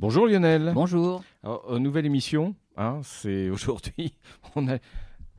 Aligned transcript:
Bonjour 0.00 0.28
Lionel. 0.28 0.70
Bonjour. 0.74 1.24
Alors, 1.42 1.64
euh, 1.72 1.80
nouvelle 1.80 2.06
émission. 2.06 2.54
Hein, 2.76 3.00
c'est 3.02 3.50
aujourd'hui. 3.50 4.14
On 4.54 4.68
a. 4.68 4.78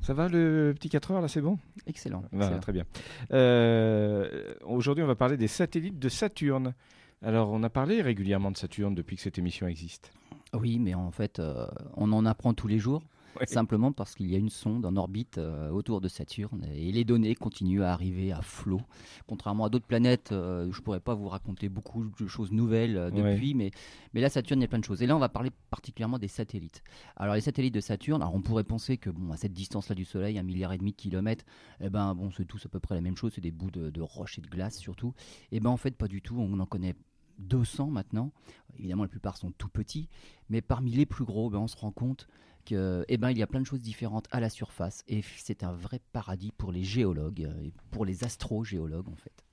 Ça 0.02 0.14
va 0.14 0.28
le 0.28 0.74
petit 0.78 0.90
4 0.90 1.12
heures 1.12 1.22
là, 1.22 1.30
c'est 1.30 1.40
bon? 1.42 1.58
Excellent. 1.88 2.24
Voilà, 2.32 2.46
excellent. 2.48 2.60
Très 2.62 2.74
bien. 2.74 2.84
Euh, 3.32 4.54
aujourd'hui, 4.66 5.02
on 5.04 5.08
va 5.08 5.16
parler 5.16 5.38
des 5.38 5.48
satellites 5.48 5.98
de 5.98 6.10
Saturne. 6.10 6.74
Alors, 7.22 7.52
on 7.52 7.64
a 7.64 7.70
parlé 7.70 8.02
régulièrement 8.02 8.52
de 8.52 8.58
Saturne 8.58 8.96
depuis 8.96 9.16
que 9.16 9.22
cette 9.22 9.38
émission 9.38 9.66
existe. 9.68 10.12
Oui, 10.54 10.78
mais 10.78 10.94
en 10.94 11.12
fait, 11.12 11.40
euh, 11.40 11.66
on 11.96 12.12
en 12.12 12.26
apprend 12.26 12.54
tous 12.54 12.68
les 12.68 12.80
jours, 12.80 13.04
Simplement 13.46 13.92
parce 13.92 14.16
qu'il 14.16 14.30
y 14.30 14.36
a 14.36 14.38
une 14.38 14.50
sonde 14.50 14.86
en 14.86 14.96
orbite 14.96 15.38
euh, 15.38 15.70
autour 15.70 16.02
de 16.02 16.08
Saturne 16.08 16.66
et 16.74 16.92
les 16.92 17.04
données 17.04 17.36
continuent 17.36 17.84
à 17.84 17.92
arriver 17.92 18.32
à 18.32 18.42
flot. 18.42 18.82
Contrairement 19.28 19.66
à 19.66 19.70
d'autres 19.70 19.86
planètes, 19.86 20.32
euh, 20.32 20.70
je 20.72 20.80
ne 20.80 20.84
pourrais 20.84 21.00
pas 21.00 21.14
vous 21.14 21.28
raconter 21.28 21.70
beaucoup 21.70 22.06
de 22.20 22.28
choses 22.28 22.52
nouvelles 22.52 22.98
euh, 22.98 23.12
depuis, 23.12 23.54
mais, 23.54 23.72
mais 24.14 24.22
là, 24.22 24.30
Saturne, 24.30 24.60
il 24.60 24.64
y 24.64 24.66
a 24.66 24.68
plein 24.68 24.80
de 24.80 24.84
choses. 24.84 25.02
Et 25.02 25.08
là, 25.08 25.16
on 25.16 25.20
va 25.20 25.30
parler 25.30 25.52
particulièrement 25.70 26.20
des 26.20 26.28
satellites. 26.28 26.84
Alors, 27.16 27.36
les 27.36 27.42
satellites 27.42 27.74
de 27.74 27.82
Saturne, 27.82 28.22
alors 28.22 28.36
on 28.36 28.42
pourrait 28.42 28.64
penser 28.64 28.98
que 28.98 29.10
bon, 29.10 29.32
à 29.32 29.38
cette 29.38 29.54
distance-là 29.54 29.96
du 29.96 30.06
Soleil, 30.06 30.38
un 30.38 30.44
milliard 30.44 30.74
et 30.74 30.78
demi 30.78 30.92
de 30.92 30.98
kilomètres, 30.98 31.46
eh 31.82 31.90
ben, 31.90 32.14
bon, 32.16 32.32
c'est 32.32 32.46
tous 32.46 32.66
à 32.66 32.70
peu 32.70 32.80
près 32.80 32.96
la 32.96 33.02
même 33.02 33.18
chose, 33.18 33.34
c'est 33.36 33.42
des 33.42 33.52
bouts 33.52 33.72
de, 33.72 33.90
de 33.90 34.02
roches 34.02 34.38
et 34.38 34.42
de 34.42 34.48
glace 34.48 34.78
surtout. 34.78 35.14
Et 35.52 35.60
ben 35.60 35.70
en 35.70 35.78
fait, 35.78 35.96
pas 35.96 36.08
du 36.08 36.22
tout, 36.22 36.36
on 36.38 36.60
en 36.60 36.66
connaît 36.66 36.96
200 37.40 37.88
maintenant. 37.88 38.32
Évidemment, 38.78 39.04
la 39.04 39.10
plupart 39.10 39.38
sont 39.38 39.52
tout 39.52 39.70
petits, 39.70 40.10
mais 40.50 40.62
parmi 40.62 40.92
les 40.92 41.06
plus 41.06 41.26
gros, 41.26 41.50
ben, 41.50 41.60
on 41.60 41.68
se 41.68 41.78
rend 41.78 41.92
compte 41.92 42.28
que, 42.66 43.06
eh 43.08 43.18
ben, 43.18 43.32
il 43.32 43.38
y 43.38 43.44
a 43.44 43.48
plein 43.48 43.62
de 43.62 43.66
choses 43.66 43.82
différentes 43.82 44.28
à 44.32 44.40
la 44.40 44.50
surface, 44.50 45.04
et 45.08 45.24
c'est 45.38 45.64
un 45.64 45.74
vrai 45.74 46.00
paradis 46.12 46.52
pour 46.58 46.72
les 46.72 46.84
géologues 46.84 47.46
euh, 47.46 47.64
et 47.66 47.74
pour 47.92 48.06
les 48.06 48.24
astrogéologues 48.24 49.10
en 49.10 49.16
fait. 49.16 49.44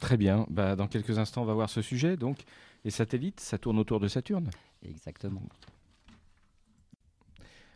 Très 0.00 0.16
bien. 0.16 0.46
Bah, 0.50 0.76
dans 0.76 0.86
quelques 0.86 1.18
instants, 1.18 1.42
on 1.42 1.46
va 1.46 1.54
voir 1.54 1.70
ce 1.70 1.80
sujet. 1.80 2.16
Donc, 2.16 2.44
les 2.84 2.90
satellites, 2.90 3.40
ça 3.40 3.58
tourne 3.58 3.78
autour 3.78 4.00
de 4.00 4.08
Saturne. 4.08 4.50
Exactement. 4.82 5.42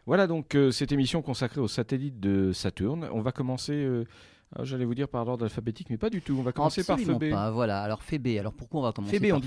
Voilà 0.09 0.27
donc 0.27 0.55
euh, 0.55 0.70
cette 0.70 0.91
émission 0.91 1.20
consacrée 1.20 1.61
aux 1.61 1.69
satellites 1.69 2.19
de 2.19 2.53
Saturne. 2.53 3.09
On 3.12 3.20
va 3.20 3.31
commencer, 3.31 3.75
euh, 3.75 4.06
ah, 4.56 4.64
j'allais 4.64 4.84
vous 4.84 4.94
dire 4.94 5.08
par 5.08 5.24
l'ordre 5.24 5.44
alphabétique, 5.44 5.91
mais 5.91 5.98
pas 5.98 6.08
du 6.10 6.22
tout. 6.22 6.34
On 6.38 6.42
va 6.42 6.52
commencer 6.52 6.80
Absolument 6.80 7.06
par 7.14 7.18
Phébé. 7.20 7.30
pas. 7.30 7.50
Voilà. 7.50 7.82
Alors 7.82 8.02
Phébé. 8.02 8.38
Alors 8.38 8.52
pourquoi 8.54 8.80
on 8.80 8.82
va 8.84 8.92
commencer 8.92 9.12
Phébé, 9.16 9.28
par 9.28 9.38
on 9.38 9.41
dit. 9.41 9.46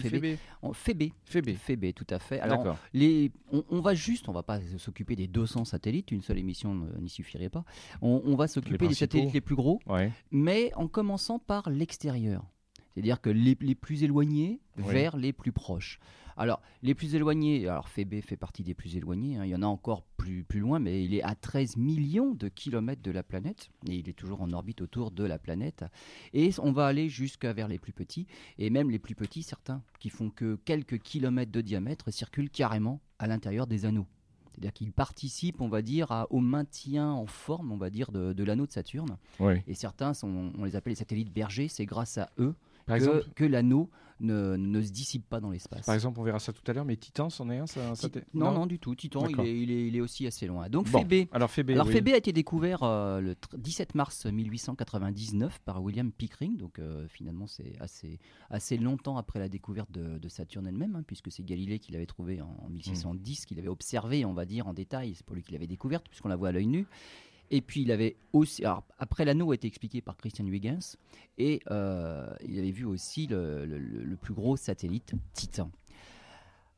En- 0.61 0.73
Phébé. 0.73 1.13
Phébé. 1.25 1.53
Phébé, 1.55 1.93
tout 1.93 2.07
à 2.09 2.19
fait. 2.19 2.39
Alors. 2.39 2.77
Les, 2.93 3.31
on, 3.51 3.63
on 3.69 3.79
va 3.81 3.93
juste, 3.95 4.29
on 4.29 4.31
va 4.31 4.43
pas 4.43 4.59
s'occuper 4.77 5.15
des 5.15 5.27
200 5.27 5.65
satellites, 5.65 6.11
une 6.11 6.21
seule 6.21 6.37
émission 6.37 6.87
n'y 6.99 7.09
suffirait 7.09 7.49
pas. 7.49 7.63
On, 8.01 8.21
on 8.25 8.35
va 8.35 8.47
s'occuper 8.47 8.87
des 8.87 8.93
satellites 8.93 9.33
les 9.33 9.41
plus 9.41 9.55
gros, 9.55 9.79
Ouais. 9.87 10.11
mais 10.31 10.71
en 10.75 10.87
commençant 10.87 11.39
par 11.39 11.69
l'extérieur. 11.69 12.45
C'est-à-dire 12.93 13.21
que 13.21 13.29
les, 13.29 13.57
les 13.61 13.73
plus 13.75 14.03
éloignés 14.03 14.59
Oui. 14.77 14.83
vers 14.93 15.15
les 15.17 15.31
plus 15.33 15.51
proches. 15.53 15.99
Alors, 16.37 16.61
les 16.81 16.93
plus 16.95 17.15
éloignés, 17.15 17.67
alors 17.67 17.87
Phébé 17.89 18.21
fait 18.21 18.35
partie 18.37 18.63
des 18.63 18.73
plus 18.73 18.95
éloignés, 18.97 19.37
hein, 19.37 19.45
il 19.45 19.49
y 19.51 19.55
en 19.55 19.61
a 19.61 19.65
encore 19.65 20.03
plus, 20.21 20.43
plus 20.43 20.59
loin, 20.59 20.77
mais 20.79 21.03
il 21.03 21.15
est 21.15 21.23
à 21.23 21.33
13 21.33 21.77
millions 21.77 22.33
de 22.35 22.47
kilomètres 22.47 23.01
de 23.01 23.09
la 23.11 23.23
planète, 23.23 23.69
et 23.89 23.95
il 23.95 24.07
est 24.07 24.13
toujours 24.13 24.41
en 24.43 24.51
orbite 24.53 24.81
autour 24.81 25.09
de 25.09 25.23
la 25.23 25.39
planète. 25.39 25.83
Et 26.33 26.51
on 26.59 26.71
va 26.71 26.85
aller 26.85 27.09
jusqu'à 27.09 27.53
vers 27.53 27.67
les 27.67 27.79
plus 27.79 27.91
petits, 27.93 28.27
et 28.59 28.69
même 28.69 28.91
les 28.91 28.99
plus 28.99 29.15
petits, 29.15 29.41
certains, 29.41 29.81
qui 29.99 30.09
font 30.09 30.29
que 30.29 30.55
quelques 30.63 30.99
kilomètres 30.99 31.51
de 31.51 31.61
diamètre, 31.61 32.11
circulent 32.13 32.51
carrément 32.51 33.01
à 33.17 33.25
l'intérieur 33.25 33.65
des 33.65 33.85
anneaux. 33.85 34.05
C'est-à-dire 34.51 34.73
qu'ils 34.73 34.91
participent, 34.91 35.59
on 35.61 35.69
va 35.69 35.81
dire, 35.81 36.11
à- 36.11 36.27
au 36.31 36.39
maintien 36.39 37.09
en 37.09 37.25
forme, 37.25 37.71
on 37.71 37.77
va 37.77 37.89
dire, 37.89 38.11
de, 38.11 38.33
de 38.33 38.43
l'anneau 38.43 38.67
de 38.67 38.71
Saturne. 38.71 39.17
Et 39.65 39.73
certains, 39.73 40.13
sont, 40.13 40.51
on 40.57 40.65
les 40.65 40.75
appelle 40.75 40.91
les 40.91 40.97
satellites 40.97 41.33
bergers, 41.33 41.67
c'est 41.67 41.85
grâce 41.85 42.17
à 42.19 42.29
eux 42.37 42.53
Par 42.85 42.97
que, 42.97 43.03
exemple, 43.03 43.25
que 43.33 43.45
l'anneau 43.45 43.89
ne, 44.21 44.55
ne 44.55 44.81
se 44.81 44.91
dissipe 44.91 45.27
pas 45.27 45.39
dans 45.39 45.49
l'espace. 45.51 45.85
par 45.85 45.95
exemple, 45.95 46.19
on 46.19 46.23
verra 46.23 46.39
ça 46.39 46.53
tout 46.53 46.63
à 46.67 46.73
l'heure, 46.73 46.85
mais 46.85 46.95
Titan, 46.95 47.29
c'en 47.29 47.49
est 47.49 47.57
un, 47.57 47.67
ça, 47.67 47.81
non, 48.33 48.51
non, 48.51 48.65
du 48.65 48.79
tout. 48.79 48.95
Titan, 48.95 49.27
il 49.27 49.39
est, 49.41 49.61
il, 49.61 49.71
est, 49.71 49.87
il 49.87 49.95
est 49.95 50.01
aussi 50.01 50.25
assez 50.27 50.47
loin. 50.47 50.69
Donc 50.69 50.89
Bon, 50.89 50.99
Phébé. 50.99 51.27
Alors 51.31 51.49
Phébé. 51.51 51.73
Alors 51.73 51.87
oui. 51.87 51.93
Phébé 51.93 52.13
a 52.13 52.17
été 52.17 52.31
découvert 52.31 52.83
euh, 52.83 53.19
le 53.19 53.33
tr- 53.33 53.57
17 53.57 53.95
mars 53.95 54.25
1899 54.25 55.59
par 55.65 55.81
William 55.83 56.11
Pickering, 56.11 56.57
donc 56.57 56.79
euh, 56.79 57.07
finalement 57.07 57.47
c'est 57.47 57.73
assez, 57.79 58.19
assez 58.49 58.77
longtemps 58.77 59.17
après 59.17 59.39
la 59.39 59.49
découverte 59.49 59.91
de, 59.91 60.17
de 60.17 60.29
Saturne 60.29 60.67
elle-même, 60.67 60.95
hein, 60.95 61.03
puisque 61.05 61.31
c'est 61.31 61.43
Galilée 61.43 61.79
qui 61.79 61.91
l'avait 61.91 62.05
trouvé 62.05 62.41
en, 62.41 62.55
en 62.63 62.69
1610, 62.69 63.45
qu'il 63.45 63.59
avait 63.59 63.67
observé, 63.67 64.25
on 64.25 64.33
va 64.33 64.45
dire, 64.45 64.67
en 64.67 64.73
détail, 64.73 65.13
c'est 65.15 65.25
pour 65.25 65.35
lui 65.35 65.43
qu'il 65.43 65.53
l'avait 65.53 65.67
découverte, 65.67 66.07
puisqu'on 66.09 66.29
la 66.29 66.35
voit 66.35 66.49
à 66.49 66.51
l'œil 66.51 66.67
nu. 66.67 66.87
Et 67.51 67.61
puis 67.61 67.81
il 67.81 67.91
avait 67.91 68.15
aussi, 68.33 68.63
alors, 68.65 68.83
après 68.97 69.25
l'anneau 69.25 69.51
a 69.51 69.55
été 69.55 69.67
expliqué 69.67 70.01
par 70.01 70.15
Christian 70.17 70.45
Huygens, 70.45 70.95
et 71.37 71.59
euh, 71.69 72.27
il 72.47 72.57
avait 72.57 72.71
vu 72.71 72.85
aussi 72.85 73.27
le, 73.27 73.65
le- 73.65 73.77
le- 73.77 74.03
le 74.03 74.15
plus 74.15 74.33
gros 74.33 74.55
satellite, 74.57 75.13
Titan. 75.33 75.69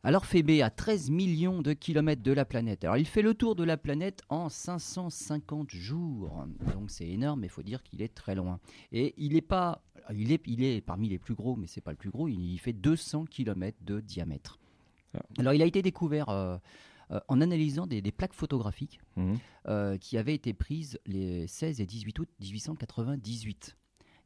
Alors 0.06 0.26
Phébé 0.26 0.62
a 0.62 0.70
13 0.70 1.12
millions 1.12 1.62
de 1.62 1.72
kilomètres 1.72 2.24
de 2.24 2.34
la 2.34 2.44
planète. 2.44 2.84
Alors 2.84 2.98
il 2.98 3.06
fait 3.08 3.22
le 3.22 3.34
tour 3.36 3.56
de 3.56 3.64
la 3.64 3.78
planète 3.78 4.22
en 4.28 4.50
550 4.50 5.70
jours. 5.72 6.44
Donc 6.74 6.92
c'est 6.92 7.08
énorme, 7.08 7.40
mais 7.42 7.48
il 7.48 7.52
faut 7.52 7.64
dire 7.64 7.82
qu'il 7.84 8.02
est 8.02 8.14
très 8.14 8.36
loin. 8.36 8.60
Et 8.92 9.14
il 9.18 9.38
est 9.38 9.42
pas, 9.42 9.82
il 10.14 10.34
est, 10.34 10.42
il 10.46 10.62
est 10.64 10.82
parmi 10.82 11.08
les 11.08 11.20
plus 11.20 11.36
gros, 11.36 11.56
mais 11.56 11.68
c'est 11.68 11.80
pas 11.80 11.92
le 11.92 11.98
plus 11.98 12.10
gros. 12.10 12.28
Il, 12.28 12.38
il 12.52 12.58
fait 12.58 12.74
200 12.74 13.26
kilomètres 13.26 13.78
de 13.86 14.02
diamètre. 14.02 14.60
Ah. 15.16 15.22
Alors 15.38 15.54
il 15.54 15.62
a 15.62 15.66
été 15.66 15.82
découvert 15.82 16.28
euh, 16.28 16.58
euh, 17.12 17.20
en 17.28 17.42
analysant 17.42 17.88
des, 17.88 18.02
des 18.02 18.12
plaques 18.12 18.34
photographiques 18.34 19.00
Mhm. 19.16 19.38
euh, 19.68 19.98
qui 19.98 20.18
avaient 20.18 20.34
été 20.36 20.54
prises 20.54 21.00
les 21.06 21.48
16 21.48 21.82
et 21.82 21.86
18 21.86 22.20
août 22.20 22.30
1898. 22.40 23.76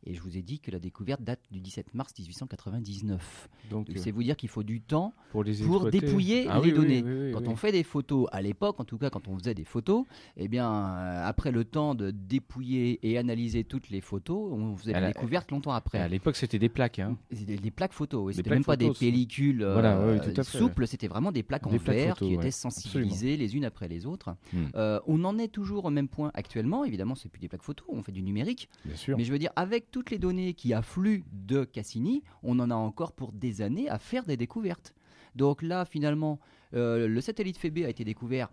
Et 0.05 0.13
je 0.13 0.21
vous 0.21 0.37
ai 0.37 0.41
dit 0.41 0.59
que 0.59 0.71
la 0.71 0.79
découverte 0.79 1.21
date 1.21 1.41
du 1.51 1.59
17 1.59 1.93
mars 1.93 2.13
1899. 2.17 3.49
Donc, 3.69 3.89
euh, 3.89 3.93
c'est 3.97 4.11
vous 4.11 4.23
dire 4.23 4.37
qu'il 4.37 4.49
faut 4.49 4.63
du 4.63 4.79
temps 4.81 5.13
pour 5.31 5.43
les 5.43 5.55
pour 5.55 5.75
exploiter. 5.87 5.99
dépouiller 5.99 6.47
Ah 6.49 6.59
les 6.59 6.69
oui, 6.71 6.73
données. 6.73 7.03
oui, 7.03 7.11
oui, 7.27 7.31
Quand 7.33 7.47
on 7.47 7.55
fait 7.55 7.71
des 7.71 7.83
photos, 7.83 8.27
à 8.31 8.41
l'époque, 8.41 8.79
en 8.79 8.85
tout 8.85 8.97
cas 8.97 9.09
quand 9.09 9.27
on 9.27 9.37
faisait 9.37 9.53
des 9.53 9.65
photos, 9.65 10.05
eh 10.37 10.47
bien, 10.47 10.71
euh, 10.71 11.25
après 11.27 11.51
le 11.51 11.65
temps 11.65 11.95
de 11.95 12.11
dépouiller 12.11 12.99
et 13.03 13.17
analyser 13.17 13.63
toutes 13.63 13.89
les 13.89 14.01
photos, 14.01 14.51
on 14.53 14.75
faisait 14.77 14.93
la 14.93 15.01
la- 15.01 15.07
découverte 15.11 15.51
longtemps 15.51 15.71
après. 15.73 15.97
À 15.99 16.07
l'époque, 16.07 16.35
c'était 16.37 16.59
des 16.59 16.69
plaques. 16.69 16.99
Hein. 16.99 17.17
C'était 17.31 17.57
des 17.57 17.71
plaques 17.71 17.93
photos. 17.93 18.27
Des 18.27 18.33
c'était 18.37 18.49
même 18.51 18.63
pas 18.63 18.77
des 18.77 18.91
pellicules 18.91 19.63
euh, 19.63 19.73
Voilà, 19.73 19.99
oui, 20.07 20.19
tout 20.21 20.39
à 20.39 20.43
fait. 20.43 20.57
souples, 20.57 20.87
c'était 20.87 21.07
vraiment 21.07 21.31
des 21.31 21.43
plaques 21.43 21.67
en 21.67 21.71
Des 21.71 21.77
verre 21.79 22.13
photos, 22.15 22.29
qui 22.29 22.35
ouais. 22.35 22.41
étaient 22.41 22.51
sensibilisées 22.51 23.35
les 23.35 23.55
unes 23.55 23.65
après 23.65 23.87
les 23.87 24.05
autres. 24.05 24.35
Hmm. 24.53 24.67
On 25.07 25.23
en 25.25 25.37
est 25.37 25.47
toujours 25.49 25.85
au 25.85 25.89
même 25.89 26.07
point 26.07 26.31
actuellement, 26.33 26.85
évidemment, 26.85 27.15
c'est 27.15 27.29
plus 27.29 27.39
des 27.39 27.47
plaques 27.49 27.63
photos, 27.63 27.85
on 27.89 28.03
fait 28.03 28.11
du 28.11 28.21
numérique. 28.23 28.69
Bien 28.85 28.95
sûr. 28.95 29.17
Mais 29.17 29.23
je 29.23 29.31
veux 29.31 29.39
dire, 29.39 29.51
avec 29.55 29.86
toutes 29.91 30.11
les 30.11 30.19
données 30.19 30.53
qui 30.53 30.73
affluent 30.73 31.23
de 31.31 31.63
Cassini, 31.63 32.23
on 32.43 32.59
en 32.59 32.69
a 32.71 32.75
encore 32.75 33.13
pour 33.13 33.31
des 33.31 33.61
années 33.61 33.89
à 33.89 33.99
faire 33.99 34.25
des 34.25 34.37
découvertes. 34.37 34.93
Donc 35.35 35.61
là, 35.61 35.85
finalement, 35.85 36.39
euh, 36.73 37.07
le 37.07 37.21
satellite 37.21 37.57
Phébé 37.57 37.85
a 37.85 37.89
été 37.89 38.03
découvert, 38.03 38.49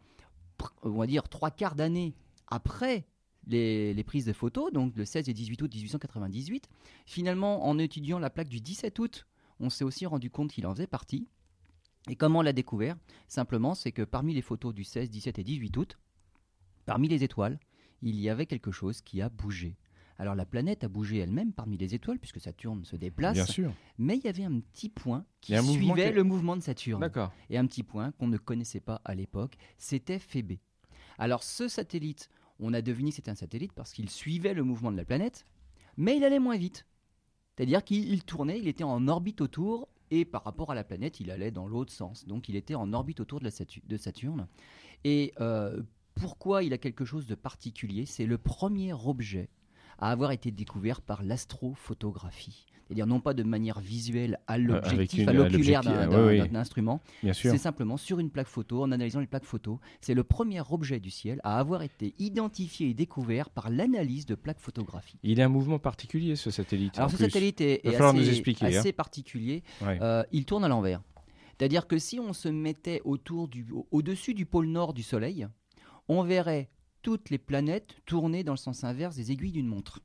on 0.83 0.91
va 0.91 1.07
dire, 1.07 1.29
trois 1.29 1.51
quarts 1.51 1.75
d'année 1.75 2.15
après 2.47 3.07
les, 3.47 3.95
les 3.95 4.05
prises 4.05 4.27
de 4.27 4.33
photos, 4.33 4.73
donc 4.73 4.97
le 4.97 5.05
16 5.05 5.29
et 5.29 5.33
18 5.33 5.63
août 5.63 5.75
1898. 5.75 6.69
Finalement, 7.07 7.67
en 7.67 7.79
étudiant 7.79 8.19
la 8.19 8.31
plaque 8.31 8.49
du 8.49 8.61
17 8.61 8.99
août, 8.99 9.27
on 9.61 9.71
s'est 9.71 9.85
aussi 9.85 10.07
rendu 10.07 10.31
compte 10.31 10.51
qu'il 10.53 10.67
en 10.67 10.75
faisait 10.75 10.87
partie. 10.87 11.27
Et 12.09 12.17
comment 12.17 12.41
on 12.41 12.43
l'a 12.43 12.53
découvert? 12.53 12.97
Simplement, 13.29 13.75
c'est 13.75 13.93
que 13.93 14.03
parmi 14.03 14.35
les 14.35 14.43
photos 14.43 14.75
du 14.75 14.85
16, 14.85 15.11
17 15.11 15.39
et 15.39 15.45
18 15.45 15.77
août, 15.77 15.99
parmi 16.85 17.09
les 17.09 17.25
étoiles, 17.25 17.59
il 18.03 18.21
y 18.21 18.29
avait 18.29 18.47
quelque 18.47 18.71
chose 18.71 19.01
qui 19.01 19.23
a 19.23 19.31
bougé. 19.31 19.77
Alors 20.19 20.35
la 20.35 20.45
planète 20.47 20.85
a 20.85 20.89
bougé 20.89 21.19
elle-même 21.19 21.53
parmi 21.53 21.77
les 21.77 21.95
étoiles, 21.95 22.19
puisque 22.19 22.41
Saturne 22.41 22.85
se 22.85 22.95
déplace, 22.97 23.35
Bien 23.35 23.47
sûr. 23.47 23.73
mais 23.99 24.17
il 24.17 24.25
y 24.25 24.29
avait 24.29 24.45
un 24.45 24.61
petit 24.61 24.89
point 24.89 25.25
qui 25.41 25.55
mouvement 25.55 25.73
suivait 25.95 26.09
qui- 26.11 26.15
le 26.17 26.23
mouvement 26.25 26.57
de 26.57 26.63
Saturne. 26.63 27.01
D'accord. 27.01 27.33
Et 27.51 27.59
un 27.59 27.67
petit 27.67 27.83
point 27.83 28.13
qu'on 28.13 28.29
ne 28.29 28.37
connaissait 28.39 28.81
pas 28.81 29.01
à 29.05 29.15
l'époque, 29.15 29.57
c'était 29.77 30.19
Phébé. 30.21 30.61
Alors 31.19 31.43
ce 31.43 31.67
satellite, 31.69 32.31
on 32.61 32.73
a 32.75 32.81
deviné 32.83 33.11
que 33.11 33.17
c'était 33.17 33.31
un 33.31 33.35
satellite 33.35 33.73
parce 33.73 33.93
qu'il 33.93 34.09
suivait 34.09 34.55
le 34.55 34.63
mouvement 34.63 34.93
de 34.93 34.97
la 34.97 35.05
planète, 35.05 35.47
mais 35.97 36.17
il 36.17 36.25
allait 36.25 36.39
moins 36.39 36.57
vite. 36.57 36.87
C'est-à-dire 37.57 37.83
qu'il 37.85 38.09
il 38.13 38.25
tournait, 38.25 38.59
il 38.59 38.69
était 38.69 38.85
en 38.85 39.07
orbite 39.09 39.41
autour, 39.41 39.89
et 40.11 40.25
par 40.25 40.45
rapport 40.45 40.71
à 40.71 40.75
la 40.77 40.85
planète, 40.85 41.19
il 41.21 41.31
allait 41.31 41.51
dans 41.51 41.67
l'autre 41.67 41.93
sens. 41.93 42.25
Donc 42.27 42.49
il 42.49 42.55
était 42.57 42.75
en 42.77 42.93
orbite 42.93 43.19
autour 43.21 43.41
de, 43.41 43.45
la 43.45 43.51
Satu- 43.51 43.83
de 43.87 43.97
Saturne. 43.97 44.47
Et 45.03 45.33
euh, 45.41 45.83
pourquoi 46.15 46.63
il 46.63 46.73
a 46.73 46.79
quelque 46.79 47.05
chose 47.05 47.27
de 47.27 47.35
particulier? 47.35 48.07
C'est 48.07 48.27
le 48.27 48.39
premier 48.39 48.93
objet 48.93 49.49
à 49.99 50.11
avoir 50.11 50.31
été 50.33 50.51
découvert 50.51 51.01
par 51.01 51.23
l'astrophotographie. 51.79 52.67
C'est-à-dire 52.87 53.07
non 53.07 53.19
pas 53.19 53.33
de 53.33 53.43
manière 53.43 53.81
visuelle 53.81 54.39
à 54.47 54.59
l'objectif, 54.59 55.23
une- 55.23 55.29
à 55.31 55.33
l'oculaire 55.33 55.83
l'objectif, 55.83 56.11
d'un 56.11 56.47
d'un 56.49 56.61
instrument, 56.61 57.01
c'est 57.33 57.57
simplement 57.57 57.97
sur 57.97 58.19
une 58.19 58.29
plaque 58.29 58.47
photo, 58.47 58.83
en 58.83 58.93
analysant 58.93 59.21
les 59.21 59.27
plaques 59.27 59.45
photos. 59.47 59.79
C'est 60.03 60.13
le 60.13 60.23
premier 60.23 60.61
objet 60.71 61.01
du 61.01 61.09
ciel 61.09 61.41
à 61.45 61.59
avoir 61.59 61.81
été 61.83 62.15
identifié 62.19 62.91
et 62.91 62.95
découvert 62.95 63.49
par 63.49 63.71
l'analyse 63.71 64.27
de 64.27 64.35
plaques 64.35 64.61
photographiques. 64.61 65.19
Il 65.23 65.41
a 65.41 65.47
un 65.47 65.49
mouvement 65.49 65.79
particulier, 65.79 66.37
ce 66.37 66.51
satellite. 66.51 66.97
Alors 66.99 67.07
en 67.09 67.11
ce 67.11 67.17
plus. 67.17 67.25
satellite 67.25 67.63
est, 67.63 67.81
Va 67.85 67.91
est 67.91 67.93
falloir 67.95 68.15
assez, 68.15 68.23
nous 68.23 68.29
expliquer, 68.29 68.67
hein. 68.67 68.79
assez 68.81 68.93
particulier. 68.93 69.63
Ouais. 69.81 69.99
Euh, 70.03 70.23
il 70.31 70.45
tourne 70.45 70.65
à 70.65 70.69
l'envers. 70.69 71.01
C'est-à-dire 71.59 71.87
que 71.87 71.97
si 71.99 72.21
on 72.21 72.35
se 72.35 72.49
mettait 72.51 73.01
autour 73.07 73.49
du, 73.49 73.67
au- 73.73 73.87
au-dessus 73.93 74.35
du 74.35 74.45
pôle 74.45 74.67
nord 74.67 74.93
du 74.93 75.03
Soleil, 75.03 75.47
on 76.09 76.23
verrait 76.23 76.69
toutes 77.05 77.29
les 77.31 77.39
planètes 77.39 77.95
tourner 78.07 78.43
dans 78.45 78.55
le 78.55 78.57
sens 78.59 78.83
inverse 78.83 79.15
des 79.15 79.31
aiguilles 79.31 79.53
d'une 79.53 79.67
montre. 79.69 80.01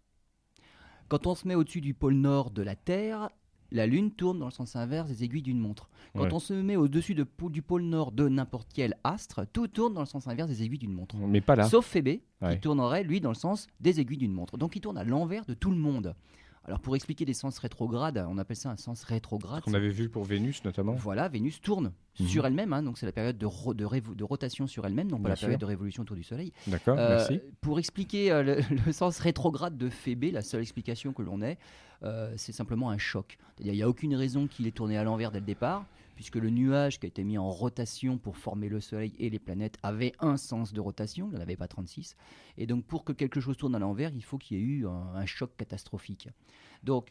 Quand 1.07 1.25
on 1.25 1.33
se 1.33 1.47
met 1.47 1.55
au-dessus 1.55 1.81
du 1.81 1.93
pôle 1.95 2.13
nord 2.15 2.51
de 2.51 2.61
la 2.61 2.75
Terre, 2.75 3.29
la 3.71 3.87
Lune 3.87 4.11
tourne 4.11 4.37
dans 4.39 4.45
le 4.47 4.51
sens 4.51 4.75
inverse 4.75 5.07
des 5.07 5.23
aiguilles 5.23 5.41
d'une 5.41 5.59
montre. 5.59 5.89
Quand 6.13 6.23
Ouais. 6.23 6.33
on 6.33 6.39
se 6.39 6.53
met 6.53 6.75
au-dessus 6.75 7.15
de, 7.15 7.25
du 7.49 7.61
pôle 7.61 7.83
nord 7.83 8.11
de 8.11 8.27
n'importe 8.27 8.69
quel 8.73 8.95
astre, 9.03 9.45
tout 9.53 9.67
tourne 9.69 9.93
dans 9.93 10.01
le 10.01 10.05
sens 10.07 10.27
inverse 10.27 10.49
des 10.49 10.61
aiguilles 10.63 10.79
d'une 10.79 10.93
montre. 10.93 11.15
Mais 11.15 11.39
pas 11.41 11.55
là. 11.55 11.69
Sauf 11.69 11.85
Phébé, 11.85 12.21
Ouais. 12.41 12.55
qui 12.55 12.61
tournerait, 12.61 13.03
lui, 13.03 13.21
dans 13.21 13.29
le 13.29 13.35
sens 13.35 13.67
des 13.79 13.99
aiguilles 14.01 14.17
d'une 14.17 14.33
montre. 14.33 14.57
Donc 14.57 14.75
il 14.75 14.81
tourne 14.81 14.97
à 14.97 15.03
l'envers 15.05 15.45
de 15.45 15.53
tout 15.53 15.71
le 15.71 15.77
monde. 15.77 16.15
Alors 16.65 16.79
pour 16.79 16.95
expliquer 16.95 17.25
des 17.25 17.33
sens 17.33 17.57
rétrogrades, 17.57 18.23
on 18.29 18.37
appelle 18.37 18.55
ça 18.57 18.69
un 18.69 18.77
sens 18.77 19.03
rétrograde. 19.03 19.63
qu'on 19.63 19.73
avait 19.73 19.89
vu 19.89 20.09
pour 20.09 20.23
Vénus 20.23 20.63
notamment. 20.63 20.93
Voilà, 20.93 21.27
Vénus 21.27 21.61
tourne 21.61 21.91
Mhm. 22.19 22.27
sur 22.27 22.45
elle-même, 22.45 22.73
hein, 22.73 22.83
donc 22.83 22.97
c'est 22.97 23.05
la 23.05 23.11
période 23.13 23.37
de, 23.37 23.45
ro- 23.45 23.73
de 23.73 23.85
révo- 23.85 24.13
de 24.15 24.23
rotation 24.23 24.67
sur 24.67 24.85
elle-même, 24.85 25.09
non 25.09 25.19
pas 25.19 25.29
la 25.29 25.35
période 25.35 25.59
de 25.59 25.65
révolution 25.65 26.03
autour 26.03 26.15
du 26.17 26.23
Soleil. 26.23 26.51
D'accord, 26.67 26.97
Euh, 26.99 27.17
merci. 27.17 27.39
Pour 27.61 27.79
expliquer 27.79 28.31
euh, 28.31 28.43
le, 28.43 28.55
le 28.85 28.91
sens 28.91 29.19
rétrograde 29.19 29.77
de 29.77 29.89
Phébé, 29.89 30.31
la 30.31 30.41
seule 30.41 30.61
explication 30.61 31.13
que 31.13 31.21
l'on 31.21 31.41
ait, 31.41 31.57
euh, 32.03 32.31
c'est 32.37 32.51
simplement 32.51 32.89
un 32.91 32.97
choc. 32.97 33.37
Il 33.59 33.71
n'y 33.71 33.81
a 33.81 33.87
aucune 33.89 34.15
raison 34.15 34.47
qu'il 34.47 34.67
ait 34.67 34.71
tourné 34.71 34.97
à 34.97 35.03
l'envers 35.03 35.31
dès 35.31 35.39
le 35.39 35.45
départ, 35.45 35.85
puisque 36.19 36.35
le 36.35 36.49
nuage 36.49 36.99
qui 36.99 37.05
a 37.05 37.07
été 37.07 37.23
mis 37.23 37.37
en 37.37 37.49
rotation 37.49 38.17
pour 38.17 38.35
former 38.35 38.67
le 38.67 38.81
Soleil 38.81 39.15
et 39.19 39.29
les 39.29 39.39
planètes 39.39 39.77
avait 39.83 40.11
un 40.19 40.35
sens 40.35 40.73
de 40.73 40.81
rotation, 40.81 41.29
il 41.31 41.35
n'en 41.35 41.41
avait 41.41 41.55
pas 41.55 41.69
36. 41.69 42.17
Et 42.57 42.67
donc, 42.67 42.83
pour 42.83 43.05
que 43.05 43.13
quelque 43.13 43.39
chose 43.39 43.55
tourne 43.55 43.73
à 43.73 43.79
l'envers, 43.79 44.11
il 44.13 44.21
faut 44.21 44.37
qu'il 44.37 44.57
y 44.57 44.59
ait 44.59 44.63
eu 44.63 44.85
un, 44.85 45.25
choc 45.25 45.55
catastrophique. 45.55 46.27
Donc, 46.83 47.07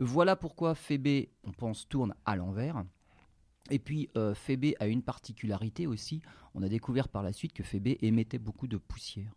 voilà 0.00 0.34
pourquoi 0.34 0.74
Phébé, 0.74 1.30
on 1.44 1.52
pense, 1.52 1.88
tourne 1.88 2.16
à 2.24 2.34
l'envers. 2.34 2.84
Et 3.70 3.78
puis, 3.78 4.10
euh, 4.16 4.34
Phébé 4.34 4.74
a 4.80 4.88
une 4.88 5.02
particularité 5.02 5.86
aussi. 5.86 6.20
On 6.52 6.62
a 6.64 6.68
découvert 6.68 7.08
par 7.08 7.22
la 7.22 7.32
suite 7.32 7.52
que 7.52 7.62
Phébé 7.62 7.96
émettait 8.00 8.40
beaucoup 8.40 8.66
de 8.66 8.76
poussière. 8.76 9.36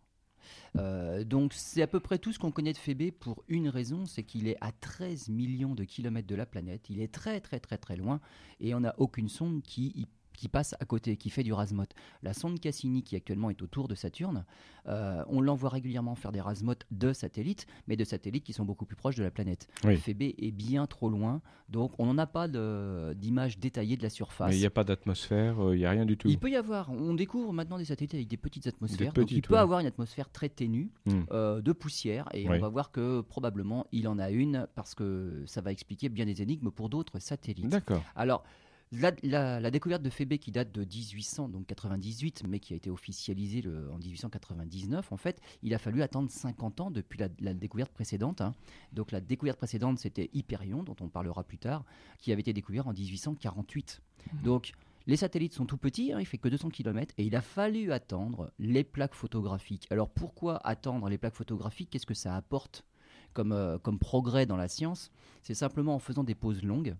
Euh, 0.78 1.22
donc 1.24 1.52
c'est 1.52 1.82
à 1.82 1.86
peu 1.86 2.00
près 2.00 2.18
tout 2.18 2.32
ce 2.32 2.38
qu'on 2.38 2.50
connaît 2.50 2.72
de 2.72 2.78
Phébé 2.78 3.10
pour 3.12 3.44
une 3.48 3.68
raison, 3.68 4.06
c'est 4.06 4.22
qu'il 4.22 4.48
est 4.48 4.56
à 4.62 4.72
13 4.72 5.28
millions 5.28 5.74
de 5.74 5.84
kilomètres 5.84 6.28
de 6.28 6.34
la 6.34 6.46
planète. 6.46 6.88
Il 6.88 7.00
est 7.00 7.12
très 7.12 7.40
très 7.40 7.60
très 7.60 7.76
très 7.76 7.96
loin 7.96 8.20
et 8.60 8.74
on 8.74 8.80
n'a 8.80 8.94
aucune 8.98 9.28
sonde 9.28 9.62
qui, 9.62 9.88
y- 9.94 10.06
qui 10.36 10.48
passe 10.48 10.74
à 10.80 10.84
côté, 10.84 11.16
qui 11.16 11.30
fait 11.30 11.42
du 11.42 11.52
rasmot. 11.52 11.84
La 12.22 12.32
sonde 12.34 12.58
Cassini 12.60 13.02
qui 13.02 13.16
actuellement 13.16 13.50
est 13.50 13.62
autour 13.62 13.88
de 13.88 13.94
Saturne, 13.94 14.44
euh, 14.88 15.22
on 15.28 15.40
l'envoie 15.40 15.70
régulièrement 15.70 16.14
faire 16.14 16.32
des 16.32 16.40
rasmot 16.40 16.74
de 16.90 17.12
satellites, 17.12 17.66
mais 17.86 17.96
de 17.96 18.04
satellites 18.04 18.44
qui 18.44 18.52
sont 18.52 18.64
beaucoup 18.64 18.84
plus 18.84 18.96
proches 18.96 19.16
de 19.16 19.22
la 19.22 19.30
planète. 19.30 19.68
Oui. 19.84 19.96
Phébé 19.96 20.34
est 20.38 20.50
bien 20.50 20.86
trop 20.86 21.08
loin, 21.08 21.40
donc 21.68 21.92
on 21.98 22.06
n'en 22.06 22.18
a 22.18 22.26
pas 22.26 22.48
d'image 23.14 23.58
détaillée 23.58 23.96
de 23.96 24.02
la 24.02 24.10
surface. 24.10 24.50
Mais 24.50 24.56
il 24.56 24.60
n'y 24.60 24.66
a 24.66 24.70
pas 24.70 24.84
d'atmosphère, 24.84 25.60
euh, 25.64 25.76
il 25.76 25.78
n'y 25.78 25.86
a 25.86 25.90
rien 25.90 26.04
du 26.06 26.16
tout. 26.16 26.28
Il 26.28 26.38
peut 26.38 26.50
y 26.50 26.56
avoir, 26.56 26.90
on 26.90 27.14
découvre 27.14 27.52
maintenant 27.52 27.78
des 27.78 27.84
satellites 27.84 28.14
avec 28.14 28.28
des 28.28 28.36
petites 28.36 28.66
atmosphères. 28.66 29.12
Des 29.12 29.20
donc 29.20 29.30
il 29.30 29.42
peut 29.42 29.54
ouais. 29.54 29.60
avoir 29.60 29.80
une 29.80 29.86
atmosphère 29.86 30.30
très 30.30 30.48
ténue 30.48 30.90
Hmm. 31.04 31.22
euh, 31.32 31.60
de 31.60 31.72
poussière 31.72 32.28
et 32.32 32.48
Oui. 32.48 32.56
on 32.56 32.60
va 32.60 32.68
voir 32.68 32.90
que 32.92 33.20
probablement 33.22 33.86
il 33.92 34.06
en 34.08 34.18
a 34.18 34.30
une 34.30 34.66
parce 34.74 34.94
que 34.94 35.42
ça 35.46 35.60
va 35.60 35.72
expliquer 35.72 36.08
bien 36.08 36.26
des 36.26 36.42
énigmes 36.42 36.70
pour 36.70 36.88
d'autres 36.88 37.18
satellites. 37.18 37.68
D'accord. 37.68 38.02
Alors, 38.14 38.42
la, 38.92 39.12
la- 39.22 39.58
la 39.60 39.70
découverte 39.70 40.02
de 40.02 40.10
Phébé 40.10 40.38
qui 40.38 40.52
date 40.52 40.70
de 40.72 40.82
1800, 40.84 41.48
donc 41.48 41.66
98, 41.66 42.44
mais 42.46 42.60
qui 42.60 42.74
a 42.74 42.76
été 42.76 42.90
officialisée 42.90 43.62
le- 43.62 43.90
en 43.90 43.98
1899, 43.98 45.12
en 45.12 45.16
fait, 45.16 45.40
il 45.62 45.74
a 45.74 45.78
fallu 45.78 46.02
attendre 46.02 46.30
50 46.30 46.80
ans 46.80 46.90
depuis 46.90 47.18
la, 47.18 47.28
la 47.40 47.54
découverte 47.54 47.92
précédente. 47.92 48.40
hein. 48.40 48.52
Donc 48.92 49.10
la 49.10 49.20
découverte 49.20 49.58
précédente, 49.58 49.98
c'était 49.98 50.30
Hyperion, 50.34 50.82
dont 50.82 50.96
on 51.00 51.08
parlera 51.08 51.42
plus 51.42 51.58
tard, 51.58 51.84
qui 52.18 52.32
avait 52.32 52.40
été 52.42 52.52
découvert 52.52 52.86
en 52.86 52.92
1848. 52.92 54.00
Donc 54.44 54.72
les 55.06 55.16
satellites 55.16 55.52
sont 55.54 55.66
tout 55.66 55.78
petits, 55.78 56.12
hein, 56.12 56.20
il 56.20 56.26
fait 56.26 56.38
que 56.38 56.48
200 56.48 56.68
km, 56.70 57.14
et 57.18 57.24
il 57.24 57.34
a 57.34 57.40
fallu 57.40 57.92
attendre 57.92 58.52
les 58.58 58.84
plaques 58.84 59.14
photographiques. 59.14 59.86
Alors 59.90 60.10
pourquoi 60.10 60.58
attendre 60.66 61.08
les 61.08 61.18
plaques 61.18 61.34
photographiques? 61.34 61.90
Qu'est-ce 61.90 62.06
que 62.06 62.14
ça 62.14 62.36
apporte 62.36 62.84
comme, 63.32 63.52
euh, 63.52 63.78
comme 63.78 63.98
progrès 63.98 64.46
dans 64.46 64.56
la 64.56 64.68
science? 64.68 65.10
C'est 65.42 65.54
simplement 65.54 65.94
en 65.94 65.98
faisant 65.98 66.22
des 66.24 66.34
pauses 66.34 66.62
longues 66.62 66.94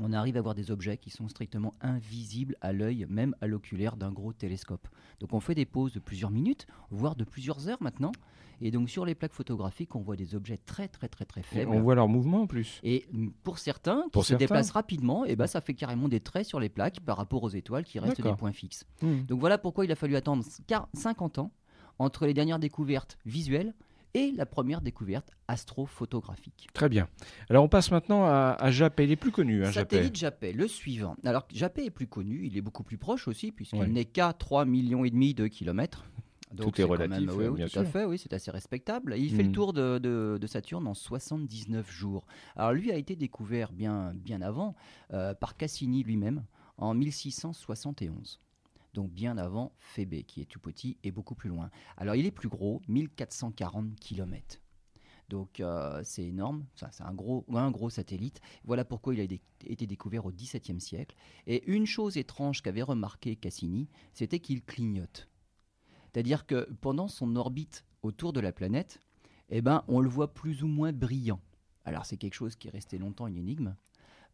on 0.00 0.12
arrive 0.12 0.36
à 0.36 0.40
voir 0.40 0.54
des 0.54 0.70
objets 0.70 0.96
qui 0.96 1.10
sont 1.10 1.28
strictement 1.28 1.74
invisibles 1.80 2.56
à 2.60 2.72
l'œil, 2.72 3.06
même 3.08 3.34
à 3.40 3.46
l'oculaire 3.46 3.96
d'un 3.96 4.12
gros 4.12 4.32
télescope. 4.32 4.86
Donc 5.20 5.32
on 5.32 5.40
fait 5.40 5.54
des 5.54 5.64
pauses 5.66 5.92
de 5.92 5.98
plusieurs 6.00 6.30
minutes, 6.30 6.66
voire 6.90 7.16
de 7.16 7.24
plusieurs 7.24 7.68
heures 7.68 7.82
maintenant. 7.82 8.12
Et 8.60 8.70
donc 8.72 8.90
sur 8.90 9.04
les 9.04 9.14
plaques 9.14 9.32
photographiques, 9.34 9.94
on 9.94 10.00
voit 10.00 10.16
des 10.16 10.34
objets 10.34 10.58
très 10.66 10.88
très 10.88 11.06
très 11.08 11.24
très 11.24 11.40
Et 11.40 11.44
faibles. 11.44 11.70
on 11.72 11.80
voit 11.80 11.94
leur 11.94 12.08
mouvement 12.08 12.42
en 12.42 12.46
plus. 12.48 12.80
Et 12.82 13.06
pour 13.44 13.58
certains 13.58 14.02
qui 14.04 14.10
Pour 14.10 14.22
se 14.24 14.28
certains. 14.30 14.44
déplacent 14.46 14.70
rapidement, 14.72 15.24
et 15.24 15.36
ben 15.36 15.46
ça 15.46 15.60
fait 15.60 15.74
carrément 15.74 16.08
des 16.08 16.20
traits 16.20 16.46
sur 16.46 16.58
les 16.58 16.68
plaques 16.68 17.00
par 17.00 17.16
rapport 17.16 17.42
aux 17.44 17.50
étoiles 17.50 17.84
qui 17.84 17.98
restent 18.00 18.20
des 18.20 18.34
points 18.34 18.52
fixes. 18.52 18.84
Hmm. 19.02 19.22
Donc 19.26 19.38
voilà 19.40 19.58
pourquoi 19.58 19.84
il 19.84 19.92
a 19.92 19.96
fallu 19.96 20.16
attendre 20.16 20.44
quar- 20.68 20.88
50 20.94 21.38
ans 21.38 21.52
entre 22.00 22.26
les 22.26 22.34
dernières 22.34 22.58
découvertes 22.58 23.18
visuelles 23.26 23.74
et 24.14 24.32
la 24.32 24.46
première 24.46 24.80
découverte 24.80 25.30
astrophotographique. 25.48 26.68
Très 26.72 26.88
bien. 26.88 27.08
Alors 27.50 27.64
on 27.64 27.68
passe 27.68 27.90
maintenant 27.90 28.24
à, 28.24 28.56
à 28.58 28.70
Japet. 28.70 29.04
Il 29.04 29.10
est 29.12 29.16
plus 29.16 29.30
connu, 29.30 29.64
hein, 29.64 29.70
Japet. 29.70 29.96
Satellite 29.96 30.16
Japet, 30.16 30.52
le 30.52 30.66
suivant. 30.68 31.16
Alors 31.24 31.46
Japet 31.52 31.84
est 31.86 31.90
plus 31.90 32.06
connu, 32.06 32.46
il 32.46 32.56
est 32.56 32.60
beaucoup 32.62 32.82
plus 32.82 32.98
proche 32.98 33.28
aussi 33.28 33.52
puisqu'il 33.52 33.92
n'est 33.92 34.04
qu'à 34.04 34.32
3 34.32 34.64
millions 34.64 35.04
et 35.04 35.10
demi 35.10 35.34
de 35.34 35.46
kilomètres. 35.46 36.04
Donc 36.52 36.74
Tout 36.74 36.80
est 36.80 36.84
quand 36.84 36.90
relatif, 36.92 37.26
même- 37.26 37.36
oui, 37.36 37.46
oui, 37.48 37.56
bien 37.56 37.68
tout 37.68 37.78
à 37.78 37.84
fait, 37.84 38.04
oui, 38.06 38.16
c'est 38.18 38.32
assez 38.32 38.50
respectable. 38.50 39.14
Il 39.18 39.34
fait 39.36 39.42
le 39.42 39.50
Mm. 39.50 39.52
tour 39.52 39.72
de, 39.74 39.98
de- 39.98 40.38
de 40.40 40.46
Saturne 40.46 40.86
en 40.86 40.94
79 40.94 41.90
jours. 41.92 42.26
Alors 42.56 42.72
lui 42.72 42.90
a 42.90 42.96
été 42.96 43.16
découvert 43.16 43.70
bien, 43.70 44.14
bien 44.14 44.40
avant 44.40 44.74
euh, 45.12 45.34
par 45.34 45.56
Cassini 45.58 46.02
lui-même 46.02 46.44
en 46.78 46.94
1671. 46.94 48.40
Donc 48.98 49.12
bien 49.12 49.38
avant 49.38 49.70
Phébé, 49.78 50.24
qui 50.24 50.40
est 50.40 50.46
tout 50.46 50.58
petit 50.58 50.96
et 51.04 51.12
beaucoup 51.12 51.36
plus 51.36 51.48
loin. 51.48 51.70
Alors 51.98 52.16
il 52.16 52.26
est 52.26 52.32
plus 52.32 52.48
gros, 52.48 52.82
1440 52.88 53.94
km. 53.94 54.60
Donc 55.28 55.60
euh, 55.60 56.00
c'est 56.02 56.24
énorme, 56.24 56.66
c'est 56.74 57.04
un 57.04 57.14
gros, 57.14 57.90
satellite. 57.90 58.40
Voilà 58.64 58.84
pourquoi 58.84 59.14
il 59.14 59.20
a 59.20 59.22
été- 59.22 59.40
été 59.66 59.86
découvert 59.86 60.26
au 60.26 60.32
XVIIe 60.32 60.80
siècle. 60.80 61.14
Et 61.46 61.62
une 61.70 61.86
chose 61.86 62.16
étrange 62.16 62.60
qu'avait 62.60 62.82
remarqué 62.82 63.36
Cassini, 63.36 63.88
c'était 64.14 64.40
qu'il 64.40 64.64
clignote. 64.64 65.28
C'est-à-dire 66.12 66.44
que 66.44 66.68
pendant 66.80 67.06
son 67.06 67.36
orbite 67.36 67.84
autour 68.02 68.32
de 68.32 68.40
la 68.40 68.50
planète, 68.50 69.00
eh 69.48 69.62
ben, 69.62 69.84
on 69.86 70.00
le 70.00 70.08
voit 70.08 70.34
plus 70.34 70.64
ou 70.64 70.66
moins 70.66 70.92
brillant. 70.92 71.40
Alors 71.84 72.04
c'est 72.04 72.16
quelque 72.16 72.34
chose 72.34 72.56
qui 72.56 72.66
est 72.66 72.72
resté 72.72 72.98
longtemps 72.98 73.28
une 73.28 73.36
énigme. 73.36 73.76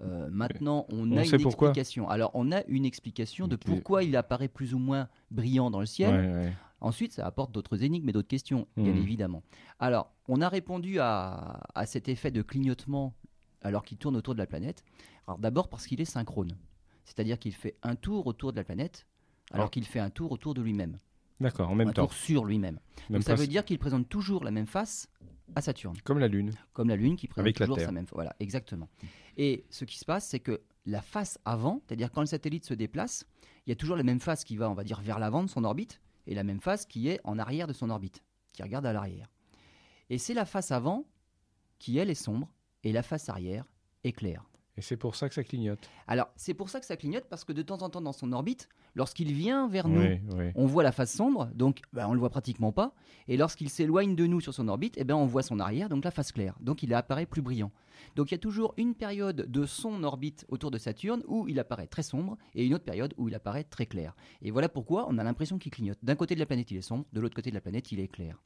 Euh, 0.00 0.28
maintenant, 0.30 0.86
on, 0.90 1.10
On 1.12 1.16
a 1.16 1.24
une 1.24 1.34
explication. 1.46 2.08
Alors, 2.08 2.30
on 2.34 2.50
a 2.52 2.64
une 2.66 2.84
explication 2.84 3.46
de 3.48 3.56
pourquoi 3.56 4.02
il 4.02 4.16
apparaît 4.16 4.48
plus 4.48 4.74
ou 4.74 4.78
moins 4.78 5.08
brillant 5.30 5.70
dans 5.70 5.80
le 5.80 5.86
ciel. 5.86 6.14
Ouais, 6.14 6.32
ouais. 6.46 6.52
Ensuite, 6.80 7.12
ça 7.12 7.24
apporte 7.26 7.52
d'autres 7.52 7.82
énigmes 7.82 8.08
et 8.08 8.12
d'autres 8.12 8.28
questions, 8.28 8.66
bien 8.76 8.92
Mhm. 8.92 8.98
évidemment. 9.02 9.42
Alors, 9.78 10.12
on 10.28 10.40
a 10.42 10.48
répondu 10.48 10.98
à, 11.00 11.60
à 11.74 11.86
cet 11.86 12.08
effet 12.08 12.30
de 12.30 12.42
clignotement 12.42 13.14
alors 13.62 13.84
qu'il 13.84 13.96
tourne 13.96 14.16
autour 14.16 14.34
de 14.34 14.38
la 14.40 14.46
planète. 14.46 14.84
Alors, 15.26 15.38
d'abord 15.38 15.68
parce 15.68 15.86
qu'il 15.86 16.00
est 16.00 16.04
synchrone. 16.04 16.52
C'est-à-dire 17.06 17.38
qu'il 17.38 17.54
fait 17.54 17.76
un 17.82 17.94
tour 17.96 18.26
autour 18.26 18.52
de 18.52 18.56
la 18.56 18.64
planète 18.64 19.06
alors 19.50 19.62
Alors- 19.64 19.70
qu'il 19.70 19.84
fait 19.84 20.00
un 20.00 20.10
tour 20.10 20.32
autour 20.32 20.52
de 20.54 20.60
lui-même. 20.60 20.98
D'accord, 21.40 21.70
en 21.70 21.74
même 21.74 21.88
un 21.88 21.92
temps. 21.92 22.02
tour 22.02 22.12
sur 22.14 22.44
lui-même. 22.44 22.78
Même 23.10 23.18
Donc, 23.20 23.22
ça 23.24 23.34
veut 23.34 23.46
dire 23.46 23.64
qu'il 23.64 23.78
présente 23.78 24.08
toujours 24.08 24.44
la 24.44 24.50
même 24.50 24.66
face 24.66 25.08
à 25.56 25.60
Saturne 25.60 25.96
Comme 26.04 26.18
la 26.18 26.28
Lune. 26.28 26.52
comme 26.72 26.88
la 26.88 26.96
Lune 26.96 27.16
qui 27.16 27.28
présente 27.28 27.44
Avec 27.46 27.58
la 27.58 27.66
toujours 27.66 27.76
Terre. 27.78 27.86
sa 27.86 27.92
même 27.92 28.06
Voilà, 28.12 28.34
exactement. 28.40 28.88
Et 29.36 29.64
ce 29.70 29.84
qui 29.84 29.98
se 29.98 30.04
passe, 30.04 30.26
c'est 30.26 30.40
que 30.40 30.60
la 30.86 31.02
face 31.02 31.38
avant, 31.44 31.80
c'est-à-dire 31.86 32.10
quand 32.10 32.20
le 32.20 32.26
satellite 32.26 32.64
se 32.64 32.74
déplace, 32.74 33.24
il 33.66 33.70
y 33.70 33.72
a 33.72 33.76
toujours 33.76 33.96
la 33.96 34.02
même 34.02 34.20
face 34.20 34.44
qui 34.44 34.56
va, 34.56 34.70
on 34.70 34.74
va 34.74 34.84
dire, 34.84 35.00
vers 35.00 35.18
l'avant 35.18 35.42
de 35.42 35.48
son 35.48 35.64
orbite, 35.64 36.00
et 36.26 36.34
la 36.34 36.44
même 36.44 36.60
face 36.60 36.86
qui 36.86 37.08
est 37.08 37.20
en 37.24 37.38
arrière 37.38 37.66
de 37.66 37.72
son 37.72 37.90
orbite, 37.90 38.22
qui 38.52 38.62
regarde 38.62 38.86
à 38.86 38.92
l'arrière. 38.92 39.30
Et 40.10 40.18
c'est 40.18 40.34
la 40.34 40.44
face 40.44 40.70
avant 40.70 41.04
qui, 41.78 41.98
elle, 41.98 42.10
est 42.10 42.14
sombre, 42.14 42.52
et 42.82 42.92
la 42.92 43.02
face 43.02 43.28
arrière 43.28 43.66
est 44.04 44.12
claire. 44.12 44.44
Et 44.76 44.82
c'est 44.82 44.96
pour 44.96 45.14
ça 45.14 45.28
que 45.28 45.34
ça 45.34 45.44
clignote. 45.44 45.88
Alors, 46.08 46.28
c'est 46.36 46.54
pour 46.54 46.68
ça 46.68 46.80
que 46.80 46.86
ça 46.86 46.96
clignote, 46.96 47.24
parce 47.30 47.44
que 47.44 47.52
de 47.52 47.62
temps 47.62 47.82
en 47.82 47.90
temps, 47.90 48.00
dans 48.00 48.12
son 48.12 48.32
orbite, 48.32 48.68
lorsqu'il 48.96 49.32
vient 49.32 49.68
vers 49.68 49.86
nous, 49.88 50.00
Oui, 50.00 50.20
oui. 50.36 50.50
on 50.56 50.66
voit 50.66 50.82
la 50.82 50.90
face 50.90 51.12
sombre, 51.14 51.48
donc 51.54 51.80
ben, 51.92 52.08
on 52.08 52.12
le 52.14 52.18
voit 52.18 52.30
pratiquement 52.30 52.72
pas. 52.72 52.92
Et 53.28 53.36
lorsqu'il 53.36 53.70
s'éloigne 53.70 54.16
de 54.16 54.26
nous 54.26 54.40
sur 54.40 54.52
son 54.52 54.66
orbite, 54.66 54.94
eh 54.96 55.04
ben, 55.04 55.14
on 55.14 55.26
voit 55.26 55.42
son 55.42 55.60
arrière, 55.60 55.88
donc 55.88 56.04
la 56.04 56.10
face 56.10 56.32
claire. 56.32 56.56
Donc 56.60 56.82
il 56.82 56.92
apparaît 56.92 57.26
plus 57.26 57.40
brillant. 57.42 57.70
Donc 58.16 58.30
il 58.30 58.34
y 58.34 58.36
a 58.36 58.38
toujours 58.38 58.74
une 58.76 58.94
période 58.94 59.46
de 59.48 59.64
son 59.64 60.02
orbite 60.02 60.44
autour 60.48 60.70
de 60.72 60.78
Saturne 60.78 61.22
où 61.28 61.46
il 61.48 61.58
apparaît 61.60 61.86
très 61.86 62.02
sombre 62.02 62.36
et 62.54 62.66
une 62.66 62.74
autre 62.74 62.84
période 62.84 63.14
où 63.16 63.28
il 63.28 63.34
apparaît 63.34 63.64
très 63.64 63.86
clair. 63.86 64.14
Et 64.42 64.50
voilà 64.50 64.68
pourquoi 64.68 65.06
on 65.08 65.18
a 65.18 65.22
l'impression 65.24 65.58
qu'il 65.58 65.70
clignote. 65.72 65.98
D'un 66.02 66.16
côté 66.16 66.34
de 66.34 66.40
la 66.40 66.46
planète, 66.46 66.70
il 66.72 66.76
est 66.76 66.82
sombre, 66.82 67.04
de 67.12 67.20
l'autre 67.20 67.34
côté 67.36 67.50
de 67.50 67.54
la 67.54 67.60
planète, 67.60 67.92
il 67.92 68.00
est 68.00 68.08
clair. 68.08 68.42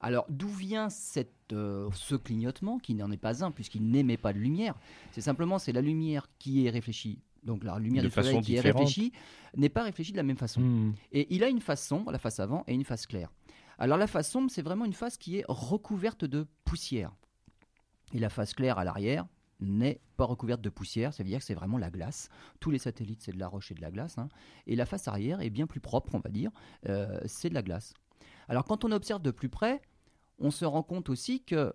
Alors 0.00 0.26
d'où 0.28 0.48
vient 0.48 0.88
cette, 0.88 1.52
euh, 1.52 1.88
ce 1.92 2.14
clignotement 2.14 2.78
qui 2.78 2.94
n'en 2.94 3.10
est 3.10 3.18
pas 3.18 3.44
un 3.44 3.50
puisqu'il 3.50 3.90
n'émet 3.90 4.16
pas 4.16 4.32
de 4.32 4.38
lumière? 4.38 4.74
C'est 5.12 5.20
simplement 5.20 5.58
c'est 5.58 5.72
la 5.72 5.82
lumière 5.82 6.26
qui 6.38 6.66
est 6.66 6.70
réfléchie. 6.70 7.20
Donc 7.42 7.64
la 7.64 7.78
lumière 7.78 8.02
De 8.02 8.08
du 8.08 8.14
soleil 8.14 8.40
qui 8.40 8.54
est 8.54 8.60
réfléchie 8.60 9.12
n'est 9.56 9.68
pas 9.68 9.82
réfléchie 9.82 10.12
de 10.12 10.16
la 10.16 10.22
même 10.22 10.36
façon. 10.36 10.60
Hmm. 10.60 10.94
Et 11.12 11.34
il 11.34 11.44
a 11.44 11.48
une 11.48 11.60
face 11.60 11.86
sombre, 11.86 12.12
la 12.12 12.18
face 12.18 12.40
avant, 12.40 12.64
et 12.66 12.74
une 12.74 12.84
face 12.84 13.06
claire. 13.06 13.30
Alors 13.78 13.96
la 13.96 14.06
face 14.06 14.30
sombre, 14.30 14.50
c'est 14.50 14.62
vraiment 14.62 14.84
une 14.84 14.92
face 14.92 15.16
qui 15.16 15.38
est 15.38 15.44
recouverte 15.48 16.24
de 16.24 16.46
poussière. 16.64 17.12
Et 18.12 18.18
la 18.18 18.28
face 18.28 18.54
claire 18.54 18.78
à 18.78 18.84
l'arrière 18.84 19.26
n'est 19.60 20.00
pas 20.16 20.24
recouverte 20.24 20.60
de 20.60 20.70
poussière, 20.70 21.12
ça 21.12 21.22
veut 21.22 21.28
dire 21.28 21.38
que 21.38 21.44
c'est 21.44 21.54
vraiment 21.54 21.78
la 21.78 21.90
glace. 21.90 22.28
Tous 22.60 22.70
les 22.70 22.78
satellites, 22.78 23.22
c'est 23.22 23.32
de 23.32 23.38
la 23.38 23.48
roche 23.48 23.70
et 23.70 23.74
de 23.74 23.80
la 23.80 23.90
glace. 23.90 24.18
hein. 24.18 24.28
Et 24.66 24.76
la 24.76 24.86
face 24.86 25.06
arrière 25.08 25.40
est 25.40 25.50
bien 25.50 25.66
plus 25.66 25.80
propre, 25.80 26.14
on 26.14 26.20
va 26.20 26.30
dire, 26.30 26.50
euh, 26.88 27.20
c'est 27.26 27.50
de 27.50 27.54
la 27.54 27.62
glace. 27.62 27.92
Alors 28.48 28.64
quand 28.64 28.84
on 28.84 28.90
observe 28.92 29.22
de 29.22 29.30
plus 29.30 29.48
près, 29.48 29.80
on 30.40 30.50
se 30.50 30.64
rend 30.64 30.82
compte 30.82 31.08
aussi 31.08 31.42
que 31.42 31.72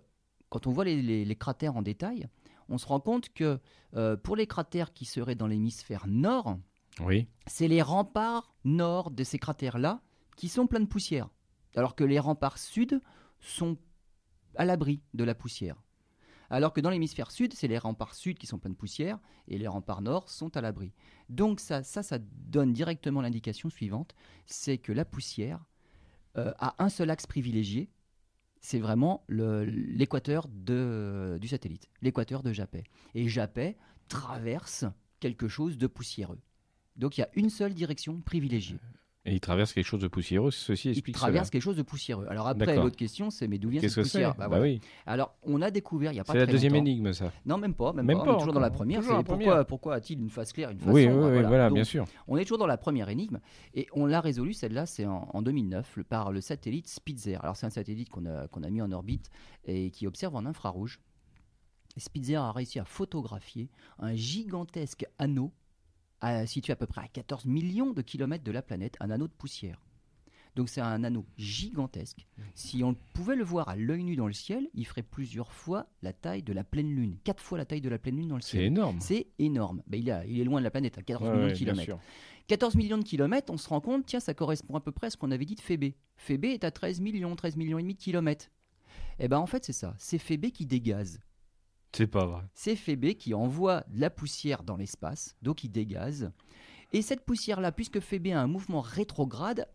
quand 0.48 0.66
on 0.66 0.70
voit 0.72 0.84
les, 0.84 1.00
les- 1.02 1.24
les 1.24 1.36
cratères 1.36 1.76
en 1.76 1.82
détail, 1.82 2.28
on 2.68 2.78
se 2.78 2.86
rend 2.86 3.00
compte 3.00 3.32
que 3.32 3.60
euh, 3.94 4.16
pour 4.16 4.36
les 4.36 4.46
cratères 4.46 4.92
qui 4.92 5.04
seraient 5.04 5.34
dans 5.36 5.46
l'hémisphère 5.46 6.06
nord, 6.06 6.58
Oui. 7.00 7.28
c'est 7.46 7.68
les 7.68 7.82
remparts 7.82 8.54
nord 8.64 9.10
de 9.10 9.24
ces 9.24 9.38
cratères-là 9.38 10.00
qui 10.36 10.48
sont 10.48 10.66
pleins 10.66 10.80
de 10.80 10.86
poussière, 10.86 11.28
alors 11.74 11.94
que 11.94 12.04
les 12.04 12.18
remparts 12.18 12.58
sud 12.58 13.00
sont 13.40 13.76
à 14.56 14.64
l'abri 14.64 15.00
de 15.14 15.24
la 15.24 15.34
poussière. 15.34 15.82
Alors 16.48 16.72
que 16.72 16.80
dans 16.80 16.90
l'hémisphère 16.90 17.30
sud, 17.32 17.54
c'est 17.54 17.66
les 17.66 17.78
remparts 17.78 18.14
sud 18.14 18.38
qui 18.38 18.46
sont 18.46 18.58
pleins 18.58 18.70
de 18.70 18.76
poussière 18.76 19.18
et 19.48 19.58
les 19.58 19.66
remparts 19.66 20.00
nord 20.02 20.28
sont 20.30 20.56
à 20.56 20.60
l'abri. 20.60 20.92
Donc 21.28 21.58
ça, 21.58 21.82
ça, 21.82 22.02
ça 22.04 22.18
donne 22.20 22.72
directement 22.72 23.20
l'indication 23.20 23.68
suivante, 23.68 24.14
c'est 24.46 24.78
que 24.78 24.92
la 24.92 25.04
poussière 25.04 25.64
euh, 26.38 26.52
a 26.58 26.76
un 26.82 26.88
seul 26.88 27.10
axe 27.10 27.26
privilégié, 27.26 27.90
c'est 28.66 28.80
vraiment 28.80 29.24
l'équateur 29.28 30.48
du 30.48 31.46
satellite, 31.46 31.88
l'équateur 32.02 32.42
de 32.42 32.52
Japet. 32.52 32.82
Et 33.14 33.28
Japet 33.28 33.76
traverse 34.08 34.84
quelque 35.20 35.46
chose 35.46 35.78
de 35.78 35.86
poussiéreux. 35.86 36.40
Donc 36.96 37.16
il 37.16 37.20
y 37.20 37.24
a 37.24 37.28
une 37.34 37.48
seule 37.48 37.74
direction 37.74 38.20
privilégiée. 38.20 38.80
Et 39.28 39.34
il 39.34 39.40
traverse 39.40 39.72
quelque 39.72 39.84
chose 39.84 40.00
de 40.00 40.06
poussiéreux, 40.06 40.52
ceci 40.52 40.88
Il 40.88 40.92
explique 40.92 41.16
traverse 41.16 41.48
cela. 41.48 41.50
quelque 41.52 41.62
chose 41.62 41.76
de 41.76 41.82
poussiéreux. 41.82 42.26
Alors 42.30 42.46
après, 42.46 42.76
l'autre 42.76 42.94
question, 42.96 43.28
c'est 43.30 43.48
mais 43.48 43.58
d'où 43.58 43.70
vient 43.70 43.80
cette 43.80 43.94
poussière? 43.94 44.30
Bah, 44.36 44.44
Bah 44.44 44.46
voilà. 44.48 44.62
oui, 44.62 44.80
Alors 45.04 45.34
on 45.42 45.60
a 45.62 45.70
découvert 45.72 46.12
il 46.12 46.16
y 46.16 46.20
a 46.20 46.24
pas 46.24 46.32
c'est 46.32 46.38
la 46.38 46.46
deuxième 46.46 46.74
longtemps- 46.74 46.86
énigme, 46.86 47.12
ça. 47.12 47.32
Non, 47.44 47.58
même 47.58 47.74
pas, 47.74 47.92
même, 47.92 48.06
Même 48.06 48.18
pas. 48.18 48.24
pas 48.24 48.30
on 48.30 48.34
est 48.36 48.38
toujours 48.38 48.52
dans 48.54 48.60
la 48.60 48.70
première. 48.70 49.00
Pourquoi, 49.00 49.22
première. 49.24 49.66
pourquoi 49.66 49.94
a-t-il 49.96 50.20
une 50.20 50.30
face 50.30 50.52
claire, 50.52 50.70
une 50.70 50.78
face 50.78 50.88
Oui, 50.94 51.06
oui, 51.06 51.10
sombre? 51.12 51.24
oui, 51.26 51.32
Voilà. 51.32 51.48
voilà, 51.48 51.68
Donc, 51.70 51.74
bien 51.74 51.82
sûr. 51.84 52.04
On 52.28 52.36
est 52.36 52.42
toujours 52.44 52.58
dans 52.58 52.68
la 52.68 52.76
première 52.76 53.08
énigme 53.08 53.40
et 53.74 53.88
on 53.94 54.06
l'a 54.06 54.20
résolue, 54.20 54.52
celle-là, 54.54 54.86
c'est 54.86 55.06
en, 55.06 55.28
en 55.34 55.42
2009 55.42 55.96
le- 55.96 56.04
par 56.04 56.30
le 56.30 56.40
satellite 56.40 56.86
Spitzer. 56.88 57.36
Alors 57.42 57.56
c'est 57.56 57.66
un 57.66 57.70
satellite 57.70 58.08
qu'on 58.10 58.26
a, 58.26 58.70
mis 58.70 58.80
en 58.80 58.92
orbite 58.92 59.28
et 59.64 59.90
qui 59.90 60.06
observe 60.06 60.36
en 60.36 60.46
infrarouge. 60.46 61.00
Spitzer 61.96 62.36
a 62.36 62.52
réussi 62.52 62.78
à 62.78 62.84
photographier 62.84 63.70
un 63.98 64.14
gigantesque 64.14 65.04
anneau 65.18 65.50
à- 66.20 66.46
situé 66.46 66.72
à 66.72 66.76
peu 66.76 66.86
près 66.86 67.02
à 67.02 67.08
14 67.08 67.44
millions 67.46 67.92
de 67.92 68.02
kilomètres 68.02 68.44
de 68.44 68.52
la 68.52 68.62
planète, 68.62 68.96
un 69.00 69.10
anneau 69.10 69.28
de 69.28 69.32
poussière. 69.32 69.82
Donc 70.54 70.70
c'est 70.70 70.80
un 70.80 71.04
anneau 71.04 71.26
gigantesque. 71.36 72.26
Si 72.54 72.82
on 72.82 72.94
pouvait 73.12 73.36
le 73.36 73.44
voir 73.44 73.68
à 73.68 73.76
l'œil 73.76 74.04
nu 74.04 74.16
dans 74.16 74.26
le 74.26 74.32
ciel, 74.32 74.68
il 74.72 74.86
ferait 74.86 75.02
plusieurs 75.02 75.52
fois 75.52 75.86
la 76.00 76.14
taille 76.14 76.42
de 76.42 76.52
la 76.54 76.64
pleine 76.64 76.88
lune, 76.94 77.18
quatre 77.24 77.42
fois 77.42 77.58
la 77.58 77.66
taille 77.66 77.82
de 77.82 77.90
la 77.90 77.98
pleine 77.98 78.16
lune 78.16 78.28
dans 78.28 78.36
le 78.36 78.40
C'est 78.42 78.52
ciel. 78.52 78.64
énorme. 78.64 78.98
C'est 79.00 79.26
énorme. 79.38 79.82
Ben, 79.86 80.00
il, 80.00 80.10
a- 80.10 80.24
il 80.24 80.40
est 80.40 80.44
loin 80.44 80.60
de 80.60 80.64
la 80.64 80.70
planète, 80.70 80.96
à 80.96 81.02
14 81.02 81.28
Ouais, 81.28 81.36
millions 81.36 81.48
de 81.48 81.52
kilomètres. 81.58 81.84
sûr. 81.84 81.98
14 82.46 82.74
millions 82.76 82.96
de 82.96 83.04
kilomètres, 83.04 83.52
on 83.52 83.58
se 83.58 83.68
rend 83.68 83.82
compte, 83.82 84.06
tiens, 84.06 84.20
ça 84.20 84.32
correspond 84.32 84.76
à 84.76 84.80
peu 84.80 84.92
près 84.92 85.08
à 85.08 85.10
ce 85.10 85.16
qu'on 85.18 85.30
avait 85.30 85.44
dit 85.44 85.56
de 85.56 85.60
Phébé. 85.60 85.94
Phébé 86.16 86.50
est 86.52 86.64
à 86.64 86.70
13 86.70 87.00
millions, 87.00 87.36
13 87.36 87.56
millions 87.56 87.78
et 87.78 87.82
demi 87.82 87.94
de 87.94 88.00
kilomètres. 88.00 88.46
Eh 89.18 89.28
ben 89.28 89.38
en 89.38 89.46
fait, 89.46 89.62
c'est 89.64 89.72
ça. 89.74 89.94
C'est 89.98 90.18
Phébé 90.18 90.52
qui 90.52 90.64
dégaze. 90.64 91.20
C'est 91.96 92.06
pas 92.06 92.26
vrai. 92.26 92.42
C'est 92.52 92.76
Phébé 92.76 93.14
qui 93.14 93.32
envoie 93.32 93.82
de 93.88 94.02
la 94.02 94.10
poussière 94.10 94.62
dans 94.62 94.76
l'espace, 94.76 95.34
donc 95.40 95.64
il 95.64 95.70
dégaze. 95.70 96.30
Et 96.92 97.00
cette 97.00 97.24
poussière-là, 97.24 97.72
puisque 97.72 98.00
Phébé 98.00 98.32
a 98.32 98.40
un 98.42 98.46
mouvement 98.46 98.82
rétrograde, 98.82 99.66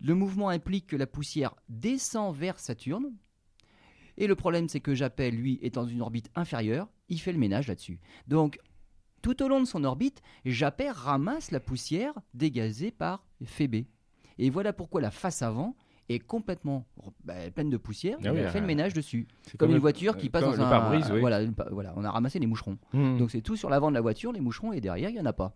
le 0.00 0.14
mouvement 0.14 0.48
implique 0.48 0.86
que 0.86 0.94
la 0.94 1.08
poussière 1.08 1.56
descend 1.68 2.36
vers 2.36 2.60
Saturne. 2.60 3.12
Et 4.16 4.28
le 4.28 4.36
problème, 4.36 4.68
c'est 4.68 4.78
que 4.78 4.94
Japet, 4.94 5.32
lui, 5.32 5.58
est 5.60 5.74
dans 5.74 5.88
une 5.88 6.02
orbite 6.02 6.30
inférieure, 6.36 6.88
il 7.08 7.20
fait 7.20 7.32
le 7.32 7.38
ménage 7.38 7.66
là-dessus. 7.66 7.98
Donc, 8.28 8.60
tout 9.20 9.42
au 9.42 9.48
long 9.48 9.60
de 9.60 9.66
son 9.66 9.82
orbite, 9.82 10.22
Japet 10.44 10.90
ramasse 10.92 11.50
la 11.50 11.58
poussière 11.58 12.14
dégazée 12.32 12.92
par 12.92 13.26
Phébé. 13.44 13.88
Et 14.38 14.50
voilà 14.50 14.72
pourquoi 14.72 15.00
la 15.00 15.10
face 15.10 15.42
avant 15.42 15.76
est 16.08 16.18
complètement 16.20 16.86
bah, 17.24 17.34
pleine 17.54 17.70
de 17.70 17.76
poussière. 17.76 18.16
Ah 18.20 18.26
il 18.26 18.30
oui, 18.32 18.40
a 18.40 18.50
fait 18.50 18.58
euh, 18.58 18.60
le 18.60 18.66
ménage 18.66 18.92
dessus. 18.94 19.26
C'est 19.42 19.56
Comme 19.56 19.70
une 19.70 19.74
le- 19.76 19.80
voiture 19.80 20.16
qui 20.16 20.28
euh, 20.28 20.30
passe 20.30 20.44
comme 20.44 20.56
dans 20.56 20.62
un 20.62 20.70
pare-brise, 20.70 21.10
oui. 21.12 21.20
voilà, 21.20 21.40
voilà, 21.70 21.92
on 21.96 22.04
a 22.04 22.10
ramassé 22.10 22.38
les 22.38 22.46
moucherons. 22.46 22.78
Hmm. 22.92 23.18
Donc 23.18 23.30
c'est 23.30 23.40
tout 23.42 23.56
sur 23.56 23.70
l'avant 23.70 23.88
de 23.90 23.94
la 23.94 24.00
voiture, 24.00 24.32
les 24.32 24.40
moucherons, 24.40 24.72
et 24.72 24.80
derrière, 24.80 25.10
il 25.10 25.14
n'y 25.14 25.20
en 25.20 25.26
a 25.26 25.32
pas. 25.32 25.54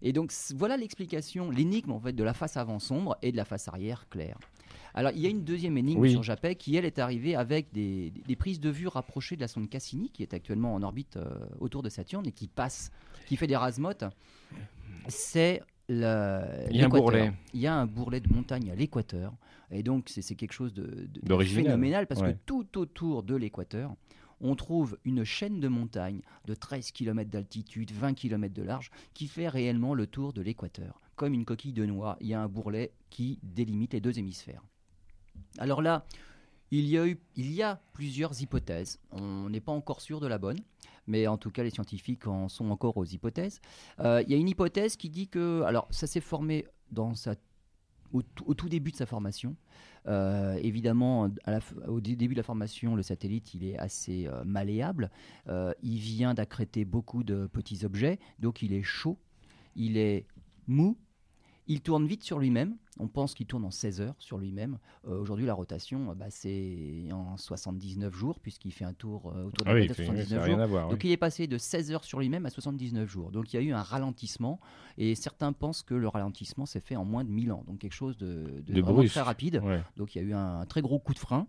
Et 0.00 0.12
donc 0.12 0.32
voilà 0.54 0.76
l'explication, 0.76 1.50
l'énigme 1.50 1.90
en 1.90 1.98
fait 1.98 2.12
de 2.12 2.22
la 2.22 2.32
face 2.32 2.56
avant 2.56 2.78
sombre 2.78 3.16
et 3.22 3.32
de 3.32 3.36
la 3.36 3.44
face 3.44 3.66
arrière 3.66 4.08
claire. 4.08 4.38
Alors 4.94 5.10
il 5.12 5.20
y 5.20 5.26
a 5.26 5.28
une 5.28 5.42
deuxième 5.42 5.76
énigme 5.76 6.00
Oui. 6.00 6.12
sur 6.12 6.22
Japet 6.22 6.54
qui 6.54 6.76
elle 6.76 6.84
est 6.84 7.00
arrivée 7.00 7.34
avec 7.34 7.72
des 7.72 8.12
prises 8.38 8.60
de 8.60 8.70
vue 8.70 8.86
rapprochées 8.86 9.34
de 9.34 9.40
la 9.40 9.48
sonde 9.48 9.68
Cassini 9.68 10.10
qui 10.10 10.22
est 10.22 10.34
actuellement 10.34 10.72
en 10.74 10.82
orbite 10.82 11.16
euh, 11.16 11.28
autour 11.58 11.82
de 11.82 11.88
Saturne 11.88 12.26
et 12.26 12.32
qui 12.32 12.46
passe, 12.46 12.90
qui 13.26 13.36
fait 13.36 13.48
des 13.48 13.56
rasmotes. 13.56 14.04
C'est 15.08 15.62
Il 15.88 16.00
y 16.00 16.04
a 16.82 16.84
un 16.84 16.88
bourrelet. 16.88 17.32
Il 17.54 17.60
y 17.60 17.66
a 17.66 17.74
un 17.74 17.86
bourrelet 17.86 18.20
de 18.20 18.32
montagne 18.32 18.70
à 18.70 18.74
l'équateur. 18.74 19.34
Et 19.70 19.82
donc 19.82 20.08
c'est 20.08 20.34
quelque 20.34 20.52
chose 20.52 20.72
de, 20.72 20.82
de- 20.82 21.06
de 21.20 21.20
D'original. 21.26 21.64
phénoménal 21.64 22.06
parce 22.06 22.20
Ouais. 22.22 22.32
que 22.34 22.38
tout 22.46 22.78
autour 22.78 23.22
de 23.22 23.34
l'équateur, 23.36 23.94
on 24.40 24.54
trouve 24.54 24.98
une 25.04 25.24
chaîne 25.24 25.60
de 25.60 25.68
montagnes 25.68 26.20
de 26.46 26.54
13 26.54 26.92
km 26.92 27.28
d'altitude, 27.30 27.90
20 27.92 28.14
km 28.14 28.54
de 28.54 28.62
large, 28.62 28.90
qui 29.14 29.26
fait 29.26 29.48
réellement 29.48 29.94
le 29.94 30.06
tour 30.06 30.32
de 30.32 30.40
l'équateur. 30.42 31.00
Comme 31.16 31.34
une 31.34 31.44
coquille 31.44 31.72
de 31.72 31.84
noix, 31.84 32.16
il 32.20 32.28
y 32.28 32.34
a 32.34 32.40
un 32.40 32.48
bourrelet 32.48 32.92
qui 33.10 33.40
délimite 33.42 33.92
les 33.94 34.00
deux 34.00 34.18
hémisphères. 34.18 34.62
Alors 35.58 35.82
là, 35.82 36.06
il 36.70 36.86
y 36.86 36.96
a, 36.98 37.06
eu, 37.06 37.18
il 37.36 37.50
y 37.52 37.62
a 37.62 37.80
plusieurs 37.92 38.40
hypothèses. 38.40 39.00
On 39.10 39.48
n'est 39.50 39.60
pas 39.60 39.72
encore 39.72 40.00
sûr 40.00 40.20
de 40.20 40.26
la 40.28 40.38
bonne, 40.38 40.58
mais 41.08 41.26
en 41.26 41.36
tout 41.38 41.50
cas, 41.50 41.64
les 41.64 41.70
scientifiques 41.70 42.26
en 42.28 42.48
sont 42.48 42.70
encore 42.70 42.96
aux 42.96 43.04
hypothèses. 43.04 43.60
Euh, 43.98 44.22
il 44.24 44.30
y 44.30 44.34
a 44.34 44.36
une 44.38 44.48
hypothèse 44.48 44.96
qui 44.96 45.08
dit 45.10 45.26
que, 45.26 45.62
alors, 45.62 45.88
ça 45.90 46.06
s'est 46.06 46.20
formé 46.20 46.66
dans 46.92 47.12
au, 48.12 48.22
tout- 48.22 48.68
début 48.68 48.92
de 48.92 48.96
sa 48.96 49.06
formation. 49.06 49.56
Euh, 50.06 50.54
évidemment, 50.62 51.28
au 51.86 52.00
dé- 52.00 52.16
début 52.16 52.34
de 52.34 52.38
la 52.38 52.44
formation, 52.44 52.94
le 52.94 53.02
satellite, 53.02 53.52
il 53.54 53.64
est 53.64 53.76
assez 53.78 54.26
euh, 54.26 54.44
malléable. 54.44 55.10
Il 55.82 55.98
vient 55.98 56.34
d'accréter 56.34 56.84
beaucoup 56.84 57.24
de 57.24 57.46
petits 57.46 57.84
objets, 57.84 58.18
donc 58.38 58.62
il 58.62 58.72
est 58.72 58.82
chaud, 58.82 59.18
il 59.76 59.96
est 59.96 60.26
mou, 60.66 60.96
il 61.68 61.80
tourne 61.80 62.06
vite 62.06 62.24
sur 62.24 62.38
lui-même. 62.38 62.76
On 62.98 63.06
pense 63.06 63.34
qu'il 63.34 63.46
tourne 63.46 63.64
en 63.64 63.70
16 63.70 64.00
heures 64.00 64.14
sur 64.18 64.38
lui-même. 64.38 64.78
Euh, 65.06 65.20
Aujourd'hui, 65.20 65.46
la 65.46 65.54
rotation, 65.54 66.10
euh, 66.10 66.14
bah, 66.14 66.26
c'est 66.30 67.06
en 67.12 67.36
79 67.36 68.12
jours, 68.12 68.40
puisqu'il 68.40 68.72
fait 68.72 68.84
un 68.84 68.92
tour 68.92 69.26
euh, 69.36 69.44
autour 69.44 69.64
de 69.66 69.70
Ah 69.70 69.74
la 69.74 69.80
oui, 69.80 69.86
planète 69.86 69.96
c'est- 69.96 70.02
à 70.02 70.06
ça 70.06 70.46
79 70.46 70.58
n'a 70.58 70.66
jours. 70.66 70.80
Donc 70.90 71.00
oui. 71.04 71.08
il 71.08 71.12
est 71.12 71.16
passé 71.16 71.46
de 71.46 71.58
16 71.58 71.92
heures 71.92 72.02
sur 72.04 72.18
lui-même 72.18 72.44
à 72.46 72.50
79 72.50 73.08
jours. 73.08 73.30
Donc 73.30 73.52
il 73.52 73.56
y 73.56 73.58
a 73.60 73.62
eu 73.62 73.72
un 73.72 73.82
ralentissement 73.82 74.58
et 74.96 75.14
certains 75.14 75.52
pensent 75.52 75.82
que 75.82 75.94
le 75.94 76.08
ralentissement 76.08 76.66
s'est 76.66 76.80
fait 76.80 76.96
en 76.96 77.04
moins 77.04 77.22
de 77.22 77.30
1000 77.30 77.52
ans. 77.52 77.62
Donc 77.68 77.78
quelque 77.78 77.92
chose 77.94 78.16
de, 78.18 78.62
de 78.66 78.72
De 78.72 78.80
vraiment 78.80 78.96
brusque. 78.96 79.12
très 79.12 79.20
rapide. 79.22 79.60
Ouais. 79.62 79.80
Donc 79.96 80.16
il 80.16 80.22
y 80.22 80.24
a 80.24 80.24
eu 80.24 80.32
un, 80.32 80.64
très 80.66 80.80
gros 80.82 80.98
coup 80.98 81.14
de 81.14 81.18
frein, 81.20 81.46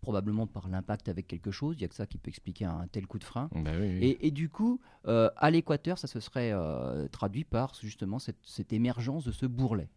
probablement 0.00 0.46
par 0.46 0.68
l'impact 0.68 1.08
avec 1.08 1.26
quelque 1.26 1.50
chose. 1.50 1.76
Il 1.78 1.82
y 1.82 1.84
a 1.84 1.88
que 1.88 1.94
ça 1.94 2.06
qui 2.06 2.18
peut 2.18 2.28
expliquer 2.28 2.64
un 2.64 2.86
tel 2.90 3.06
coup 3.06 3.18
de 3.18 3.24
frein. 3.24 3.48
Bah 3.54 3.72
oui, 3.78 3.98
oui. 3.98 3.98
Et, 4.04 4.26
et 4.26 4.30
du 4.30 4.48
coup, 4.48 4.80
euh, 5.06 5.30
à 5.36 5.50
l'équateur, 5.50 5.98
ça 5.98 6.06
se 6.06 6.20
serait 6.20 6.52
euh, 6.52 7.08
traduit 7.08 7.44
par 7.44 7.74
justement 7.74 8.18
cette, 8.18 8.38
cette 8.42 8.72
émergence 8.72 9.24
de 9.24 9.32
ce 9.32 9.46
bourrelet. 9.46 9.88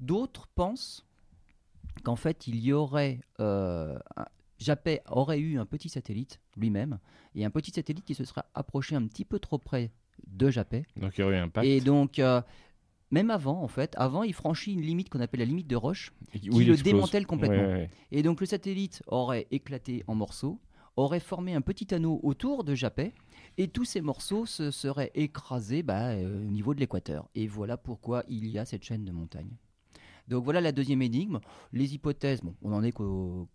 D'autres 0.00 0.46
pensent 0.48 1.04
qu'en 2.02 2.16
fait, 2.16 2.46
il 2.46 2.58
y 2.60 2.72
aurait. 2.72 3.20
Euh, 3.40 3.98
Japet 4.58 5.02
aurait 5.08 5.40
eu 5.40 5.58
un 5.58 5.66
petit 5.66 5.88
satellite 5.88 6.40
lui-même, 6.56 6.98
et 7.34 7.44
un 7.44 7.50
petit 7.50 7.72
satellite 7.72 8.04
qui 8.04 8.14
se 8.14 8.24
serait 8.24 8.44
approché 8.54 8.94
un 8.94 9.06
petit 9.06 9.24
peu 9.24 9.38
trop 9.38 9.58
près 9.58 9.90
de 10.28 10.48
Japet. 10.48 10.86
Donc 10.96 11.18
il 11.18 11.22
y 11.22 11.24
aurait 11.24 11.38
un 11.38 11.48
pacte. 11.48 11.66
Et 11.66 11.80
donc, 11.80 12.18
euh, 12.18 12.40
même 13.14 13.30
avant, 13.30 13.62
en 13.62 13.68
fait, 13.68 13.94
avant, 13.96 14.24
il 14.24 14.34
franchit 14.34 14.72
une 14.72 14.80
limite 14.80 15.08
qu'on 15.08 15.20
appelle 15.20 15.38
la 15.38 15.46
limite 15.46 15.68
de 15.68 15.76
Roche, 15.76 16.12
qui 16.32 16.50
où 16.50 16.60
il 16.60 16.66
le 16.66 16.76
démantèle 16.76 17.26
complètement. 17.26 17.62
Ouais, 17.62 17.72
ouais, 17.72 17.90
Et 18.10 18.24
donc 18.24 18.40
le 18.40 18.46
satellite 18.46 19.04
aurait 19.06 19.46
éclaté 19.52 20.02
en 20.08 20.16
morceaux, 20.16 20.58
aurait 20.96 21.20
formé 21.20 21.54
un 21.54 21.60
petit 21.60 21.94
anneau 21.94 22.18
autour 22.24 22.64
de 22.64 22.74
Japet, 22.74 23.12
et 23.56 23.68
tous 23.68 23.84
ces 23.84 24.00
morceaux 24.00 24.46
se 24.46 24.72
seraient 24.72 25.12
écrasés 25.14 25.84
bah, 25.84 26.08
euh, 26.08 26.44
au 26.44 26.50
niveau 26.50 26.74
de 26.74 26.80
l'équateur. 26.80 27.28
Et 27.36 27.46
voilà 27.46 27.76
pourquoi 27.76 28.24
il 28.28 28.48
y 28.48 28.58
a 28.58 28.64
cette 28.64 28.82
chaîne 28.82 29.04
de 29.04 29.12
montagnes. 29.12 29.54
Donc 30.26 30.42
voilà 30.42 30.60
la 30.60 30.72
deuxième 30.72 31.02
énigme. 31.02 31.38
Les 31.72 31.94
hypothèses, 31.94 32.40
bon, 32.42 32.56
on 32.62 32.72
en 32.72 32.82
est 32.82 32.90
qu'au 32.90 33.48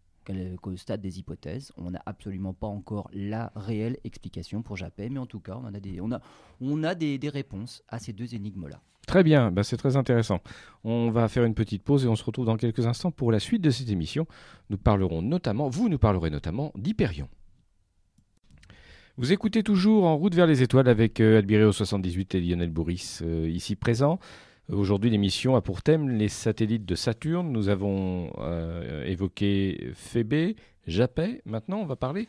qu'au 0.61 0.75
stade 0.75 1.01
des 1.01 1.19
hypothèses. 1.19 1.71
On 1.77 1.91
n'a 1.91 2.01
absolument 2.05 2.53
pas 2.53 2.67
encore 2.67 3.09
la 3.13 3.51
réelle 3.55 3.97
explication 4.03 4.61
pour 4.61 4.77
Japet, 4.77 5.09
mais 5.09 5.19
en 5.19 5.25
tout 5.25 5.39
cas, 5.39 5.59
on, 5.61 5.73
a, 5.73 5.79
des, 5.79 6.01
on 6.01 6.11
a, 6.11 6.21
on 6.61 6.83
a 6.83 6.95
des, 6.95 7.17
des 7.17 7.29
réponses 7.29 7.83
à 7.87 7.99
ces 7.99 8.13
deux 8.13 8.35
énigmes-là. 8.35 8.81
Très 9.07 9.23
bien, 9.23 9.51
bah, 9.51 9.63
c'est 9.63 9.77
très 9.77 9.95
intéressant. 9.95 10.39
On 10.83 11.09
va 11.09 11.27
faire 11.27 11.43
une 11.43 11.55
petite 11.55 11.81
pause 11.81 12.05
et 12.05 12.07
on 12.07 12.15
se 12.15 12.23
retrouve 12.23 12.45
dans 12.45 12.57
quelques 12.57 12.85
instants 12.85 13.09
pour 13.09 13.31
la 13.31 13.39
suite 13.39 13.63
de 13.63 13.71
cette 13.71 13.89
émission. 13.89 14.27
Nous 14.69 14.77
parlerons 14.77 15.23
notamment, 15.23 15.67
vous 15.67 15.89
nous 15.89 15.97
parlerez 15.97 16.29
notamment 16.29 16.71
d'Hyperion. 16.75 17.27
Vous 19.17 19.33
écoutez 19.33 19.63
toujours 19.63 20.05
En 20.05 20.15
route 20.15 20.33
vers 20.33 20.47
les 20.47 20.61
étoiles 20.61 20.87
avec 20.87 21.19
euh, 21.19 21.39
Albireo 21.39 21.71
78 21.71 22.35
et 22.35 22.41
Lionel 22.41 22.69
Bourris 22.69 23.19
euh, 23.21 23.49
ici 23.49 23.75
présents. 23.75 24.19
Aujourd'hui, 24.71 25.09
l'émission 25.09 25.55
a 25.55 25.61
pour 25.61 25.81
thème 25.81 26.09
les 26.09 26.29
satellites 26.29 26.85
de 26.85 26.93
Saturne. 26.93 27.51
Nous 27.51 27.69
avons 27.69 28.31
euh, 28.37 29.03
évoqué 29.05 29.91
Phébé, 29.95 30.55
Japet. 30.85 31.41
Maintenant, 31.45 31.79
on 31.79 31.85
va 31.85 31.95
parler 31.95 32.27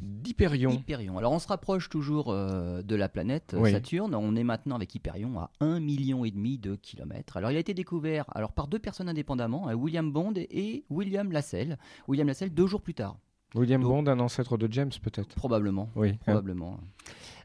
d'Hyperion. 0.00 0.70
Hyperion. 0.70 1.18
Alors 1.18 1.32
on 1.32 1.38
se 1.38 1.48
rapproche 1.48 1.88
toujours 1.88 2.30
euh, 2.30 2.82
de 2.82 2.94
la 2.94 3.08
planète 3.08 3.54
euh, 3.54 3.60
Oui. 3.60 3.72
Saturne. 3.72 4.14
On 4.14 4.36
est 4.36 4.44
maintenant 4.44 4.76
avec 4.76 4.94
Hyperion 4.94 5.40
à 5.40 5.50
1,5 5.60 5.80
million 5.80 6.24
et 6.24 6.30
demi 6.30 6.58
de 6.58 6.76
kilomètres. 6.76 7.36
Alors 7.38 7.50
il 7.50 7.56
a 7.56 7.60
été 7.60 7.74
découvert 7.74 8.26
alors 8.34 8.52
par 8.52 8.68
deux 8.68 8.78
personnes 8.78 9.08
indépendamment, 9.08 9.68
hein, 9.68 9.74
William 9.74 10.12
Bond 10.12 10.34
et 10.36 10.84
William 10.90 11.32
Lassell. 11.32 11.78
William 12.06 12.28
Lassell 12.28 12.50
deux 12.50 12.66
jours 12.66 12.82
plus 12.82 12.94
tard. 12.94 13.16
William 13.54 13.82
Bond, 13.82 14.06
un 14.06 14.20
ancêtre 14.20 14.58
de 14.58 14.70
James 14.70 14.90
peut-être 15.02 15.34
Probablement. 15.34 15.88
Oui. 15.96 16.10
hein. 16.10 16.16
Probablement. 16.20 16.78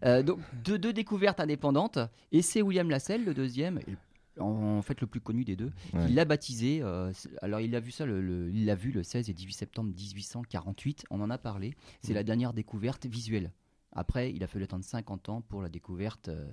Euh, 0.06 0.22
donc 0.22 0.40
deux, 0.66 0.78
deux 0.78 0.92
découvertes 0.92 1.40
indépendantes, 1.40 1.98
et 2.34 2.42
c'est 2.42 2.62
William 2.62 2.90
Lassell, 2.90 3.24
le 3.24 3.34
deuxième, 3.34 3.80
et 3.88 3.96
en, 4.40 4.82
fait 4.82 5.00
le 5.02 5.08
plus 5.08 5.20
connu 5.22 5.44
des 5.46 5.56
deux. 5.56 5.72
Ouais. 5.94 6.06
Il 6.10 6.16
l'a 6.16 6.26
baptisé. 6.26 6.80
euh, 6.82 7.12
alors 7.42 7.60
il 7.60 7.76
a 7.76 7.80
vu 7.80 7.92
ça, 7.92 8.06
le, 8.06 8.22
le- 8.22 8.50
il 8.54 8.66
l'a 8.66 8.76
vu 8.76 8.92
le 8.92 9.04
16 9.04 9.30
et 9.30 9.34
18 9.34 9.54
septembre 9.54 9.90
1848. 9.96 11.06
On 11.10 11.22
en 11.22 11.30
a 11.30 11.38
parlé. 11.38 11.76
C'est 12.02 12.14
Mm. 12.14 12.16
la 12.16 12.24
dernière 12.24 12.54
découverte 12.54 13.06
visuelle. 13.06 13.52
Après, 13.92 14.32
il 14.34 14.44
a 14.44 14.48
fallu 14.48 14.64
attendre 14.64 14.84
50 14.84 15.30
ans 15.30 15.42
pour 15.42 15.62
la 15.62 15.70
découverte 15.70 16.30
euh, 16.30 16.50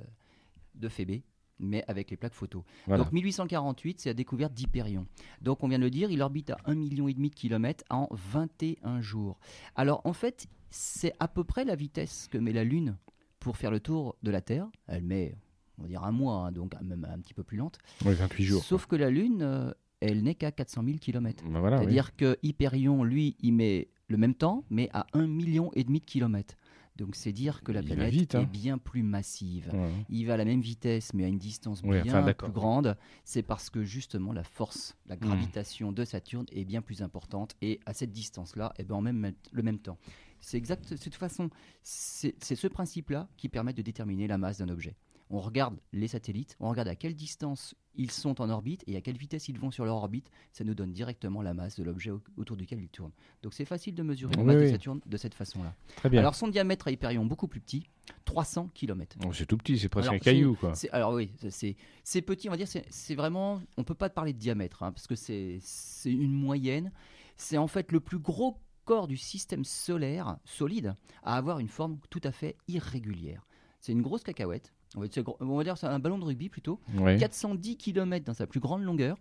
de 0.74 0.88
Phébé, 0.88 1.22
mais 1.58 1.82
avec 1.88 2.10
les 2.10 2.16
plaques 2.16 2.34
photo. 2.34 2.64
Voilà. 2.86 3.02
Donc 3.04 3.12
1848, 3.12 4.00
c'est 4.00 4.10
la 4.10 4.14
découverte 4.14 4.52
d'Hyperion. 4.52 5.06
Donc 5.40 5.62
on 5.64 5.68
vient 5.68 5.78
de 5.78 5.84
le 5.84 5.90
dire, 5.90 6.10
il 6.10 6.20
orbite 6.22 6.50
à 6.50 6.56
1,5 6.66 6.74
million 6.74 7.08
et 7.08 7.14
demi 7.14 7.30
de 7.30 7.34
kilomètres 7.34 7.84
en 7.90 8.08
21 8.12 9.00
jours. 9.00 9.38
Alors 9.74 10.02
en 10.04 10.12
fait, 10.12 10.46
c'est 10.70 11.14
à 11.18 11.28
peu 11.28 11.44
près 11.44 11.64
la 11.64 11.74
vitesse 11.76 12.28
que 12.30 12.38
met 12.38 12.52
la 12.52 12.64
Lune 12.64 12.96
pour 13.40 13.56
faire 13.56 13.70
le 13.70 13.80
tour 13.80 14.16
de 14.22 14.30
la 14.30 14.40
Terre. 14.42 14.68
Elle 14.86 15.02
met, 15.02 15.34
on 15.80 15.84
va 15.84 15.88
dire, 15.88 16.04
un 16.04 16.12
mois, 16.12 16.46
hein, 16.46 16.52
donc 16.52 16.74
même 16.82 17.06
un 17.10 17.18
petit 17.18 17.34
peu 17.34 17.42
plus 17.42 17.56
lente. 17.56 17.78
Oui, 18.04 18.14
28 18.14 18.44
jours. 18.44 18.64
Sauf 18.64 18.86
que 18.86 18.96
la 18.96 19.10
Lune, 19.10 19.42
euh, 19.42 19.72
elle 20.00 20.22
n'est 20.22 20.34
qu'à 20.34 20.52
400 20.52 20.84
000 20.84 20.98
km. 20.98 21.44
Ben 21.44 21.60
voilà, 21.60 21.78
oui. 21.78 21.84
C'est-à-dire 21.84 22.16
que 22.16 22.38
Hyperion, 22.42 23.04
lui, 23.04 23.36
il 23.40 23.52
met 23.52 23.88
le 24.08 24.16
même 24.16 24.34
temps, 24.34 24.64
mais 24.70 24.90
à 24.92 25.06
1,5 25.14 25.26
million 25.26 25.70
et 25.74 25.84
demi 25.84 26.00
de 26.00 26.04
kilomètres. 26.04 26.56
Donc 26.96 27.16
c'est 27.16 27.32
dire 27.32 27.62
que 27.62 27.72
la 27.72 27.80
Il 27.80 27.86
planète 27.86 28.12
vite, 28.12 28.34
hein. 28.34 28.42
est 28.42 28.46
bien 28.46 28.76
plus 28.76 29.02
massive. 29.02 29.70
Ouais. 29.72 29.90
Il 30.10 30.26
va 30.26 30.34
à 30.34 30.36
la 30.36 30.44
même 30.44 30.60
vitesse, 30.60 31.14
mais 31.14 31.24
à 31.24 31.28
une 31.28 31.38
distance 31.38 31.80
bien 31.82 32.02
enfin, 32.02 32.32
plus 32.34 32.52
grande. 32.52 32.94
C'est 33.24 33.42
parce 33.42 33.70
que 33.70 33.84
justement 33.84 34.34
la 34.34 34.44
force, 34.44 34.96
la 35.06 35.16
gravitation 35.16 35.92
de 35.92 36.04
Saturne 36.04 36.44
est 36.52 36.64
bien 36.64 36.82
plus 36.82 37.00
importante 37.00 37.56
et 37.62 37.80
à 37.86 37.94
cette 37.94 38.12
distance-là, 38.12 38.74
et 38.78 38.84
ben 38.84 38.96
en 38.96 39.00
même 39.00 39.32
le 39.50 39.62
même 39.62 39.78
temps. 39.78 39.96
C'est 40.40 40.58
exact. 40.58 40.92
De 40.92 40.98
toute 40.98 41.14
façon, 41.14 41.48
c'est 41.82 42.54
ce 42.54 42.66
principe-là 42.66 43.28
qui 43.38 43.48
permet 43.48 43.72
de 43.72 43.82
déterminer 43.82 44.26
la 44.26 44.36
masse 44.36 44.58
d'un 44.58 44.68
objet. 44.68 44.94
On 45.32 45.40
regarde 45.40 45.76
les 45.92 46.08
satellites, 46.08 46.56
on 46.60 46.68
regarde 46.68 46.88
à 46.88 46.96
quelle 46.96 47.14
distance 47.14 47.74
ils 47.94 48.10
sont 48.10 48.40
en 48.40 48.50
orbite 48.50 48.82
et 48.88 48.96
à 48.96 49.00
quelle 49.00 49.16
vitesse 49.16 49.48
ils 49.48 49.58
vont 49.58 49.70
sur 49.70 49.84
leur 49.84 49.94
orbite. 49.96 50.28
Ça 50.52 50.64
nous 50.64 50.74
donne 50.74 50.92
directement 50.92 51.40
la 51.40 51.54
masse 51.54 51.76
de 51.78 51.84
l'objet 51.84 52.10
au- 52.10 52.20
autour 52.36 52.56
duquel 52.56 52.80
ils 52.80 52.88
tournent. 52.88 53.12
Donc 53.42 53.54
c'est 53.54 53.64
facile 53.64 53.94
de 53.94 54.02
mesurer 54.02 54.34
la 54.34 54.42
Oui, 54.42 54.46
masse 54.46 54.62
de. 54.64 54.68
Saturne 54.72 55.00
de 55.06 55.16
cette 55.16 55.34
façon-là. 55.34 55.72
Très 55.96 56.08
bien. 56.10 56.18
Alors 56.20 56.34
son 56.34 56.48
diamètre 56.48 56.88
à 56.88 56.90
Hyperion 56.90 57.24
beaucoup 57.24 57.46
plus 57.46 57.60
petit, 57.60 57.86
300 58.24 58.70
km. 58.74 59.16
Oh, 59.24 59.32
c'est 59.32 59.46
tout 59.46 59.56
petit, 59.56 59.78
c'est 59.78 59.88
presque 59.88 60.08
Alors, 60.08 60.14
un 60.16 60.18
caillou, 60.18 60.56
quoi. 60.56 60.74
C'est- 60.74 60.90
alors 60.90 61.12
oui, 61.14 61.30
c'est- 61.50 62.22
petit, 62.22 62.48
on 62.48 62.52
va 62.52 62.56
dire, 62.56 62.66
c'est 62.68 63.14
vraiment, 63.14 63.60
on 63.76 63.84
peut 63.84 63.94
pas 63.94 64.10
parler 64.10 64.32
de 64.32 64.38
diamètre, 64.38 64.82
hein, 64.82 64.90
parce 64.92 65.06
que 65.06 65.14
c'est 65.14 65.60
une 66.06 66.32
moyenne. 66.32 66.90
C'est 67.36 67.56
en 67.56 67.68
fait 67.68 67.92
le 67.92 68.00
plus 68.00 68.18
gros 68.18 68.58
corps 68.84 69.06
du 69.06 69.16
système 69.16 69.64
solaire 69.64 70.38
solide 70.44 70.94
à 71.22 71.36
avoir 71.36 71.60
une 71.60 71.68
forme 71.68 71.98
tout 72.10 72.20
à 72.24 72.32
fait 72.32 72.56
irrégulière. 72.66 73.46
C'est 73.80 73.92
une 73.92 74.02
grosse 74.02 74.22
cacahuète. 74.24 74.72
On 74.96 75.00
va 75.00 75.06
dire, 75.06 75.14
c'est 75.14 75.22
gros- 75.22 75.36
on 75.40 75.56
va 75.56 75.64
dire 75.64 75.78
c'est 75.78 75.86
un 75.86 75.98
ballon 75.98 76.18
de 76.18 76.24
rugby 76.24 76.48
plutôt. 76.48 76.80
Ouais. 76.98 77.16
410 77.18 77.76
km 77.76 78.24
dans 78.24 78.34
sa 78.34 78.46
plus 78.46 78.60
grande 78.60 78.82
longueur. 78.82 79.16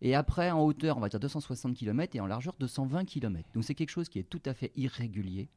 Et 0.00 0.14
après, 0.14 0.50
en 0.52 0.62
hauteur, 0.64 0.96
on 0.96 1.00
va 1.00 1.08
dire 1.08 1.18
260 1.18 1.74
km 1.74 2.14
et 2.14 2.20
en 2.20 2.26
largeur 2.26 2.54
220 2.60 3.04
km. 3.04 3.48
Donc 3.54 3.64
c'est 3.64 3.74
quelque 3.74 3.90
chose 3.90 4.08
qui 4.08 4.20
est 4.20 4.28
tout 4.28 4.42
à 4.46 4.54
fait 4.54 4.70
irrégulier. 4.76 5.48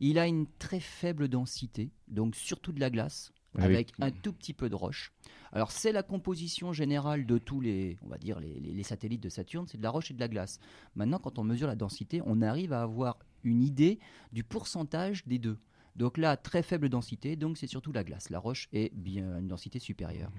Il 0.00 0.18
a 0.18 0.26
une 0.26 0.46
très 0.58 0.78
faible 0.80 1.26
densité, 1.28 1.90
donc 2.06 2.36
surtout 2.36 2.72
de 2.72 2.80
la 2.80 2.90
glace, 2.90 3.32
avec, 3.54 3.92
Avec- 3.98 4.14
un 4.16 4.20
tout 4.20 4.32
petit 4.34 4.52
peu 4.52 4.68
de 4.68 4.74
roche. 4.74 5.12
Alors 5.52 5.72
c'est 5.72 5.90
la 5.92 6.02
composition 6.02 6.74
générale 6.74 7.24
de 7.24 7.38
tous 7.38 7.60
les, 7.62 7.96
on 8.02 8.08
va 8.08 8.18
dire 8.18 8.38
les, 8.40 8.60
les- 8.60 8.72
les 8.72 8.82
satellites 8.82 9.22
de 9.22 9.30
Saturne, 9.30 9.66
c'est 9.66 9.78
de 9.78 9.82
la 9.82 9.90
roche 9.90 10.10
et 10.10 10.14
de 10.14 10.20
la 10.20 10.28
glace. 10.28 10.60
Maintenant, 10.94 11.18
quand 11.18 11.38
on 11.38 11.44
mesure 11.44 11.66
la 11.66 11.74
densité, 11.74 12.20
on 12.26 12.42
arrive 12.42 12.74
à 12.74 12.82
avoir 12.82 13.18
une 13.42 13.62
idée 13.62 13.98
du 14.32 14.44
pourcentage 14.44 15.26
des 15.26 15.38
deux. 15.38 15.56
Donc 15.98 16.16
là, 16.16 16.36
très 16.36 16.62
faible 16.62 16.88
densité, 16.88 17.36
donc 17.36 17.58
c'est 17.58 17.66
surtout 17.66 17.92
la 17.92 18.04
glace. 18.04 18.30
La 18.30 18.38
roche 18.38 18.68
est 18.72 18.94
bien 18.94 19.34
à 19.34 19.38
une 19.40 19.48
densité 19.48 19.80
supérieure. 19.80 20.30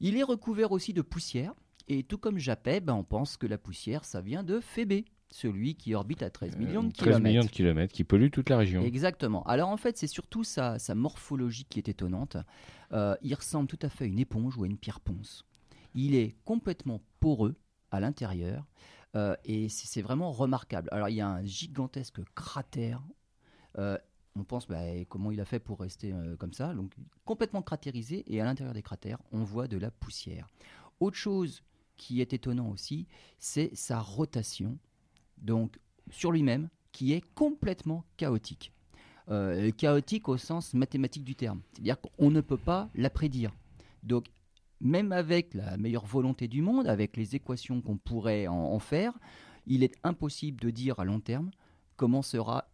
Il 0.00 0.16
est 0.16 0.22
recouvert 0.22 0.72
aussi 0.72 0.92
de 0.92 1.02
poussière, 1.02 1.54
et 1.88 2.04
tout 2.04 2.18
comme 2.18 2.38
Japet, 2.38 2.80
ben, 2.80 2.94
on 2.94 3.04
pense 3.04 3.36
que 3.36 3.46
la 3.46 3.58
poussière, 3.58 4.04
ça 4.04 4.20
vient 4.20 4.42
de 4.42 4.60
Phébé, 4.60 5.04
celui 5.30 5.74
qui 5.74 5.94
orbite 5.94 6.22
à 6.22 6.30
13 6.30 6.56
millions 6.56 6.84
de 6.84 6.92
13 6.92 7.04
kilomètres. 7.04 7.24
millions 7.24 7.44
de 7.44 7.50
kilomètres 7.50 7.92
qui 7.92 8.04
polluent 8.04 8.30
toute 8.30 8.48
la 8.48 8.58
région. 8.58 8.82
Exactement. 8.82 9.42
Alors 9.44 9.70
en 9.70 9.76
fait, 9.76 9.96
c'est 9.98 10.06
surtout 10.06 10.44
sa, 10.44 10.78
sa 10.78 10.94
morphologie 10.94 11.64
qui 11.64 11.80
est 11.80 11.88
étonnante. 11.88 12.36
Euh, 12.92 13.16
il 13.22 13.34
ressemble 13.34 13.66
tout 13.66 13.78
à 13.82 13.88
fait 13.88 14.04
à 14.04 14.06
une 14.06 14.20
éponge 14.20 14.56
ou 14.56 14.62
à 14.62 14.66
une 14.66 14.78
pierre 14.78 15.00
ponce. 15.00 15.44
Il 15.94 16.14
est 16.14 16.36
complètement 16.44 17.02
poreux 17.18 17.56
à 17.90 17.98
l'intérieur 17.98 18.66
euh, 19.16 19.34
et 19.44 19.68
c'est 19.68 19.86
c'est 19.86 20.02
vraiment 20.02 20.30
remarquable. 20.30 20.88
Alors 20.92 21.08
il 21.08 21.16
y 21.16 21.20
a 21.20 21.28
un 21.28 21.44
gigantesque 21.44 22.20
cratère. 22.34 23.02
Euh, 23.78 23.98
on 24.36 24.44
pense 24.44 24.68
bah, 24.68 24.80
comment 25.08 25.30
il 25.30 25.40
a 25.40 25.44
fait 25.44 25.58
pour 25.58 25.80
rester 25.80 26.12
euh, 26.12 26.36
comme 26.36 26.52
ça. 26.52 26.74
Donc 26.74 26.92
complètement 27.24 27.62
cratérisé 27.62 28.24
et 28.26 28.40
à 28.40 28.44
l'intérieur 28.44 28.74
des 28.74 28.82
cratères, 28.82 29.18
on 29.32 29.42
voit 29.42 29.68
de 29.68 29.78
la 29.78 29.90
poussière. 29.90 30.48
Autre 31.00 31.16
chose 31.16 31.62
qui 31.96 32.20
est 32.20 32.32
étonnant 32.32 32.70
aussi, 32.70 33.06
c'est 33.38 33.74
sa 33.74 34.00
rotation. 34.00 34.78
Donc 35.38 35.78
sur 36.10 36.32
lui-même, 36.32 36.68
qui 36.92 37.12
est 37.12 37.22
complètement 37.34 38.04
chaotique. 38.16 38.72
Euh, 39.28 39.72
chaotique 39.72 40.28
au 40.28 40.36
sens 40.36 40.72
mathématique 40.72 41.24
du 41.24 41.34
terme. 41.34 41.60
C'est-à-dire 41.72 42.00
qu'on 42.00 42.30
ne 42.30 42.40
peut 42.40 42.56
pas 42.56 42.88
la 42.94 43.10
prédire. 43.10 43.52
Donc, 44.02 44.26
même 44.80 45.10
avec 45.10 45.52
la 45.54 45.76
meilleure 45.78 46.06
volonté 46.06 46.46
du 46.46 46.62
monde, 46.62 46.86
avec 46.86 47.16
les 47.16 47.34
équations 47.34 47.80
qu'on 47.80 47.96
pourrait 47.96 48.46
en, 48.46 48.54
en 48.54 48.78
faire, 48.78 49.12
il 49.66 49.82
est 49.82 49.96
impossible 50.04 50.60
de 50.60 50.70
dire 50.70 51.00
à 51.00 51.04
long 51.04 51.18
terme 51.18 51.50
comment 51.96 52.22
sera 52.22 52.65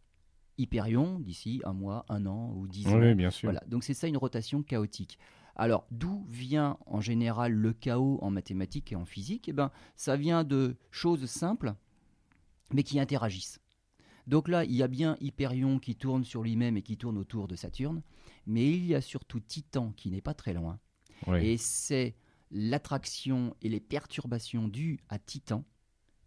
Hyperion 0.62 1.18
d'ici 1.18 1.60
un 1.64 1.72
mois, 1.72 2.04
un 2.08 2.24
an 2.26 2.52
ou 2.56 2.68
dix 2.68 2.86
ans. 2.86 2.98
Oui, 2.98 3.14
bien 3.14 3.30
sûr. 3.30 3.48
Voilà, 3.48 3.62
donc 3.66 3.84
c'est 3.84 3.94
ça 3.94 4.06
une 4.06 4.16
rotation 4.16 4.62
chaotique. 4.62 5.18
Alors, 5.56 5.86
d'où 5.90 6.24
vient 6.28 6.78
en 6.86 7.00
général 7.00 7.52
le 7.52 7.72
chaos 7.72 8.18
en 8.22 8.30
mathématiques 8.30 8.92
et 8.92 8.96
en 8.96 9.04
physique? 9.04 9.48
Eh 9.48 9.52
ben, 9.52 9.70
ça 9.96 10.16
vient 10.16 10.44
de 10.44 10.76
choses 10.90 11.26
simples, 11.26 11.74
mais 12.72 12.84
qui 12.84 12.98
interagissent. 12.98 13.60
Donc 14.26 14.48
là, 14.48 14.64
il 14.64 14.72
y 14.72 14.82
a 14.82 14.88
bien 14.88 15.16
Hyperion 15.20 15.78
qui 15.78 15.96
tourne 15.96 16.24
sur 16.24 16.42
lui-même 16.42 16.76
et 16.76 16.82
qui 16.82 16.96
tourne 16.96 17.18
autour 17.18 17.48
de 17.48 17.56
Saturne, 17.56 18.02
mais 18.46 18.70
il 18.70 18.86
y 18.86 18.94
a 18.94 19.00
surtout 19.00 19.40
Titan 19.40 19.92
qui 19.92 20.10
n'est 20.10 20.20
pas 20.20 20.34
très 20.34 20.54
loin. 20.54 20.78
Oui. 21.26 21.44
Et 21.44 21.56
c'est 21.56 22.14
l'attraction 22.50 23.56
et 23.62 23.68
les 23.68 23.80
perturbations 23.80 24.68
dues 24.68 25.00
à 25.08 25.18
Titan 25.18 25.64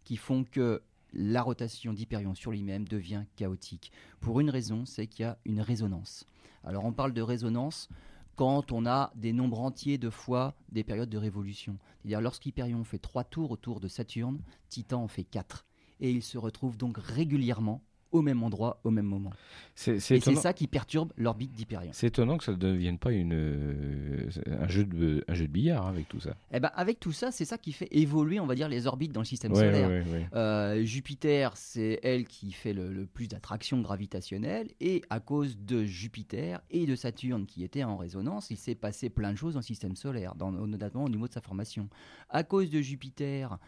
qui 0.04 0.16
font 0.16 0.44
que 0.44 0.82
la 1.18 1.42
rotation 1.42 1.94
d'Hyperion 1.94 2.34
sur 2.34 2.50
lui-même 2.50 2.86
devient 2.86 3.24
chaotique. 3.36 3.90
Pour 4.20 4.40
une 4.40 4.50
raison, 4.50 4.84
c'est 4.84 5.06
qu'il 5.06 5.22
y 5.22 5.26
a 5.26 5.38
une 5.46 5.60
résonance. 5.60 6.26
Alors 6.62 6.84
on 6.84 6.92
parle 6.92 7.14
de 7.14 7.22
résonance 7.22 7.88
quand 8.34 8.70
on 8.70 8.84
a 8.84 9.12
des 9.16 9.32
nombres 9.32 9.60
entiers 9.60 9.96
de 9.96 10.10
fois 10.10 10.54
des 10.70 10.84
périodes 10.84 11.08
de 11.08 11.16
révolution. 11.16 11.78
C'est-à-dire 11.98 12.20
lorsqu'Hyperion 12.20 12.84
fait 12.84 12.98
trois 12.98 13.24
tours 13.24 13.50
autour 13.50 13.80
de 13.80 13.88
Saturne, 13.88 14.42
Titan 14.68 15.02
en 15.02 15.08
fait 15.08 15.24
quatre. 15.24 15.64
Et 16.00 16.10
il 16.10 16.22
se 16.22 16.36
retrouve 16.36 16.76
donc 16.76 16.98
régulièrement 16.98 17.80
au 18.12 18.22
même 18.22 18.42
endroit, 18.42 18.80
au 18.84 18.90
même 18.90 19.06
moment. 19.06 19.32
C'est 19.74 20.00
c'est 20.00 20.16
Et 20.16 20.20
c'est 20.20 20.34
ça 20.36 20.52
qui 20.52 20.66
perturbe 20.66 21.12
l'orbite 21.16 21.52
d'Hyperion. 21.52 21.90
C'est 21.92 22.06
étonnant 22.06 22.38
que 22.38 22.44
ça 22.44 22.52
ne 22.52 22.56
devienne 22.56 22.98
pas 22.98 23.12
une, 23.12 23.34
euh, 23.34 24.28
un, 24.60 24.68
jeu 24.68 24.84
de, 24.84 25.24
un 25.28 25.34
jeu 25.34 25.46
de 25.46 25.52
billard 25.52 25.86
hein, 25.86 25.90
avec 25.90 26.08
tout 26.08 26.20
ça. 26.20 26.34
Eh 26.52 26.60
ben, 26.60 26.70
avec 26.74 26.98
tout 27.00 27.12
ça, 27.12 27.30
c'est 27.30 27.44
ça 27.44 27.58
qui 27.58 27.72
fait 27.72 27.88
évoluer, 27.90 28.40
on 28.40 28.46
va 28.46 28.54
dire, 28.54 28.68
les 28.68 28.86
orbites 28.86 29.12
dans 29.12 29.20
le 29.20 29.26
système 29.26 29.52
Ouais, 29.52 29.58
solaire. 29.58 29.88
ouais, 29.88 30.02
ouais, 30.02 30.10
ouais. 30.12 30.28
Euh, 30.34 30.84
Jupiter, 30.84 31.56
c'est 31.56 32.00
elle 32.02 32.24
qui 32.26 32.52
fait 32.52 32.72
le, 32.72 32.92
le 32.92 33.06
plus 33.06 33.28
d'attraction 33.28 33.80
gravitationnelle, 33.80 34.68
et 34.80 35.02
à 35.10 35.20
cause 35.20 35.58
de 35.58 35.84
Jupiter 35.84 36.60
et 36.70 36.86
de 36.86 36.94
Saturne 36.96 37.44
qui 37.46 37.64
étaient 37.64 37.84
en 37.84 37.96
résonance, 37.96 38.50
il 38.50 38.56
s'est 38.56 38.74
passé 38.74 39.10
plein 39.10 39.32
de 39.32 39.36
choses 39.38 39.54
dans 39.54 39.60
le 39.60 39.64
système 39.64 39.96
solaire, 39.96 40.34
dans- 40.36 40.52
notamment 40.52 41.04
au 41.04 41.08
niveau 41.08 41.28
de 41.28 41.32
sa 41.32 41.40
formation. 41.40 41.88
À 42.30 42.44
cause 42.44 42.70
de 42.70 42.80
Jupiter, 42.80 43.58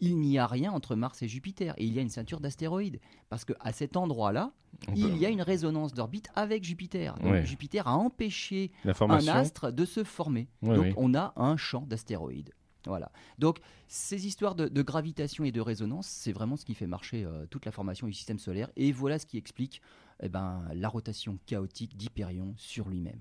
il 0.00 0.16
n'y 0.18 0.38
a 0.38 0.46
rien 0.46 0.72
entre 0.72 0.94
Mars 0.96 1.22
et 1.22 1.28
Jupiter, 1.28 1.74
et 1.78 1.84
il 1.84 1.92
y 1.94 1.98
a 1.98 2.02
une 2.02 2.08
ceinture 2.10 2.40
d'astéroïdes, 2.40 3.00
parce 3.28 3.44
qu'à 3.44 3.72
cet 3.72 3.96
endroit-là, 3.96 4.52
peut- 4.86 4.92
il 4.96 5.16
y 5.16 5.26
a 5.26 5.28
une 5.30 5.42
résonance 5.42 5.92
d'orbite 5.94 6.28
avec 6.34 6.64
Jupiter. 6.64 7.14
Donc 7.20 7.32
Ouais. 7.32 7.46
Jupiter 7.46 7.86
a 7.88 7.96
empêché 7.96 8.70
un 8.84 9.26
astre 9.28 9.72
de 9.72 9.84
se 9.84 10.04
former. 10.04 10.48
Ouais, 10.62 10.76
Donc 10.76 10.94
on 10.96 11.14
a 11.14 11.32
un 11.36 11.56
champ 11.56 11.82
d'astéroïdes. 11.86 12.50
Voilà. 12.86 13.10
Donc 13.38 13.58
ces 13.88 14.26
histoires 14.28 14.54
de, 14.54 14.68
de 14.68 14.82
gravitation 14.82 15.42
et 15.44 15.50
de 15.50 15.60
résonance, 15.60 16.06
c'est 16.06 16.32
vraiment 16.32 16.56
ce 16.56 16.64
qui 16.64 16.74
fait 16.74 16.86
marcher 16.86 17.24
euh, 17.24 17.44
toute 17.50 17.64
la 17.66 17.72
formation 17.72 18.06
du 18.06 18.12
système 18.12 18.38
solaire. 18.38 18.70
Et 18.76 18.92
voilà 18.92 19.18
ce 19.18 19.26
qui 19.26 19.38
explique 19.38 19.82
eh 20.22 20.28
ben, 20.28 20.62
la 20.72 20.88
rotation 20.88 21.38
chaotique 21.46 21.96
d'Hyperion 21.96 22.54
sur 22.56 22.88
lui-même. 22.88 23.18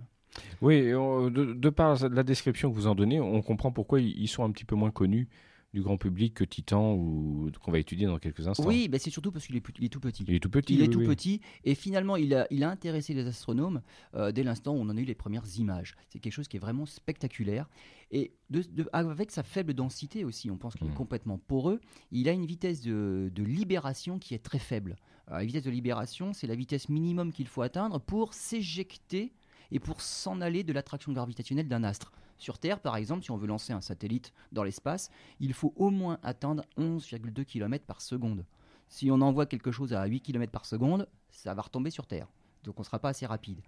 Oui, 0.62 0.82
de, 0.84 1.54
de 1.54 1.70
par 1.70 1.98
la 2.10 2.24
description 2.24 2.70
que 2.70 2.76
vous 2.76 2.88
en 2.88 2.94
donnez, 2.94 3.20
on 3.22 3.42
comprend 3.42 3.72
pourquoi 3.72 4.02
ils 4.02 4.28
sont 4.28 4.44
un 4.44 4.52
petit 4.52 4.66
peu 4.66 4.76
moins 4.76 4.92
connus 4.92 5.30
du 5.76 5.82
grand 5.84 5.98
public 5.98 6.34
que 6.34 6.44
Titan 6.44 6.94
ou 6.96 7.52
qu'on 7.62 7.72
va 7.72 7.78
étudier 7.78 8.08
dans 8.08 8.18
quelques 8.18 8.48
instants. 8.48 8.66
Oui, 8.66 8.88
bah, 8.88 8.98
c'est 8.98 9.12
surtout 9.12 9.32
parce 9.32 9.46
qu'il 9.46 9.56
est, 9.58 9.64
il 9.78 9.86
est 9.86 9.90
tout 9.90 10.00
petit. 10.00 10.24
Il 10.28 10.34
est 10.34 10.40
tout 10.40 10.50
petit. 10.50 10.74
Il 10.74 10.80
est 10.82 10.88
oui, 10.88 10.90
tout 10.90 11.00
oui. 11.00 11.06
petit 11.06 11.42
et 11.64 11.76
finalement 11.76 12.16
il 12.16 12.34
a, 12.34 12.48
il 12.50 12.64
a 12.64 12.70
intéressé 12.72 13.14
les 13.14 13.28
astronomes 13.28 13.82
euh, 14.16 14.32
dès 14.32 14.42
l'instant 14.44 14.74
où 14.74 14.78
on 14.80 14.90
en 14.90 14.98
a 14.98 15.00
eu 15.00 15.06
les 15.06 15.14
premières 15.16 15.46
images. 15.60 15.96
C'est 16.10 16.20
quelque 16.20 16.34
chose 16.34 16.48
qui 16.48 16.58
est 16.58 16.60
vraiment 16.60 16.86
spectaculaire 16.86 17.70
et 18.12 18.32
de- 18.50 18.64
de- 18.64 18.90
avec 18.94 19.30
sa 19.32 19.44
faible 19.44 19.74
densité 19.74 20.24
aussi, 20.24 20.50
on 20.50 20.58
pense 20.58 20.74
qu'il 20.76 20.88
est 20.88 20.94
complètement 20.96 21.38
poreux. 21.38 21.82
Il 22.12 22.30
a 22.30 22.32
une 22.32 22.46
vitesse 22.46 22.82
de, 22.82 23.30
de 23.34 23.44
libération 23.44 24.18
qui 24.18 24.34
est 24.34 24.40
très 24.44 24.60
faible. 24.60 24.96
Alors, 25.28 25.40
la 25.40 25.46
vitesse 25.46 25.64
de 25.64 25.72
libération, 25.72 26.34
c'est 26.34 26.48
la 26.48 26.56
vitesse 26.56 26.88
minimum 26.88 27.32
qu'il 27.34 27.48
faut 27.48 27.62
atteindre 27.64 28.00
pour 28.00 28.34
s'éjecter 28.34 29.34
et 29.72 29.80
pour 29.80 30.00
s'en 30.02 30.40
aller 30.42 30.64
de 30.64 30.72
l'attraction 30.72 31.12
gravitationnelle 31.12 31.68
d'un 31.68 31.84
astre. 31.84 32.12
Sur 32.38 32.58
Terre, 32.60 32.80
par 32.80 32.98
exemple, 32.98 33.24
si 33.24 33.32
on 33.32 33.38
veut 33.38 33.48
lancer 33.48 33.74
un 33.74 33.82
satellite 33.82 34.34
dans 34.52 34.64
l'espace, 34.64 35.10
il 35.40 35.54
faut 35.54 35.74
au 35.76 35.90
moins 35.90 36.20
atteindre 36.22 36.64
11,2 36.78 37.46
km 37.46 37.86
par 37.86 38.02
seconde. 38.02 38.46
Si 38.88 39.10
on 39.10 39.22
envoie 39.22 39.46
quelque 39.46 39.72
chose 39.72 39.94
à 39.94 40.06
8 40.06 40.22
km 40.22 40.52
par 40.52 40.66
seconde, 40.66 41.08
ça 41.32 41.54
va 41.54 41.62
retomber 41.62 41.90
sur 41.90 42.08
Terre. 42.08 42.28
Donc 42.64 42.78
on 42.78 42.82
ne 42.82 42.86
sera 42.86 43.00
pas 43.00 43.10
assez 43.10 43.26
rapide. 43.26 43.62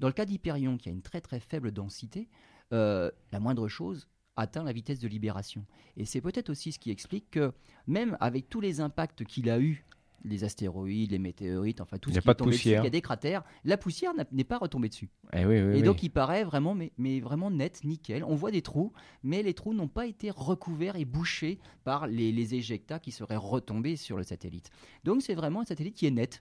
Dans 0.00 0.08
le 0.08 0.12
cas 0.12 0.24
d'Hyperion, 0.24 0.76
qui 0.76 0.88
a 0.88 0.92
une 0.92 1.02
très 1.02 1.20
très 1.20 1.40
faible 1.40 1.72
densité, 1.72 2.28
euh, 2.72 3.10
la 3.32 3.40
moindre 3.40 3.68
chose 3.68 4.08
atteint 4.36 4.64
la 4.64 4.72
vitesse 4.72 5.00
de 5.00 5.08
libération. 5.08 5.64
Et 5.96 6.04
c'est 6.04 6.20
peut-être 6.20 6.50
aussi 6.50 6.72
ce 6.72 6.78
qui 6.78 6.90
explique 6.90 7.30
que 7.30 7.52
même 7.86 8.16
avec 8.20 8.48
tous 8.48 8.60
les 8.60 8.80
impacts 8.80 9.24
qu'il 9.24 9.48
a 9.48 9.58
eu, 9.58 9.86
les 10.26 10.44
astéroïdes, 10.44 11.12
les 11.12 11.18
météorites, 11.18 11.80
enfin 11.80 11.98
tout 11.98 12.10
ce 12.10 12.18
qui 12.18 12.24
pas 12.24 12.32
est 12.32 12.34
de 12.34 12.38
tombé 12.38 12.50
dessus, 12.52 12.68
il 12.68 12.72
y 12.72 12.76
a 12.76 12.90
des 12.90 13.00
cratères, 13.00 13.42
la 13.64 13.76
poussière 13.76 14.12
n'est 14.32 14.44
pas 14.44 14.58
retombée 14.58 14.88
dessus. 14.88 15.08
Eh 15.32 15.44
oui, 15.44 15.54
oui, 15.54 15.54
Et 15.54 15.66
oui. 15.76 15.82
donc 15.82 16.02
il 16.02 16.10
paraît 16.10 16.44
vraiment, 16.44 16.74
mais, 16.74 16.92
mais 16.98 17.20
vraiment 17.20 17.50
net, 17.50 17.84
nickel. 17.84 18.24
On 18.24 18.34
voit 18.34 18.50
des 18.50 18.62
trous, 18.62 18.92
mais 19.22 19.42
les 19.42 19.54
trous 19.54 19.72
n'ont 19.72 19.88
pas 19.88 20.06
été 20.06 20.30
recouverts 20.30 20.96
et 20.96 21.04
bouchés 21.04 21.58
par 21.84 22.06
les, 22.06 22.32
les 22.32 22.54
éjectats 22.54 22.98
qui 22.98 23.12
seraient 23.12 23.36
retombés 23.36 23.96
sur 23.96 24.16
le 24.16 24.22
satellite. 24.22 24.70
Donc 25.04 25.22
c'est 25.22 25.34
vraiment 25.34 25.60
un 25.60 25.64
satellite 25.64 25.94
qui 25.94 26.06
est 26.06 26.10
net. 26.10 26.40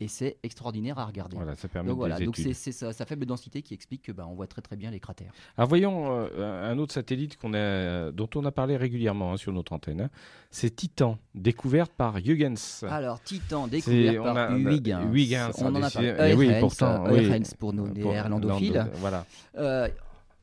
Et 0.00 0.08
c'est 0.08 0.38
extraordinaire 0.42 0.98
à 0.98 1.04
regarder. 1.06 1.36
Voilà, 1.36 1.54
ça 1.54 1.68
permet 1.68 1.88
Donc 1.90 1.98
voilà, 1.98 2.18
des 2.18 2.24
donc 2.26 2.36
études. 2.38 2.54
c'est 2.54 2.72
sa, 2.72 2.92
sa 2.92 3.06
faible 3.06 3.26
densité 3.26 3.62
qui 3.62 3.74
explique 3.74 4.02
que 4.02 4.10
bah, 4.12 4.26
on 4.28 4.34
voit 4.34 4.48
très 4.48 4.60
très 4.60 4.74
bien 4.74 4.90
les 4.90 4.98
cratères. 4.98 5.32
Alors 5.56 5.68
voyons 5.68 6.26
euh, 6.36 6.68
un 6.72 6.76
autre 6.78 6.92
satellite 6.92 7.36
qu'on 7.38 7.54
a, 7.54 8.10
dont 8.10 8.28
on 8.34 8.44
a 8.44 8.50
parlé 8.50 8.76
régulièrement 8.76 9.32
hein, 9.32 9.36
sur 9.36 9.52
notre 9.52 9.72
antenne. 9.72 10.00
hein. 10.00 10.10
C'est 10.50 10.74
Titan, 10.74 11.18
découverte 11.36 11.92
par 11.92 12.16
Huygens. 12.18 12.84
Alors 12.88 13.20
Titan 13.22 13.66
C'est- 13.66 13.70
découvert 13.70 14.20
on 14.22 14.24
par 14.24 14.36
a- 14.36 14.56
Huygens. 14.58 15.04
Huygens, 15.12 15.52
on 15.62 15.66
en 15.76 15.82
a 15.82 15.90
parlé. 15.90 16.14
eh 16.18 16.34
oui, 16.34 16.46
Huygens, 16.46 16.60
pourtant, 16.60 17.06
euh, 17.06 17.12
oui. 17.12 17.20
Huygens 17.26 17.54
pour 17.54 17.72
nos 17.72 17.86
néerlandophiles. 17.86 18.90
Voilà. 18.94 19.24
Euh, 19.56 19.88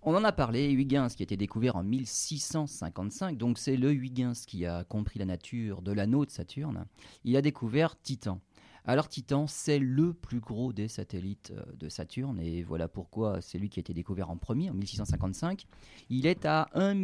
on 0.04 0.16
en 0.16 0.24
a 0.24 0.32
parlé, 0.32 0.72
Huygens 0.72 1.10
qui 1.16 1.24
a 1.24 1.26
été 1.26 1.38
découvert 1.38 1.76
en 1.76 1.84
1655, 1.84 3.38
donc 3.38 3.58
c'est 3.60 3.76
le 3.78 3.92
Huygens 3.92 4.46
qui 4.48 4.66
a 4.66 4.84
compris 4.84 5.20
la 5.20 5.26
nature 5.26 5.82
de 5.82 5.92
l'anneau 5.92 6.26
de 6.26 6.32
Saturne. 6.32 6.86
Il 7.24 7.36
a 7.38 7.42
découvert 7.42 8.00
Titan. 8.02 8.40
Alors 8.86 9.08
Titan, 9.08 9.46
c'est 9.48 9.78
le 9.78 10.12
plus 10.14 10.40
gros 10.40 10.74
des 10.74 10.88
satellites 10.88 11.54
euh, 11.56 11.62
de 11.78 11.88
Saturne, 11.88 12.40
et 12.40 12.64
voilà 12.64 12.88
pourquoi 12.88 13.40
c'est 13.40 13.60
lui 13.60 13.70
qui 13.70 13.80
a 13.80 13.82
été 13.82 13.94
découvert 13.94 14.30
en 14.32 14.38
premier, 14.38 14.70
en 14.72 14.74
1655. 14.74 15.66
Il 16.10 16.26
est 16.26 16.46
à 16.46 16.68
1 16.74 16.96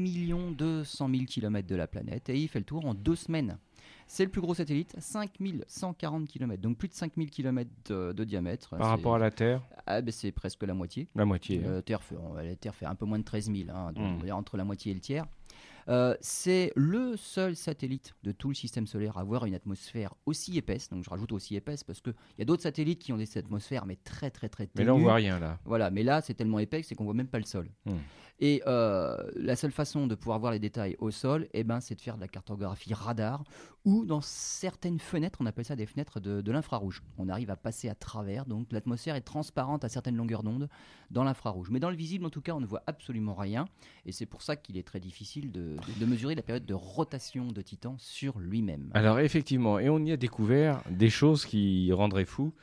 200 0.54 1.10
000 1.10 1.26
km 1.26 1.68
de 1.68 1.76
la 1.76 1.86
planète, 1.88 2.30
et 2.30 2.40
il 2.40 2.48
fait 2.48 2.60
le 2.60 2.66
tour 2.66 2.86
en 2.86 2.94
deux 2.96 3.16
semaines. 3.16 3.58
C'est 4.08 4.24
le 4.24 4.32
plus 4.32 4.42
gros 4.42 4.54
satellite, 4.56 4.96
5140 4.98 6.28
km, 6.28 6.62
donc 6.62 6.78
plus 6.78 6.88
de 6.88 6.94
5000 6.94 7.30
km 7.30 7.70
de, 7.90 8.12
de 8.14 8.24
diamètre. 8.24 8.70
Par 8.72 8.80
C'est- 8.80 8.86
rapport 8.86 9.16
à 9.16 9.20
la 9.20 9.30
Terre, 9.32 9.62
Ah, 9.86 10.02
ben, 10.02 10.12
c'est 10.12 10.32
presque 10.32 10.64
la 10.64 10.74
moitié. 10.74 11.08
la 11.14 11.26
moitié. 11.26 11.60
hein. 11.64 11.68
Euh, 11.68 11.82
Terre, 11.82 12.02
fait, 12.02 12.16
la 12.44 12.56
Terre 12.56 12.74
fait 12.74 12.86
un 12.86 12.96
peu 12.96 13.06
moins 13.06 13.20
de 13.20 13.24
13 13.24 13.52
000, 13.54 13.70
hein, 13.70 13.92
donc 13.94 14.04
Mm. 14.04 14.14
on 14.16 14.18
va 14.18 14.24
dire 14.24 14.38
entre 14.38 14.58
la 14.58 14.64
moitié 14.64 14.92
et 14.92 14.96
le 14.96 15.02
tiers. 15.02 15.26
Euh, 15.90 16.16
c'est 16.20 16.74
le 16.76 17.16
seul 17.16 17.56
satellite 17.56 18.14
de 18.24 18.32
tout 18.32 18.50
le 18.50 18.56
système 18.56 18.88
solaire 18.88 19.18
à 19.18 19.22
avoir 19.22 19.46
une 19.46 19.56
atmosphère 19.56 20.14
aussi 20.26 20.58
épaisse. 20.58 20.90
Donc 20.90 21.04
je 21.04 21.10
rajoute 21.10 21.32
aussi 21.32 21.56
épaisse 21.56 21.84
parce 21.84 22.02
qu'il 22.02 22.14
y 22.38 22.42
a 22.42 22.46
d'autres 22.46 22.64
satellites 22.64 23.00
qui 23.00 23.14
ont 23.14 23.18
des 23.18 23.38
atmosphères 23.38 23.86
mais 23.86 23.98
très 24.04 24.30
très 24.30 24.50
très 24.50 24.68
Mais 24.76 24.84
là, 24.84 24.94
on 24.94 24.96
ténues. 24.96 25.04
voit 25.06 25.16
rien 25.16 25.40
là. 25.40 25.60
Voilà, 25.66 25.90
mais 25.90 26.04
là 26.04 26.22
c'est 26.22 26.34
tellement 26.34 26.60
épais 26.60 26.82
que 26.82 26.88
c'est 26.88 26.96
qu'on 26.96 27.06
voit 27.06 27.14
même 27.14 27.28
pas 27.28 27.40
le 27.40 27.46
sol. 27.46 27.70
Mm. 27.86 27.92
Et 28.40 28.62
euh, 28.68 29.18
la 29.36 29.56
seule 29.56 29.72
façon 29.72 30.06
de 30.06 30.14
pouvoir 30.14 30.40
voir 30.40 30.52
les 30.52 30.60
détails 30.60 30.96
au 31.00 31.10
sol, 31.10 31.48
eh 31.54 31.64
ben, 31.64 31.80
c'est 31.80 31.96
de 31.96 32.02
faire 32.02 32.16
de 32.16 32.22
la 32.22 32.28
cartographie 32.28 32.94
radar 32.94 33.44
ou 33.84 34.06
dans 34.06 34.22
certaines 34.22 35.00
fenêtres, 35.00 35.40
on 35.42 35.46
appelle 35.46 35.66
ça 35.66 35.76
des 35.76 35.86
fenêtres 35.86 36.20
de, 36.20 36.42
de 36.42 36.52
l'infrarouge. 36.52 37.02
On 37.18 37.30
arrive 37.30 37.50
à 37.50 37.56
passer 37.56 37.90
à 37.90 37.96
travers, 37.96 38.46
donc 38.46 38.72
l'atmosphère 38.72 39.16
est 39.16 39.22
transparente 39.22 39.86
à 39.86 39.90
certaines 39.90 40.18
longueurs 40.18 40.44
d'onde 40.44 40.70
dans 41.10 41.24
l'infrarouge. 41.24 41.70
Mais 41.72 41.80
dans 41.80 41.90
le 41.90 41.96
visible, 41.96 42.26
en 42.26 42.30
tout 42.30 42.42
cas, 42.42 42.54
on 42.54 42.60
ne 42.60 42.66
voit 42.66 42.84
absolument 42.86 43.34
rien. 43.34 43.66
Et 44.06 44.12
c'est 44.12 44.26
pour 44.26 44.42
ça 44.42 44.56
qu'il 44.56 44.78
est 44.78 44.86
très 44.86 45.00
difficile 45.00 45.52
de, 45.52 45.78
de 46.00 46.06
mesurer 46.06 46.36
la 46.36 46.42
période 46.42 46.66
de 46.66 46.74
rotation 46.74 47.48
de 47.48 47.62
Titan 47.62 47.96
sur 47.98 48.40
lui-même. 48.40 48.92
Alors 48.94 49.20
effectivement, 49.20 49.80
et 49.80 49.90
on 49.90 50.00
y 50.00 50.12
a 50.12 50.18
découvert 50.18 50.82
des 50.90 51.10
choses 51.10 51.46
qui 51.46 51.92
rendraient 51.94 52.26
fou, 52.26 52.54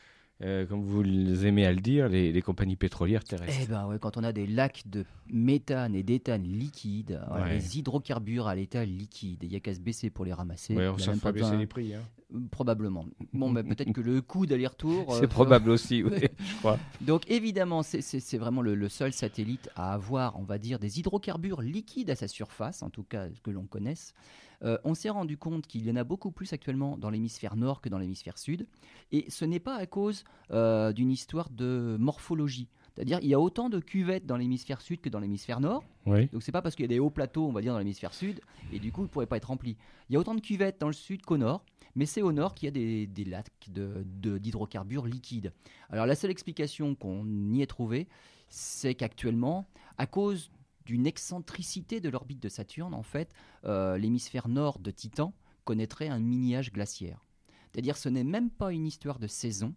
euh, 0.42 0.66
comme 0.66 0.82
vous 0.82 1.46
aimez 1.46 1.64
à 1.64 1.72
le 1.72 1.80
dire, 1.80 2.08
les, 2.08 2.32
les 2.32 2.42
compagnies 2.42 2.76
pétrolières 2.76 3.22
terrestres. 3.24 3.56
Eh 3.62 3.66
ben 3.66 3.86
ouais, 3.86 3.98
quand 4.00 4.16
on 4.16 4.24
a 4.24 4.32
des 4.32 4.46
lacs 4.46 4.82
de 4.86 5.04
méthane 5.28 5.94
et 5.94 6.02
d'éthane 6.02 6.42
liquides, 6.42 7.20
voilà, 7.28 7.44
Ouais. 7.46 7.54
les 7.58 7.78
hydrocarbures 7.78 8.46
à 8.48 8.54
l'état 8.54 8.84
liquide, 8.84 9.38
il 9.42 9.50
n'y 9.50 9.56
a 9.56 9.60
qu'à 9.60 9.74
se 9.74 9.80
baisser 9.80 10.10
pour 10.10 10.24
les 10.24 10.32
ramasser. 10.32 10.74
Ouais, 10.76 10.86
a 10.86 10.98
ça 10.98 11.12
fera 11.14 11.32
pas 11.32 11.32
baisser 11.32 11.56
les 11.56 11.66
prix. 11.66 11.94
hein. 11.94 12.00
Euh, 12.34 12.38
Probablement. 12.50 13.04
Bon, 13.32 13.52
bah, 13.52 13.62
peut-être 13.62 13.92
que 13.92 14.00
le 14.00 14.20
coût 14.22 14.44
d'aller-retour. 14.46 15.06
euh, 15.14 15.20
C'est 15.20 15.28
probable 15.28 15.70
aussi, 15.70 16.02
oui, 16.02 16.10
je 16.38 16.56
crois. 16.58 16.78
Donc 17.00 17.30
évidemment, 17.30 17.82
c'est 17.84 18.38
vraiment 18.38 18.60
le, 18.62 18.74
le 18.74 18.88
seul 18.88 19.12
satellite 19.12 19.70
à 19.76 19.92
avoir, 19.94 20.38
on 20.40 20.42
va 20.42 20.58
dire, 20.58 20.78
des 20.80 20.98
hydrocarbures 20.98 21.62
liquides 21.62 22.10
à 22.10 22.16
sa 22.16 22.26
surface, 22.26 22.82
en 22.82 22.90
tout 22.90 23.04
cas 23.04 23.28
que 23.44 23.50
l'on 23.52 23.66
connaisse. 23.66 24.14
Euh, 24.62 24.78
on 24.84 24.94
s'est 24.94 25.10
rendu 25.10 25.36
compte 25.36 25.66
qu'il 25.66 25.86
y 25.86 25.90
en 25.90 25.96
a 25.96 26.04
beaucoup 26.04 26.30
plus 26.30 26.52
actuellement 26.52 26.96
dans 26.96 27.10
l'hémisphère 27.10 27.56
nord 27.56 27.80
que 27.80 27.88
dans 27.88 27.98
l'hémisphère 27.98 28.38
sud. 28.38 28.66
Et 29.12 29.26
ce 29.30 29.44
n'est 29.44 29.60
pas 29.60 29.76
à 29.76 29.86
cause 29.86 30.24
euh, 30.50 30.92
d'une 30.92 31.10
histoire 31.10 31.50
de 31.50 31.96
morphologie. 31.98 32.68
C'est-à-dire 32.94 33.18
il 33.22 33.28
y 33.28 33.34
a 33.34 33.40
autant 33.40 33.68
de 33.68 33.80
cuvettes 33.80 34.24
dans 34.24 34.36
l'hémisphère 34.36 34.80
sud 34.80 35.00
que 35.00 35.08
dans 35.08 35.18
l'hémisphère 35.18 35.60
nord. 35.60 35.82
Oui. 36.06 36.26
Donc 36.28 36.42
c'est 36.44 36.52
pas 36.52 36.62
parce 36.62 36.76
qu'il 36.76 36.84
y 36.84 36.86
a 36.86 36.88
des 36.88 37.00
hauts 37.00 37.10
plateaux, 37.10 37.46
on 37.46 37.52
va 37.52 37.60
dire, 37.60 37.72
dans 37.72 37.78
l'hémisphère 37.80 38.14
sud, 38.14 38.40
et 38.72 38.78
du 38.78 38.92
coup, 38.92 39.00
ils 39.00 39.04
ne 39.04 39.08
pourraient 39.08 39.26
pas 39.26 39.36
être 39.36 39.48
remplis. 39.48 39.76
Il 40.08 40.12
y 40.12 40.16
a 40.16 40.20
autant 40.20 40.34
de 40.34 40.40
cuvettes 40.40 40.80
dans 40.80 40.86
le 40.86 40.92
sud 40.92 41.22
qu'au 41.22 41.36
nord, 41.36 41.64
mais 41.96 42.06
c'est 42.06 42.22
au 42.22 42.30
nord 42.32 42.54
qu'il 42.54 42.66
y 42.66 42.68
a 42.68 42.72
des, 42.72 43.06
des 43.08 43.24
lacs 43.24 43.48
de- 43.68 44.04
de- 44.20 44.38
d'hydrocarbures 44.38 45.06
liquides. 45.06 45.52
Alors 45.90 46.06
la 46.06 46.14
seule 46.14 46.30
explication 46.30 46.94
qu'on 46.94 47.26
y 47.52 47.62
ait 47.62 47.66
trouvée, 47.66 48.06
c'est 48.48 48.94
qu'actuellement, 48.94 49.66
à 49.98 50.06
cause 50.06 50.50
d'une 50.84 51.06
excentricité 51.06 52.00
de 52.00 52.08
l'orbite 52.08 52.42
de 52.42 52.48
Saturne, 52.48 52.94
en 52.94 53.02
fait, 53.02 53.32
euh, 53.64 53.96
l'hémisphère 53.96 54.48
nord 54.48 54.78
de 54.78 54.90
Titan 54.90 55.32
connaîtrait 55.64 56.08
un 56.08 56.20
mini-âge 56.20 56.72
glaciaire. 56.72 57.24
C'est-à-dire 57.72 57.96
ce 57.96 58.08
n'est 58.08 58.24
même 58.24 58.50
pas 58.50 58.72
une 58.72 58.86
histoire 58.86 59.18
de 59.18 59.26
saison. 59.26 59.74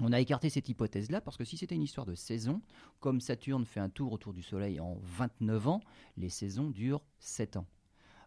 On 0.00 0.12
a 0.12 0.20
écarté 0.20 0.50
cette 0.50 0.68
hypothèse-là 0.68 1.20
parce 1.20 1.36
que 1.36 1.44
si 1.44 1.56
c'était 1.56 1.74
une 1.74 1.82
histoire 1.82 2.06
de 2.06 2.14
saison, 2.14 2.60
comme 3.00 3.20
Saturne 3.20 3.64
fait 3.64 3.80
un 3.80 3.88
tour 3.88 4.12
autour 4.12 4.32
du 4.32 4.42
Soleil 4.42 4.78
en 4.78 4.98
29 5.02 5.68
ans, 5.68 5.80
les 6.16 6.28
saisons 6.28 6.70
durent 6.70 7.04
7 7.18 7.56
ans. 7.56 7.66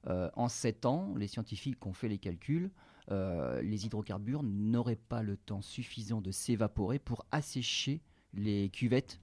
Euh, 0.07 0.29
en 0.35 0.49
7 0.49 0.85
ans, 0.85 1.13
les 1.15 1.27
scientifiques 1.27 1.85
ont 1.85 1.93
fait 1.93 2.09
les 2.09 2.17
calculs, 2.17 2.71
euh, 3.11 3.61
les 3.61 3.85
hydrocarbures 3.85 4.43
n'auraient 4.43 4.95
pas 4.95 5.21
le 5.21 5.37
temps 5.37 5.61
suffisant 5.61 6.21
de 6.21 6.31
s'évaporer 6.31 6.99
pour 6.99 7.25
assécher 7.31 8.01
les 8.33 8.69
cuvettes, 8.69 9.19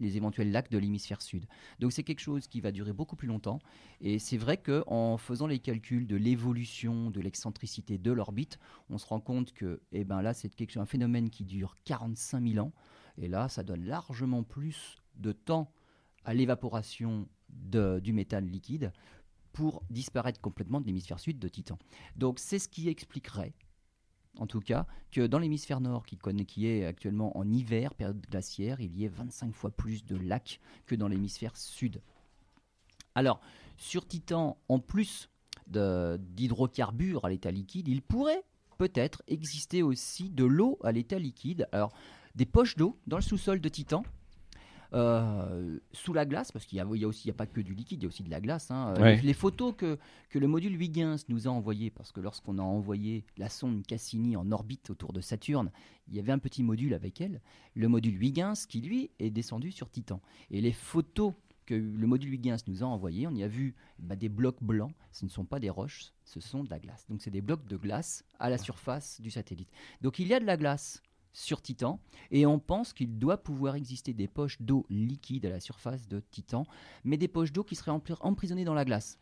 les 0.00 0.16
éventuels 0.16 0.50
lacs 0.52 0.70
de 0.70 0.78
l'hémisphère 0.78 1.22
sud. 1.22 1.46
Donc 1.78 1.92
c'est 1.92 2.02
quelque 2.02 2.20
chose 2.20 2.46
qui 2.46 2.60
va 2.60 2.72
durer 2.72 2.92
beaucoup 2.92 3.16
plus 3.16 3.28
longtemps. 3.28 3.58
Et 4.00 4.18
c'est 4.18 4.36
vrai 4.36 4.56
qu'en 4.56 5.16
faisant 5.16 5.46
les 5.46 5.58
calculs 5.58 6.06
de 6.06 6.16
l'évolution, 6.16 7.10
de 7.10 7.20
l'excentricité 7.20 7.98
de 7.98 8.12
l'orbite, 8.12 8.58
on 8.90 8.98
se 8.98 9.06
rend 9.06 9.20
compte 9.20 9.52
que 9.52 9.80
eh 9.92 10.04
ben 10.04 10.22
là, 10.22 10.34
c'est 10.34 10.52
un 10.76 10.86
phénomène 10.86 11.30
qui 11.30 11.44
dure 11.44 11.76
45 11.84 12.46
000 12.46 12.64
ans. 12.64 12.72
Et 13.16 13.28
là, 13.28 13.48
ça 13.48 13.62
donne 13.62 13.84
largement 13.84 14.42
plus 14.42 14.96
de 15.16 15.32
temps 15.32 15.72
à 16.24 16.34
l'évaporation 16.34 17.28
du 17.48 18.12
méthane 18.12 18.46
liquide 18.46 18.92
pour 19.52 19.82
disparaître 19.90 20.40
complètement 20.40 20.80
de 20.80 20.86
l'hémisphère 20.86 21.18
sud 21.18 21.38
de 21.38 21.48
Titan. 21.48 21.78
Donc 22.16 22.38
c'est 22.38 22.58
ce 22.58 22.68
qui 22.68 22.88
expliquerait, 22.88 23.54
en 24.38 24.46
tout 24.46 24.60
cas, 24.60 24.86
que 25.10 25.26
dans 25.26 25.38
l'hémisphère 25.38 25.80
nord, 25.80 26.06
qui, 26.06 26.16
connaît, 26.16 26.44
qui 26.44 26.66
est 26.66 26.84
actuellement 26.84 27.36
en 27.36 27.48
hiver, 27.50 27.94
période 27.94 28.20
glaciaire, 28.30 28.80
il 28.80 28.96
y 28.96 29.04
ait 29.04 29.08
25 29.08 29.54
fois 29.54 29.70
plus 29.70 30.04
de 30.04 30.16
lacs 30.16 30.60
que 30.86 30.94
dans 30.94 31.08
l'hémisphère 31.08 31.56
sud. 31.56 32.00
Alors, 33.14 33.40
sur 33.76 34.06
Titan, 34.06 34.58
en 34.68 34.78
plus 34.78 35.28
d'hydrocarbures 35.66 37.24
à 37.24 37.30
l'état 37.30 37.50
liquide, 37.50 37.88
il 37.88 38.00
pourrait 38.00 38.44
peut-être 38.78 39.22
exister 39.26 39.82
aussi 39.82 40.30
de 40.30 40.44
l'eau 40.44 40.78
à 40.82 40.92
l'état 40.92 41.18
liquide. 41.18 41.68
Alors, 41.72 41.92
des 42.34 42.46
poches 42.46 42.76
d'eau 42.76 42.96
dans 43.06 43.16
le 43.16 43.22
sous-sol 43.22 43.60
de 43.60 43.68
Titan. 43.68 44.04
Euh, 44.94 45.78
sous 45.92 46.12
la 46.12 46.24
glace, 46.24 46.50
parce 46.52 46.64
qu'il 46.64 46.78
y 46.78 46.80
a, 46.80 46.86
aussi, 46.86 47.24
il 47.24 47.28
y 47.28 47.30
a 47.30 47.34
pas 47.34 47.46
que 47.46 47.60
du 47.60 47.74
liquide, 47.74 48.00
il 48.00 48.04
y 48.04 48.06
a 48.06 48.08
aussi 48.08 48.22
de 48.22 48.30
la 48.30 48.40
glace. 48.40 48.70
hein. 48.70 48.94
Euh, 48.96 49.02
Ouais. 49.02 49.16
Les, 49.16 49.22
les 49.22 49.32
photos 49.34 49.74
que, 49.76 49.98
que 50.30 50.38
le 50.38 50.46
module 50.46 50.80
Huygens 50.80 51.24
nous 51.28 51.46
a 51.46 51.50
envoyées, 51.50 51.90
parce 51.90 52.12
que 52.12 52.20
lorsqu'on 52.20 52.58
a 52.58 52.62
envoyé 52.62 53.24
la 53.36 53.48
sonde 53.48 53.86
Cassini 53.86 54.36
en 54.36 54.50
orbite 54.52 54.90
autour 54.90 55.12
de 55.12 55.20
Saturne, 55.20 55.70
il 56.08 56.14
y 56.14 56.18
avait 56.20 56.32
un 56.32 56.38
petit 56.38 56.62
module 56.62 56.94
avec 56.94 57.20
elle, 57.20 57.40
le 57.74 57.88
module 57.88 58.14
Huygens, 58.22 58.66
qui 58.68 58.80
lui 58.80 59.10
est 59.18 59.30
descendu 59.30 59.72
sur 59.72 59.90
Titan. 59.90 60.20
Et 60.50 60.60
les 60.60 60.72
photos 60.72 61.34
que 61.66 61.74
le 61.74 62.06
module 62.06 62.32
Huygens 62.32 62.64
nous 62.66 62.82
a 62.82 62.86
envoyé, 62.86 63.26
on 63.26 63.34
y 63.34 63.42
a 63.42 63.48
vu 63.48 63.74
bah, 63.98 64.16
des 64.16 64.30
blocs 64.30 64.62
blancs. 64.62 64.94
Ce 65.12 65.26
ne 65.26 65.30
sont 65.30 65.44
pas 65.44 65.60
des 65.60 65.68
roches, 65.68 66.12
ce 66.24 66.40
sont 66.40 66.64
de 66.64 66.70
la 66.70 66.78
glace. 66.78 67.04
Donc 67.10 67.20
c'est 67.20 67.30
des 67.30 67.42
blocs 67.42 67.66
de 67.66 67.76
glace 67.76 68.24
à 68.38 68.48
la 68.48 68.56
surface 68.56 69.20
du 69.20 69.30
satellite. 69.30 69.68
Donc 70.00 70.18
il 70.18 70.28
y 70.28 70.32
a 70.34 70.40
de 70.40 70.46
la 70.46 70.56
glace 70.56 71.02
sur 71.32 71.62
Titan 71.62 72.00
et 72.30 72.46
on 72.46 72.58
pense 72.58 72.92
qu'il 72.92 73.18
doit 73.18 73.38
pouvoir 73.38 73.74
exister 73.74 74.12
des 74.12 74.28
poches 74.28 74.60
d'eau 74.60 74.86
liquide 74.90 75.46
à 75.46 75.50
la 75.50 75.60
surface 75.60 76.08
de 76.08 76.20
Titan, 76.30 76.66
mais 77.04 77.16
des 77.16 77.28
poches 77.28 77.52
d'eau 77.52 77.64
qui 77.64 77.76
seraient 77.76 77.92
emprisonnées 78.20 78.64
dans 78.64 78.74
la 78.74 78.84
glace. 78.84 79.18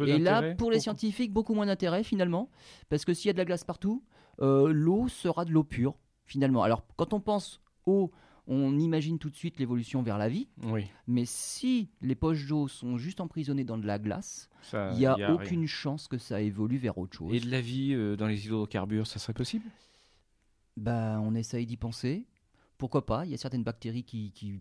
et 0.00 0.18
là, 0.18 0.54
pour 0.54 0.70
les 0.70 0.80
scientifiques, 0.80 1.32
beaucoup 1.32 1.54
moins 1.54 1.66
d'intérêt 1.66 2.02
finalement, 2.02 2.50
parce 2.88 3.04
que 3.04 3.14
s'il 3.14 3.28
y 3.28 3.30
a 3.30 3.34
de 3.34 3.38
la 3.38 3.44
glace 3.44 3.64
partout, 3.64 4.02
euh, 4.40 4.72
l'eau 4.72 5.08
sera 5.08 5.44
de 5.44 5.52
l'eau 5.52 5.64
pure 5.64 5.98
finalement. 6.24 6.62
Alors 6.62 6.84
quand 6.96 7.12
on 7.12 7.20
pense 7.20 7.60
eau, 7.86 8.10
on 8.46 8.78
imagine 8.78 9.18
tout 9.18 9.30
de 9.30 9.36
suite 9.36 9.58
l'évolution 9.58 10.02
vers 10.02 10.18
la 10.18 10.28
vie. 10.28 10.48
Oui. 10.64 10.86
Mais 11.06 11.24
si 11.24 11.88
les 12.00 12.16
poches 12.16 12.46
d'eau 12.46 12.66
sont 12.68 12.98
juste 12.98 13.20
emprisonnées 13.20 13.64
dans 13.64 13.78
de 13.78 13.86
la 13.86 13.98
glace, 13.98 14.48
il 14.72 14.98
n'y 14.98 15.06
a, 15.06 15.32
aucune 15.32 15.66
chance 15.66 16.08
que 16.08 16.18
ça 16.18 16.40
évolue 16.40 16.78
vers 16.78 16.98
autre 16.98 17.16
chose. 17.16 17.32
Et 17.32 17.40
de 17.40 17.50
la 17.50 17.60
vie 17.60 17.92
euh, 17.94 18.16
dans 18.16 18.26
les 18.26 18.46
hydrocarbures, 18.46 19.06
ça 19.06 19.18
serait 19.18 19.34
possible? 19.34 19.64
Bah, 20.80 21.20
On 21.22 21.34
essaye 21.34 21.66
d'y 21.66 21.76
penser. 21.76 22.26
Pourquoi 22.78 23.04
pas? 23.06 23.24
Il 23.26 23.30
y 23.30 23.34
a 23.34 23.36
certaines 23.36 23.64
bactéries 23.64 24.04
qui, 24.04 24.60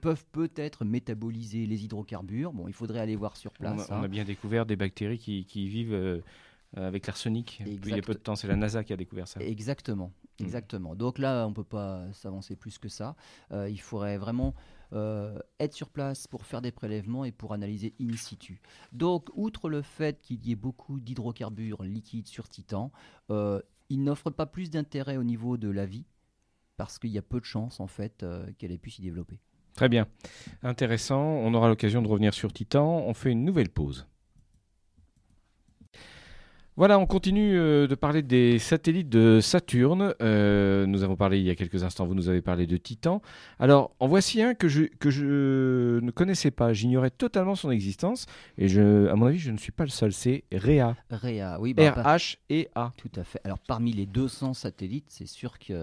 peuvent 0.00 0.24
peut-être 0.32 0.84
métaboliser 0.84 1.66
les 1.66 1.84
hydrocarbures. 1.84 2.52
Bon, 2.52 2.68
il 2.68 2.74
faudrait 2.74 3.00
aller 3.00 3.16
voir 3.16 3.36
sur 3.36 3.52
place. 3.52 3.86
On 3.90 3.94
a, 3.94 3.96
hein. 3.98 4.08
bien 4.08 4.24
découvert 4.24 4.66
des 4.66 4.76
bactéries 4.76 5.18
qui, 5.18 5.68
vivent 5.68 5.94
euh, 5.94 6.20
avec 6.74 7.06
l'arsenic. 7.06 7.62
Il 7.64 7.88
y 7.88 7.94
a 7.94 8.02
peu 8.02 8.14
de 8.14 8.18
temps, 8.18 8.36
c'est 8.36 8.48
la 8.48 8.56
NASA 8.56 8.84
qui 8.84 8.92
a 8.92 8.96
découvert 8.96 9.28
ça. 9.28 9.40
Exactement. 9.40 10.12
Mm. 10.40 10.44
Exactement. 10.44 10.94
Donc 10.94 11.18
là, 11.18 11.46
on 11.46 11.50
ne 11.50 11.54
peut 11.54 11.64
pas 11.64 12.12
s'avancer 12.12 12.56
plus 12.56 12.78
que 12.78 12.88
ça. 12.88 13.16
Euh, 13.52 13.68
il 13.68 13.80
faudrait 13.80 14.18
vraiment 14.18 14.54
euh, 14.92 15.38
être 15.60 15.74
sur 15.74 15.88
place 15.88 16.26
pour 16.26 16.44
faire 16.44 16.62
des 16.62 16.72
prélèvements 16.72 17.24
et 17.24 17.32
pour 17.32 17.52
analyser 17.52 17.94
in 18.00 18.16
situ. 18.16 18.60
Donc, 18.92 19.28
outre 19.34 19.68
le 19.68 19.82
fait 19.82 20.20
qu'il 20.20 20.44
y 20.46 20.52
ait 20.52 20.56
beaucoup 20.56 21.00
d'hydrocarbures 21.00 21.82
liquides 21.82 22.26
sur 22.26 22.48
Titan, 22.48 22.90
il 23.88 24.02
n'offre 24.02 24.30
pas 24.30 24.46
plus 24.46 24.70
d'intérêt 24.70 25.16
au 25.16 25.24
niveau 25.24 25.56
de 25.56 25.68
la 25.68 25.86
vie 25.86 26.04
parce 26.76 26.98
qu'il 26.98 27.10
y 27.10 27.18
a 27.18 27.22
peu 27.22 27.40
de 27.40 27.44
chances 27.44 27.80
en 27.80 27.86
fait 27.86 28.24
qu'elle 28.58 28.72
ait 28.72 28.78
pu 28.78 28.90
s'y 28.90 29.02
développer. 29.02 29.38
Très 29.74 29.88
bien, 29.88 30.06
intéressant. 30.62 31.20
On 31.20 31.54
aura 31.54 31.68
l'occasion 31.68 32.02
de 32.02 32.08
revenir 32.08 32.34
sur 32.34 32.52
Titan. 32.52 33.04
On 33.06 33.14
fait 33.14 33.30
une 33.30 33.44
nouvelle 33.44 33.68
pause. 33.68 34.06
Voilà, 36.78 36.96
on 37.00 37.06
continue 37.06 37.58
euh, 37.58 37.88
de 37.88 37.96
parler 37.96 38.22
des 38.22 38.60
satellites 38.60 39.08
de 39.08 39.40
Saturne. 39.40 40.14
Euh, 40.22 40.86
nous 40.86 41.02
avons 41.02 41.16
parlé 41.16 41.40
il 41.40 41.44
y 41.44 41.50
a 41.50 41.56
quelques 41.56 41.82
instants, 41.82 42.06
vous 42.06 42.14
nous 42.14 42.28
avez 42.28 42.40
parlé 42.40 42.68
de 42.68 42.76
Titan. 42.76 43.20
Alors, 43.58 43.96
en 43.98 44.06
voici 44.06 44.40
un 44.42 44.54
que 44.54 44.68
je, 44.68 44.84
que 44.84 45.10
je 45.10 45.98
ne 45.98 46.10
connaissais 46.12 46.52
pas, 46.52 46.72
j'ignorais 46.72 47.10
totalement 47.10 47.56
son 47.56 47.72
existence. 47.72 48.26
Et 48.58 48.68
je, 48.68 49.08
à 49.08 49.16
mon 49.16 49.26
avis, 49.26 49.40
je 49.40 49.50
ne 49.50 49.56
suis 49.56 49.72
pas 49.72 49.82
le 49.82 49.90
seul, 49.90 50.12
c'est 50.12 50.44
REA. 50.52 50.94
REA, 51.10 51.58
oui. 51.58 51.74
Bah, 51.74 51.90
R-H-E-A. 51.90 52.92
Tout 52.96 53.10
à 53.16 53.24
fait. 53.24 53.40
Alors, 53.42 53.58
parmi 53.58 53.90
les 53.90 54.06
200 54.06 54.54
satellites, 54.54 55.06
c'est 55.08 55.26
sûr 55.26 55.58
qu'il 55.58 55.74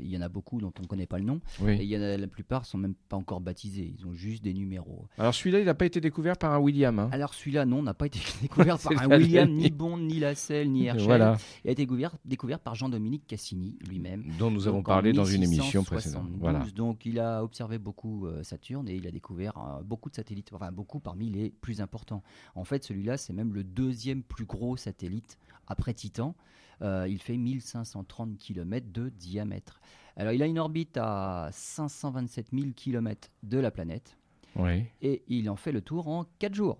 y 0.00 0.18
en 0.18 0.22
a 0.22 0.28
beaucoup 0.28 0.60
dont 0.60 0.72
on 0.76 0.82
ne 0.82 0.88
connaît 0.88 1.06
pas 1.06 1.18
le 1.18 1.24
nom. 1.24 1.40
Et 1.68 1.84
il 1.84 1.88
y 1.88 1.96
en 1.96 2.02
a, 2.02 2.16
la 2.16 2.26
plupart 2.26 2.62
ne 2.62 2.66
sont 2.66 2.78
même 2.78 2.94
pas 3.08 3.16
encore 3.16 3.40
baptisés, 3.40 3.94
ils 3.96 4.04
ont 4.08 4.12
juste 4.12 4.42
des 4.42 4.54
numéros. 4.54 5.06
Alors, 5.18 5.36
celui-là, 5.36 5.60
il 5.60 5.66
n'a 5.66 5.74
pas 5.74 5.86
été 5.86 6.00
découvert 6.00 6.36
par 6.36 6.52
un 6.52 6.58
William. 6.58 6.98
Hein? 6.98 7.10
Alors, 7.12 7.32
celui-là, 7.32 7.64
non, 7.64 7.80
n'a 7.80 7.94
pas 7.94 8.06
été 8.06 8.18
découvert 8.42 8.76
par 8.82 9.00
un 9.00 9.06
William, 9.06 9.48
ni 9.48 9.70
Bond, 9.70 9.98
ni 9.98 10.18
la 10.18 10.31
ni 10.66 10.86
Herschel. 10.86 11.04
Voilà. 11.04 11.36
Il 11.64 11.68
a 11.68 11.72
été 11.72 11.82
découvert, 11.82 12.16
découvert 12.24 12.58
par 12.58 12.74
Jean-Dominique 12.74 13.26
Cassini 13.26 13.78
lui-même. 13.88 14.24
Dont 14.38 14.50
nous 14.50 14.68
avons 14.68 14.82
parlé 14.82 15.12
dans 15.12 15.24
une 15.24 15.42
émission 15.42 15.84
précédente. 15.84 16.28
Voilà. 16.38 16.64
Donc 16.74 17.06
il 17.06 17.18
a 17.18 17.42
observé 17.42 17.78
beaucoup 17.78 18.26
euh, 18.26 18.42
Saturne 18.42 18.88
et 18.88 18.94
il 18.94 19.06
a 19.06 19.10
découvert 19.10 19.56
euh, 19.58 19.82
beaucoup 19.82 20.10
de 20.10 20.14
satellites, 20.14 20.50
enfin 20.52 20.72
beaucoup 20.72 21.00
parmi 21.00 21.30
les 21.30 21.50
plus 21.50 21.80
importants. 21.80 22.22
En 22.54 22.64
fait, 22.64 22.84
celui-là, 22.84 23.16
c'est 23.16 23.32
même 23.32 23.54
le 23.54 23.64
deuxième 23.64 24.22
plus 24.22 24.44
gros 24.44 24.76
satellite 24.76 25.38
après 25.66 25.94
Titan. 25.94 26.34
Euh, 26.82 27.06
il 27.08 27.20
fait 27.20 27.36
1530 27.36 28.36
km 28.38 28.86
de 28.92 29.08
diamètre. 29.08 29.80
Alors 30.16 30.32
il 30.32 30.42
a 30.42 30.46
une 30.46 30.58
orbite 30.58 30.98
à 31.00 31.48
527 31.52 32.48
000 32.52 32.72
km 32.74 33.30
de 33.42 33.58
la 33.58 33.70
planète. 33.70 34.18
Oui. 34.56 34.84
Et 35.00 35.22
il 35.28 35.48
en 35.48 35.56
fait 35.56 35.72
le 35.72 35.80
tour 35.80 36.08
en 36.08 36.26
4 36.38 36.54
jours. 36.54 36.78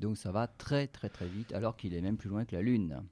Donc 0.00 0.16
ça 0.16 0.32
va 0.32 0.46
très 0.46 0.86
très 0.86 1.08
très 1.08 1.26
vite 1.26 1.52
alors 1.52 1.76
qu'il 1.76 1.94
est 1.94 2.00
même 2.00 2.16
plus 2.16 2.28
loin 2.28 2.44
que 2.44 2.56
la 2.56 2.62
Lune. 2.62 3.02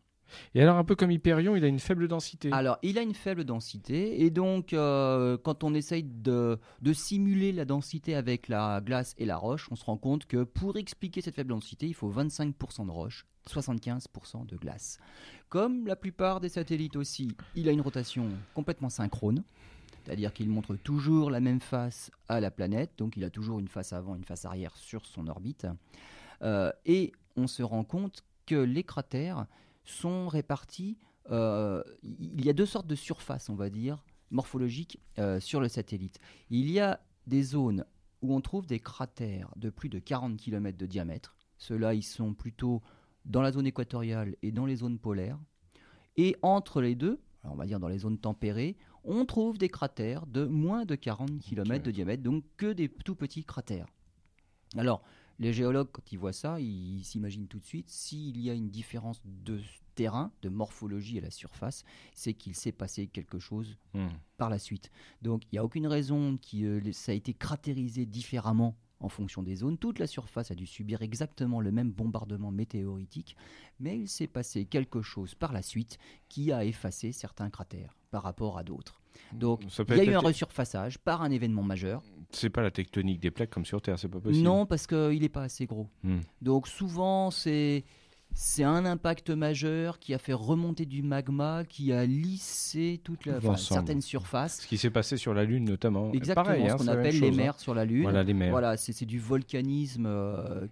Et 0.55 0.63
alors 0.63 0.77
un 0.77 0.85
peu 0.85 0.97
comme 0.97 1.11
Hyperion, 1.11 1.57
il 1.57 1.65
a 1.65 1.69
une 1.69 1.79
faible 1.79 2.09
densité. 2.09 2.51
Alors 2.53 2.79
il 2.83 2.99
a 2.99 3.03
une 3.03 3.15
faible 3.15 3.45
densité 3.45 4.23
et 4.23 4.31
donc 4.31 4.73
euh, 4.73 5.37
quand 5.37 5.65
on 5.65 5.75
essaye 5.75 6.03
de, 6.03 6.59
de, 6.81 6.93
simuler 6.93 7.53
la 7.53 7.65
densité 7.65 8.15
avec 8.15 8.49
la 8.49 8.81
glace 8.81 9.15
et 9.19 9.27
la 9.27 9.37
roche, 9.37 9.69
on 9.71 9.77
se 9.77 9.85
rend 9.85 9.97
compte 9.97 10.27
que 10.27 10.45
pour 10.45 10.77
expliquer 10.77 11.21
cette 11.21 11.37
faible 11.37 11.51
densité, 11.51 11.87
il 11.87 11.95
faut 11.95 12.11
25% 12.11 12.87
de 12.87 12.91
roche, 12.91 13.27
75% 13.49 14.47
de 14.47 14.57
glace. 14.57 14.99
Comme 15.49 15.87
la 15.87 15.97
plupart 15.97 16.41
des 16.41 16.49
satellites 16.49 16.97
aussi, 16.97 17.37
il 17.55 17.69
a 17.69 17.73
une 17.73 17.81
rotation 17.83 18.27
complètement 18.55 18.89
synchrone. 18.89 19.45
C'est-à-dire 20.05 20.33
qu'il 20.33 20.49
montre 20.49 20.75
toujours 20.75 21.31
la 21.31 21.39
même 21.39 21.61
face 21.61 22.11
à 22.29 22.41
la 22.41 22.51
planète, 22.51 22.91
donc 22.99 23.17
il 23.17 23.23
a 23.23 23.31
toujours 23.31 23.61
une 23.61 23.69
face 23.69 23.93
avant, 23.93 24.17
une 24.17 24.25
face 24.25 24.45
arrière 24.45 24.77
sur 24.77 25.07
son 25.07 25.29
orbite. 25.29 25.67
Euh, 26.43 26.73
et 26.85 27.13
on 27.37 27.47
se 27.47 27.63
rend 27.63 27.85
compte 27.85 28.25
que 28.47 28.55
les 28.55 28.85
cratères 28.85 29.47
sont 29.85 30.29
répartis. 30.29 30.99
Euh, 31.31 31.83
il 32.03 32.45
y 32.45 32.51
a 32.51 32.53
deux 32.53 32.67
sortes 32.67 32.87
de 32.87 32.95
surfaces, 32.95 33.49
on 33.49 33.55
va 33.55 33.71
dire, 33.71 34.05
morphologiques 34.31 35.01
euh, 35.19 35.41
sur 35.41 35.61
le 35.61 35.69
satellite. 35.69 36.19
Il 36.51 36.71
y 36.71 36.81
a 36.81 37.01
des 37.27 37.43
zones 37.43 37.85
où 38.23 38.35
on 38.35 38.41
trouve 38.41 38.67
des 38.67 38.81
cratères 38.81 39.51
de 39.57 39.71
plus 39.71 39.89
de 39.89 39.99
40 39.99 40.37
km 40.37 40.77
de 40.77 40.87
diamètre. 40.87 41.37
Ceux-là, 41.59 41.95
ils 41.95 42.03
sont 42.03 42.35
plutôt 42.35 42.83
dans 43.25 43.43
la 43.43 43.53
zone 43.53 43.67
équatoriale 43.67 44.37
et 44.43 44.53
dans 44.53 44.67
les 44.67 44.77
zones 44.77 44.99
polaires. 44.99 45.39
Et 46.17 46.37
entre 46.43 46.81
les 46.81 46.95
deux, 46.95 47.21
on 47.45 47.55
va 47.55 47.67
dire 47.67 47.81
dans 47.81 47.89
les 47.89 47.99
zones 47.99 48.19
tempérées, 48.19 48.77
on 49.05 49.25
trouve 49.25 49.59
des 49.59 49.69
cratères 49.69 50.27
de 50.27 50.45
moins 50.45 50.85
de 50.85 50.95
40 50.95 51.41
km 51.41 51.85
de 51.85 51.91
diamètre, 51.91 52.23
donc 52.23 52.45
que 52.57 52.73
des 52.73 52.89
tout 52.89 53.15
petits 53.15 53.45
cratères. 53.45 53.87
Alors, 54.77 55.03
les 55.43 55.53
géologues, 55.53 55.89
quand 55.93 56.13
ils 56.13 56.19
voient 56.19 56.33
ça, 56.33 56.61
ils 56.61 57.05
s'imaginent 57.05 57.49
tout 57.49 57.59
de 57.59 57.65
suite 57.65 57.91
s'il 57.91 58.41
y 58.41 58.49
a 58.49 58.55
une 58.55 58.71
différence 58.71 59.21
de 59.25 59.61
terrain, 59.95 60.33
de 60.41 60.49
morphologie 60.49 61.19
à 61.19 61.21
la 61.21 61.31
surface, 61.31 61.85
c'est 62.15 62.33
qu'il 62.33 62.55
s'est 62.55 62.73
passé 62.73 63.09
quelque 63.09 63.39
chose 63.39 63.77
hmm. 63.95 64.09
par 64.39 64.49
la 64.49 64.59
suite. 64.59 64.91
Donc 65.21 65.43
il 65.45 65.49
n'y 65.55 65.59
a 65.59 65.65
aucune 65.65 65.87
raison 65.87 66.39
que 66.39 66.89
euh, 66.89 66.93
ça 66.93 67.13
a 67.13 67.15
été 67.15 67.35
cratérisé 67.35 68.07
différemment 68.07 68.77
en 69.01 69.09
fonction 69.09 69.43
des 69.43 69.57
zones. 69.57 69.79
Toute 69.79 69.99
la 69.99 70.07
surface 70.07 70.51
a 70.51 70.55
dû 70.55 70.67
subir 70.67 71.03
exactement 71.03 71.61
le 71.61 71.73
même 71.73 71.91
bombardement 71.91 72.53
météoritique, 72.53 73.37
mais 73.81 73.99
il 73.99 74.09
s'est 74.09 74.29
passé 74.29 74.65
quelque 74.65 75.03
chose 75.03 75.35
par 75.35 75.53
la 75.53 75.63
suite 75.63 75.99
qui 76.29 76.53
a 76.53 76.65
effacé 76.65 77.13
certains 77.13 77.51
cratères 77.51 77.97
par 78.11 78.23
rapport 78.23 78.59
à 78.59 78.63
d'autres. 78.63 79.02
Donc, 79.33 79.63
il 79.89 79.97
y 79.97 80.01
a 80.01 80.05
eu 80.05 80.15
un 80.15 80.21
resurfaçage 80.21 80.99
par 80.99 81.23
un 81.23 81.31
événement 81.31 81.63
majeur. 81.63 82.03
C'est 82.31 82.51
pas 82.51 82.63
la 82.63 82.71
tectonique 82.71 83.21
des 83.21 83.31
plaques 83.31 83.51
comme 83.51 83.65
sur 83.65 83.83
Terre, 83.83 83.99
c'est 83.99 84.09
pas 84.09 84.21
possible. 84.21 84.45
Non, 84.45 84.67
parce 84.67 84.87
qu'il 84.87 85.21
n'est 85.21 85.29
pas 85.29 85.43
assez 85.43 85.67
gros. 85.67 85.89
Hmm. 86.03 86.21
Donc, 86.41 86.69
souvent, 86.69 87.31
c'est. 87.31 87.85
C'est 88.35 88.65
un 88.65 88.87
impact 88.87 89.29
majeur 89.29 89.99
qui 89.99 90.15
a 90.15 90.19
fait 90.19 90.33
remonter 90.33 90.87
du 90.87 91.03
magma, 91.03 91.65
qui 91.69 91.93
a 91.93 92.07
lissé 92.07 92.99
toute 93.05 93.27
la, 93.27 93.39
certaines 93.59 94.01
surfaces. 94.01 94.63
Ce 94.63 94.67
qui 94.67 94.79
s'est 94.79 94.89
passé 94.89 95.19
sur 95.19 95.35
la 95.35 95.45
Lune 95.45 95.65
notamment. 95.65 96.11
Exactement, 96.13 96.67
ce 96.67 96.73
hein, 96.73 96.77
qu'on 96.79 96.89
appelle 96.89 97.21
les 97.21 97.31
mers 97.31 97.53
hein. 97.57 97.59
sur 97.59 97.75
la 97.75 97.85
Lune. 97.85 98.05
Voilà, 98.05 98.23
les 98.23 98.33
mers. 98.33 98.51
Voilà, 98.51 98.79
c'est 98.79 99.05
du 99.05 99.19
volcanisme 99.19 100.07
euh, 100.07 100.67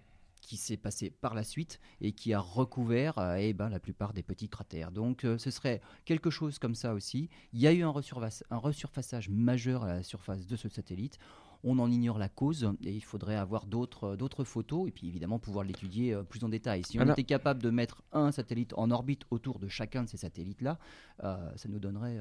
qui 0.51 0.57
s'est 0.57 0.75
passé 0.75 1.09
par 1.09 1.33
la 1.33 1.45
suite 1.45 1.79
et 2.01 2.11
qui 2.11 2.33
a 2.33 2.41
recouvert 2.41 3.17
euh, 3.19 3.35
eh 3.35 3.53
ben, 3.53 3.69
la 3.69 3.79
plupart 3.79 4.11
des 4.11 4.21
petits 4.21 4.49
cratères. 4.49 4.91
Donc 4.91 5.23
euh, 5.23 5.37
ce 5.37 5.49
serait 5.49 5.79
quelque 6.03 6.29
chose 6.29 6.59
comme 6.59 6.75
ça 6.75 6.93
aussi. 6.93 7.29
Il 7.53 7.61
y 7.61 7.67
a 7.67 7.71
eu 7.71 7.83
un, 7.83 7.89
resurfaçage 7.89 9.29
majeur 9.29 9.83
à 9.85 9.93
la 9.93 10.03
surface 10.03 10.45
de 10.45 10.57
ce 10.57 10.67
satellite. 10.67 11.19
On 11.63 11.79
en 11.79 11.89
ignore 11.89 12.17
la 12.17 12.27
cause 12.27 12.69
et 12.83 12.91
il 12.91 13.03
faudrait 13.05 13.37
avoir 13.37 13.65
d'autres 13.65 14.43
photos 14.43 14.89
et 14.89 14.91
puis 14.91 15.07
évidemment 15.07 15.39
pouvoir 15.39 15.63
l'étudier 15.63 16.13
euh, 16.13 16.23
plus 16.23 16.43
en 16.43 16.49
détail. 16.49 16.83
Si 16.83 16.99
on 16.99 17.09
était 17.09 17.23
capable 17.23 17.63
de 17.63 17.69
mettre 17.69 18.03
un 18.11 18.33
satellite 18.33 18.73
en 18.75 18.91
orbite 18.91 19.21
autour 19.31 19.57
de 19.57 19.69
chacun 19.69 20.03
de 20.03 20.09
ces 20.09 20.17
satellites-là, 20.17 20.79
ça 21.21 21.69
nous 21.69 21.79
donnerait 21.79 22.19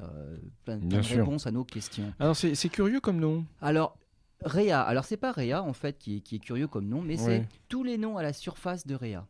plein, 0.64 0.78
de 0.78 0.98
réponses 0.98 1.48
à 1.48 1.50
nos 1.50 1.64
questions. 1.64 2.12
Alors 2.20 2.36
c'est 2.36 2.68
curieux 2.68 3.00
comme 3.00 3.18
nom. 3.18 3.44
Alors 3.60 3.96
Réa, 4.44 4.80
alors 4.80 5.04
c'est 5.04 5.16
pas 5.16 5.32
Réa 5.32 5.62
en 5.62 5.72
fait 5.72 5.98
qui 5.98 6.22
est, 6.32 6.38
curieux 6.38 6.66
comme 6.66 6.88
nom, 6.88 7.02
mais 7.02 7.16
c'est 7.16 7.46
tous 7.68 7.84
les 7.84 7.98
noms 7.98 8.16
à 8.16 8.22
la 8.22 8.32
surface 8.32 8.86
de 8.86 8.94
Réa. 8.94 9.26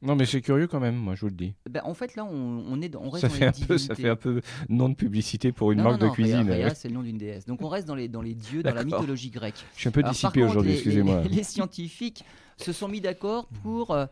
Non, 0.00 0.14
mais 0.14 0.26
c'est 0.26 0.40
curieux 0.40 0.68
quand 0.68 0.78
même, 0.78 0.94
moi 0.94 1.16
je 1.16 1.22
vous 1.22 1.28
le 1.28 1.34
dis. 1.34 1.54
Ben, 1.68 1.82
en 1.84 1.94
fait, 1.94 2.14
là, 2.14 2.24
on, 2.24 2.80
est 2.80 2.94
on 2.94 3.10
reste 3.10 3.26
ça 3.26 3.28
fait 3.28 3.46
un 3.46 3.66
peu, 3.66 3.78
Ça 3.78 3.94
fait 3.96 4.08
un 4.08 4.16
peu 4.16 4.40
nom 4.68 4.88
de 4.88 4.94
publicité 4.94 5.50
pour 5.50 5.72
une 5.72 5.82
marque 5.82 6.00
de 6.00 6.08
cuisine. 6.08 6.48
Réa, 6.48 6.74
c'est 6.74 6.88
le 6.88 6.94
nom 6.94 7.02
d'une 7.02 7.18
déesse. 7.18 7.46
Donc 7.46 7.62
on 7.62 7.68
reste 7.68 7.86
dans 7.86 7.96
les, 7.96 8.08
dans 8.08 8.22
les 8.22 8.34
dieux, 8.34 8.62
dans 8.62 8.74
la 8.74 8.84
mythologie 8.84 9.30
grecque. 9.30 9.64
Je 9.74 9.80
suis 9.80 9.88
un 9.88 9.92
peu 9.92 10.02
dissipé 10.02 10.42
aujourd'hui, 10.44 10.74
excusez-moi. 10.74 11.22
Les, 11.22 11.42
scientifiques 11.42 12.24
se 12.56 12.72
sont 12.72 12.88
mis 12.88 13.00
d'accord 13.00 13.48
pour, 13.62 13.90
euh, 13.90 14.06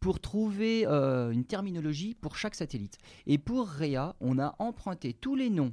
pour 0.00 0.20
trouver 0.20 0.86
euh, 0.86 1.30
une 1.30 1.44
terminologie 1.44 2.14
pour 2.14 2.36
chaque 2.36 2.54
satellite. 2.54 2.98
Et 3.26 3.36
pour 3.36 3.68
Réa, 3.68 4.14
on 4.20 4.38
a 4.38 4.54
emprunté 4.58 5.12
tous 5.12 5.34
les 5.34 5.50
noms 5.50 5.72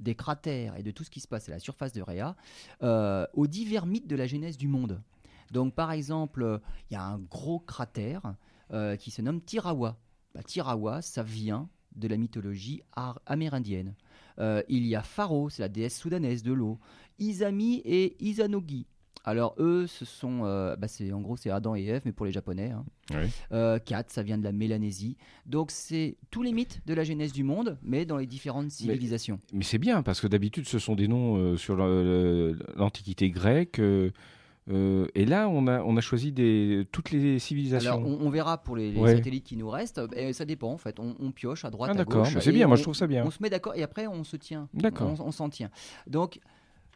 des 0.00 0.14
cratères 0.14 0.76
et 0.76 0.82
de 0.82 0.90
tout 0.90 1.04
ce 1.04 1.10
qui 1.10 1.20
se 1.20 1.28
passe 1.28 1.48
à 1.48 1.52
la 1.52 1.58
surface 1.58 1.92
de 1.92 2.02
Rhea 2.02 2.36
euh, 2.82 3.26
aux 3.34 3.46
divers 3.46 3.86
mythes 3.86 4.06
de 4.06 4.16
la 4.16 4.26
genèse 4.26 4.56
du 4.56 4.68
monde. 4.68 5.00
Donc 5.50 5.74
par 5.74 5.92
exemple, 5.92 6.60
il 6.90 6.94
y 6.94 6.96
a 6.96 7.04
un 7.04 7.18
gros 7.18 7.60
cratère 7.60 8.34
euh, 8.72 8.96
qui 8.96 9.10
se 9.10 9.22
nomme 9.22 9.40
Tirawa. 9.40 9.98
Bah, 10.34 10.42
Tirawa, 10.42 11.02
ça 11.02 11.22
vient 11.22 11.68
de 11.94 12.08
la 12.08 12.16
mythologie 12.16 12.82
amérindienne. 13.26 13.94
Euh, 14.38 14.62
il 14.68 14.86
y 14.86 14.96
a 14.96 15.02
Pharaoh, 15.02 15.48
c'est 15.48 15.62
la 15.62 15.68
déesse 15.68 15.96
soudanaise 15.96 16.42
de 16.42 16.52
l'eau. 16.52 16.80
Izami 17.18 17.82
et 17.84 18.16
Izanogi. 18.24 18.86
Alors 19.26 19.54
eux, 19.58 19.86
ce 19.86 20.04
sont, 20.04 20.40
euh, 20.44 20.76
bah, 20.76 20.86
c'est 20.86 21.10
en 21.12 21.20
gros 21.22 21.36
c'est 21.36 21.50
Adam 21.50 21.74
et 21.74 21.84
Ève, 21.84 22.02
mais 22.04 22.12
pour 22.12 22.26
les 22.26 22.32
Japonais. 22.32 22.70
Hein. 22.72 22.84
Oui. 23.10 23.28
Euh, 23.52 23.78
Kat, 23.78 24.04
ça 24.08 24.22
vient 24.22 24.36
de 24.36 24.44
la 24.44 24.52
Mélanésie. 24.52 25.16
Donc 25.46 25.70
c'est 25.70 26.16
tous 26.30 26.42
les 26.42 26.52
mythes 26.52 26.80
de 26.86 26.92
la 26.94 27.04
genèse 27.04 27.32
du 27.32 27.42
monde, 27.42 27.78
mais 27.82 28.04
dans 28.04 28.18
les 28.18 28.26
différentes 28.26 28.70
civilisations. 28.70 29.40
Mais 29.52 29.64
c'est 29.64 29.78
bien, 29.78 30.02
parce 30.02 30.20
que 30.20 30.26
d'habitude, 30.26 30.66
ce 30.68 30.78
sont 30.78 30.94
des 30.94 31.08
noms 31.08 31.36
euh, 31.36 31.56
sur 31.56 31.76
l'Antiquité 32.76 33.30
grecque. 33.30 33.78
euh, 33.78 34.10
et 35.14 35.26
là, 35.26 35.48
on 35.48 35.66
a, 35.66 35.82
on 35.82 35.96
a 35.96 36.00
choisi 36.00 36.32
des, 36.32 36.86
toutes 36.90 37.10
les 37.10 37.38
civilisations. 37.38 37.92
Alors 37.92 38.06
on, 38.06 38.26
on 38.26 38.30
verra 38.30 38.58
pour 38.62 38.76
les, 38.76 38.92
les 38.92 39.00
Ouais. 39.00 39.16
satellites 39.16 39.44
qui 39.44 39.56
nous 39.58 39.68
restent. 39.68 40.00
Et 40.16 40.32
ça 40.32 40.44
dépend 40.46 40.72
en 40.72 40.78
fait. 40.78 40.98
On, 41.00 41.14
on 41.20 41.32
pioche 41.32 41.64
à 41.66 41.70
droite, 41.70 41.92
ah, 41.96 42.00
à 42.00 42.04
gauche. 42.04 42.34
mais 42.34 42.40
c'est 42.40 42.52
bien, 42.52 42.66
moi 42.66 42.74
on- 42.74 42.76
je 42.78 42.82
trouve 42.82 42.94
ça 42.94 43.06
bien. 43.06 43.24
On 43.26 43.30
se 43.30 43.42
met 43.42 43.50
d'accord 43.50 43.74
et 43.74 43.82
après 43.82 44.06
on 44.06 44.24
se 44.24 44.36
tient. 44.36 44.68
D'accord. 44.72 45.14
On, 45.20 45.26
on 45.28 45.32
s'en 45.32 45.50
tient. 45.50 45.70
Donc 46.06 46.40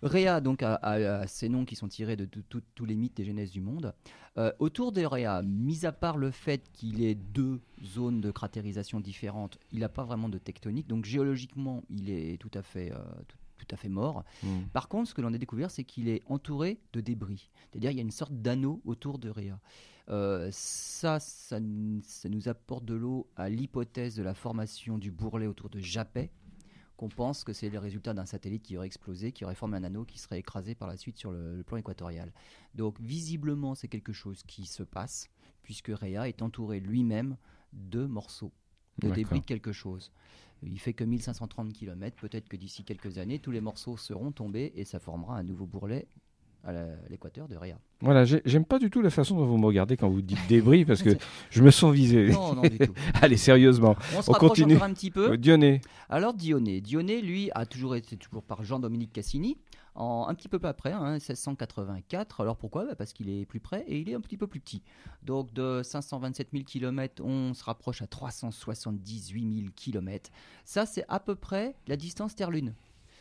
Réa 0.03 0.41
donc 0.41 0.63
a, 0.63 0.75
a- 0.75 1.21
a 1.21 1.27
ces 1.27 1.49
noms 1.49 1.65
qui 1.65 1.77
sont 1.77 1.89
tirés 1.89 2.17
de 2.17 2.25
tous 2.27 2.85
les 2.85 2.95
mythes 2.95 3.17
des 3.17 3.25
genèses 3.25 3.51
du 3.51 3.61
monde. 3.61 3.95
Euh, 4.37 4.53
autour 4.61 4.93
de 4.93 5.05
Réa, 5.05 5.43
mis 5.43 5.85
à 5.85 5.93
part 5.93 6.17
le 6.17 6.31
fait 6.31 6.71
qu'il 6.73 7.03
ait 7.03 7.15
deux 7.17 7.61
zones 7.85 8.21
de 8.21 8.31
cratérisation 8.31 9.01
différentes, 9.01 9.59
il 9.73 9.81
n'a 9.81 9.89
pas 9.89 10.05
vraiment 10.05 10.29
de 10.29 10.39
tectonique. 10.39 10.87
Donc 10.87 11.05
géologiquement, 11.05 11.83
il 11.91 12.11
est 12.11 12.39
tout 12.39 12.51
à 12.55 12.63
fait, 12.63 12.93
euh, 12.93 12.99
tout, 13.27 13.37
tout 13.59 13.67
à 13.75 13.77
fait 13.77 13.89
mort. 13.89 14.25
Hmm. 14.45 14.61
Par 14.73 14.89
contre, 14.89 15.09
ce 15.11 15.15
que 15.15 15.21
l'on 15.23 15.35
a 15.35 15.39
découvert, 15.39 15.71
c'est 15.71 15.83
qu'il 15.85 16.09
est 16.09 16.23
entouré 16.27 16.79
de 16.93 17.01
débris. 17.01 17.51
C'est-à-dire 17.71 17.91
il 17.91 17.97
y 17.97 18.01
a 18.01 18.03
une 18.03 18.11
sorte 18.13 18.33
d'anneau 18.35 18.81
autour 18.85 19.19
de 19.19 19.29
Réa. 19.31 19.59
Euh, 20.11 20.49
ça, 20.53 21.19
ça, 21.21 21.59
ça 22.03 22.29
nous 22.29 22.49
apporte 22.49 22.85
de 22.85 22.95
l'eau 22.95 23.27
à 23.37 23.51
l'hypothèse 23.51 24.15
de 24.15 24.23
la 24.23 24.33
formation 24.35 24.97
du 24.97 25.11
bourrelet 25.11 25.47
autour 25.47 25.69
de 25.69 25.81
Japet, 25.81 26.31
qu'on 26.99 27.09
pense 27.09 27.45
que 27.45 27.53
c'est 27.55 27.71
le 27.71 27.79
résultat 27.79 28.13
d'un 28.13 28.27
satellite 28.27 28.65
qui 28.65 28.77
aurait 28.77 28.89
explosé, 28.89 29.31
qui 29.31 29.45
aurait 29.45 29.55
formé 29.55 29.79
un 29.79 29.85
anneau 29.85 30.05
qui 30.05 30.19
serait 30.19 30.41
écrasé 30.41 30.75
par 30.75 30.89
la 30.89 30.97
suite 30.97 31.17
sur 31.17 31.31
le, 31.31 31.57
le 31.57 31.63
plan 31.63 31.77
équatorial. 31.77 32.33
Donc 32.75 33.01
visiblement, 33.01 33.77
c'est 33.77 33.87
quelque 33.87 34.13
chose 34.13 34.43
qui 34.43 34.67
se 34.67 34.83
passe, 34.83 35.31
puisque 35.63 35.89
Réa 35.89 36.29
est 36.29 36.43
entouré 36.43 36.81
lui-même 36.81 37.37
de 37.73 38.05
morceaux, 38.05 38.53
de 38.99 39.11
débris 39.11 39.41
de 39.41 39.45
quelque 39.45 39.71
chose. 39.73 40.11
Il 40.63 40.81
fait 40.81 40.93
que 40.93 41.05
1530 41.05 41.73
km, 41.73 42.17
peut-être 42.17 42.49
que 42.49 42.57
d'ici 42.57 42.83
quelques 42.83 43.19
années, 43.19 43.39
tous 43.39 43.53
les 43.53 43.61
morceaux 43.61 43.97
seront 43.97 44.33
tombés 44.33 44.73
et 44.75 44.85
ça 44.85 44.99
formera 44.99 45.39
un 45.39 45.45
nouveau 45.45 45.67
bourrelet 45.67 46.09
à 46.65 46.73
l'équateur 47.09 47.49
de 47.49 47.57
Réa. 47.57 47.79
Voilà, 48.01 48.25
j'ai- 48.25 48.43
j'aime 48.45 48.65
pas 48.65 48.79
du 48.79 48.91
tout 48.91 49.01
la 49.01 49.11
façon 49.11 49.37
dont 49.37 49.47
vous 49.47 49.57
me 49.59 49.67
regardez 49.67 49.97
quand 49.97 50.09
vous 50.09 50.23
dites 50.23 50.39
débris, 50.49 50.85
parce 50.85 51.03
que 51.03 51.11
je 51.51 51.63
me 51.63 51.71
sens 51.71 51.93
visé. 51.95 52.29
Non, 52.31 52.55
non, 52.55 52.63
du 52.63 52.79
tout. 52.79 52.93
Allez, 53.23 53.37
sérieusement. 53.37 53.97
On 54.17 54.23
se 54.23 54.31
On 54.31 54.35
continue. 54.35 54.75
encore 54.75 54.87
un 54.89 54.93
petit 54.95 55.11
peu. 55.11 55.33
Euh, 55.33 55.37
Dionée. 55.37 55.81
Alors 56.09 56.35
Dionée, 56.35 56.81
Dionée, 56.81 57.21
lui, 57.23 57.51
a 57.55 57.65
toujours 57.67 57.97
été 57.97 58.17
toujours 58.17 58.43
par 58.43 58.63
Jean-Dominique 58.65 59.13
Cassini, 59.13 59.57
en, 59.95 60.27
un 60.29 60.35
petit 60.35 60.49
peu 60.49 60.61
après, 60.63 60.93
hein, 60.93 61.13
1684. 61.15 62.41
Alors 62.41 62.57
pourquoi? 62.57 62.85
Bah, 62.85 62.95
Parce 62.95 63.13
qu'il 63.13 63.29
est 63.31 63.47
plus 63.47 63.61
près 63.61 63.85
et 63.89 63.99
il 63.99 64.09
est 64.09 64.15
un 64.15 64.21
petit 64.21 64.37
peu 64.37 64.47
plus 64.47 64.61
petit. 64.61 64.83
Donc 65.25 65.53
de 65.55 65.81
527 65.83 66.49
000 66.53 66.65
km, 66.65 67.23
on 67.25 67.53
se 67.55 67.65
rapproche 67.65 68.03
à 68.03 68.07
378 68.07 69.61
000 69.61 69.69
km. 69.75 70.31
Ça, 70.65 70.87
c'est 70.87 71.05
à 71.09 71.19
peu 71.21 71.35
près 71.35 71.75
la 71.87 71.97
distance 71.97 72.35
Terre-Lune. 72.37 72.75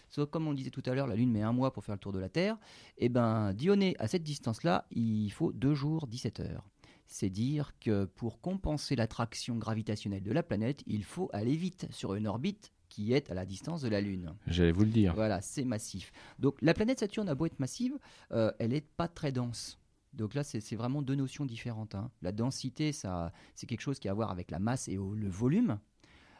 Sauf 0.10 0.30
comme 0.30 0.48
on 0.48 0.54
disait 0.54 0.70
tout 0.70 0.84
à 0.86 0.94
l'heure, 0.96 1.08
la 1.08 1.16
Lune 1.16 1.32
met 1.32 1.42
un 1.42 1.52
mois 1.54 1.72
pour 1.74 1.84
faire 1.84 1.96
le 1.96 2.00
tour 2.00 2.12
de 2.14 2.20
la 2.20 2.30
Terre. 2.30 2.58
Et 2.98 3.10
ben 3.10 3.54
Dionée, 3.54 3.96
à 4.00 4.08
cette 4.08 4.24
distance-là, 4.24 4.86
il 4.92 5.30
faut 5.32 5.52
2 5.52 5.74
jours, 5.74 6.08
17 6.08 6.40
heures. 6.40 6.64
C'est 7.06 7.30
dire 7.30 7.74
que 7.80 8.06
pour 8.06 8.42
compenser 8.42 8.96
l'attraction 8.96 9.56
gravitationnelle 9.58 10.24
de 10.24 10.32
la 10.32 10.44
planète, 10.44 10.84
il 10.88 11.04
faut 11.04 11.30
aller 11.34 11.56
vite 11.56 11.88
sur 11.90 12.16
une 12.16 12.28
orbite 12.28 12.74
qui 12.90 13.14
est 13.14 13.30
à 13.32 13.34
la 13.34 13.46
distance 13.46 13.82
de 13.82 13.90
la 13.90 14.02
Lune. 14.02 14.34
J'allais 14.48 14.72
vous 14.72 14.84
le 14.84 14.90
dire. 14.90 15.14
Voilà, 15.14 15.42
c'est 15.42 15.64
massif. 15.66 16.12
Donc 16.40 16.58
la 16.62 16.74
planète 16.74 17.00
Saturne 17.00 17.30
a 17.30 17.36
beau 17.36 17.46
être 17.46 17.60
massive, 17.60 17.98
euh, 18.32 18.52
elle 18.60 18.72
n'est 18.72 18.82
pas 18.82 19.08
très 19.08 19.32
dense. 19.32 19.78
Donc 20.14 20.34
là, 20.34 20.44
c'est 20.44 20.76
vraiment 20.76 21.02
deux 21.02 21.16
notions 21.16 21.46
différentes. 21.46 21.94
hein. 21.96 22.10
La 22.22 22.32
densité, 22.32 22.92
c'est 22.92 23.68
quelque 23.68 23.82
chose 23.82 24.00
qui 24.00 24.08
a 24.08 24.12
à 24.12 24.14
voir 24.16 24.32
avec 24.32 24.50
la 24.52 24.58
masse 24.60 24.88
et 24.88 24.98
au- 24.98 25.14
le 25.14 25.28
volume. 25.30 25.78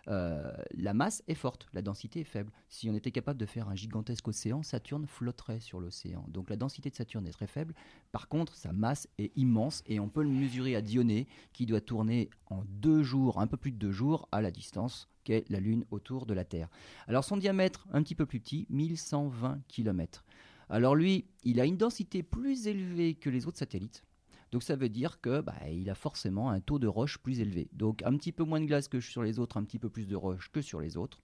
Euh, 0.10 0.52
la 0.72 0.94
masse 0.94 1.24
est 1.28 1.36
forte, 1.36 1.68
la 1.74 1.82
densité 1.82 2.22
est 2.22 2.26
faible. 2.26 2.52
Si 2.70 2.90
on 2.90 2.96
était 2.96 3.12
capable 3.12 3.40
de 3.40 3.46
faire 3.46 3.68
un 3.68 3.76
gigantesque 3.76 4.28
océan, 4.28 4.64
Saturne 4.64 5.06
flotterait 5.06 5.60
sur 5.60 5.80
l'océan. 5.80 6.26
Donc 6.30 6.50
la 6.50 6.56
densité 6.56 6.90
de 6.90 6.96
Saturne 6.96 7.28
est 7.28 7.32
très 7.32 7.48
faible. 7.48 7.74
Par 8.12 8.28
contre, 8.28 8.56
sa 8.56 8.72
masse 8.72 9.08
est 9.18 9.36
immense 9.36 9.84
et 9.86 10.00
on 10.00 10.10
peut 10.10 10.24
le 10.24 10.30
mesurer 10.30 10.76
à 10.76 10.82
Dionée, 10.82 11.28
qui 11.54 11.66
doit 11.66 11.82
tourner 11.82 12.30
en 12.48 12.64
deux 12.68 13.04
jours, 13.04 13.40
un 13.42 13.48
peu 13.48 13.58
plus 13.58 13.72
de 13.72 13.78
deux 13.78 13.92
jours, 13.92 14.28
à 14.32 14.42
la 14.42 14.52
distance 14.52 15.10
qu'est 15.24 15.44
la 15.50 15.60
Lune 15.60 15.86
autour 15.92 16.26
de 16.26 16.34
la 16.34 16.46
Terre. 16.46 16.70
Alors 17.08 17.24
son 17.24 17.38
diamètre, 17.38 17.86
un 17.92 18.02
petit 18.02 18.16
peu 18.16 18.26
plus 18.26 18.40
petit, 18.40 18.66
1120 18.70 19.60
km. 19.68 20.24
Alors 20.70 20.96
lui, 20.96 21.26
il 21.44 21.60
a 21.60 21.66
une 21.66 21.78
densité 21.78 22.24
plus 22.24 22.68
élevée 22.68 23.16
que 23.16 23.30
les 23.30 23.46
autres 23.48 23.58
satellites. 23.58 24.07
Donc 24.52 24.64
ça 24.64 24.76
veut 24.76 24.90
dire 24.90 25.20
que 25.22 25.42
bah, 25.42 25.56
il 25.70 25.90
a 25.90 25.96
forcément 25.96 26.50
un 26.50 26.60
taux 26.60 26.80
de 26.80 26.88
roche 26.88 27.18
plus 27.18 27.40
élevé. 27.40 27.70
Donc 27.74 28.04
un 28.04 28.16
petit 28.16 28.32
peu 28.32 28.44
moins 28.44 28.60
de 28.60 28.66
glace 28.66 28.88
que 28.88 29.00
sur 29.00 29.24
les 29.24 29.40
autres, 29.40 29.58
un 29.58 29.64
petit 29.64 29.80
peu 29.80 29.90
plus 29.90 30.08
de 30.08 30.16
roche 30.16 30.50
que 30.52 30.62
sur 30.62 30.80
les 30.80 30.98
autres. 30.98 31.22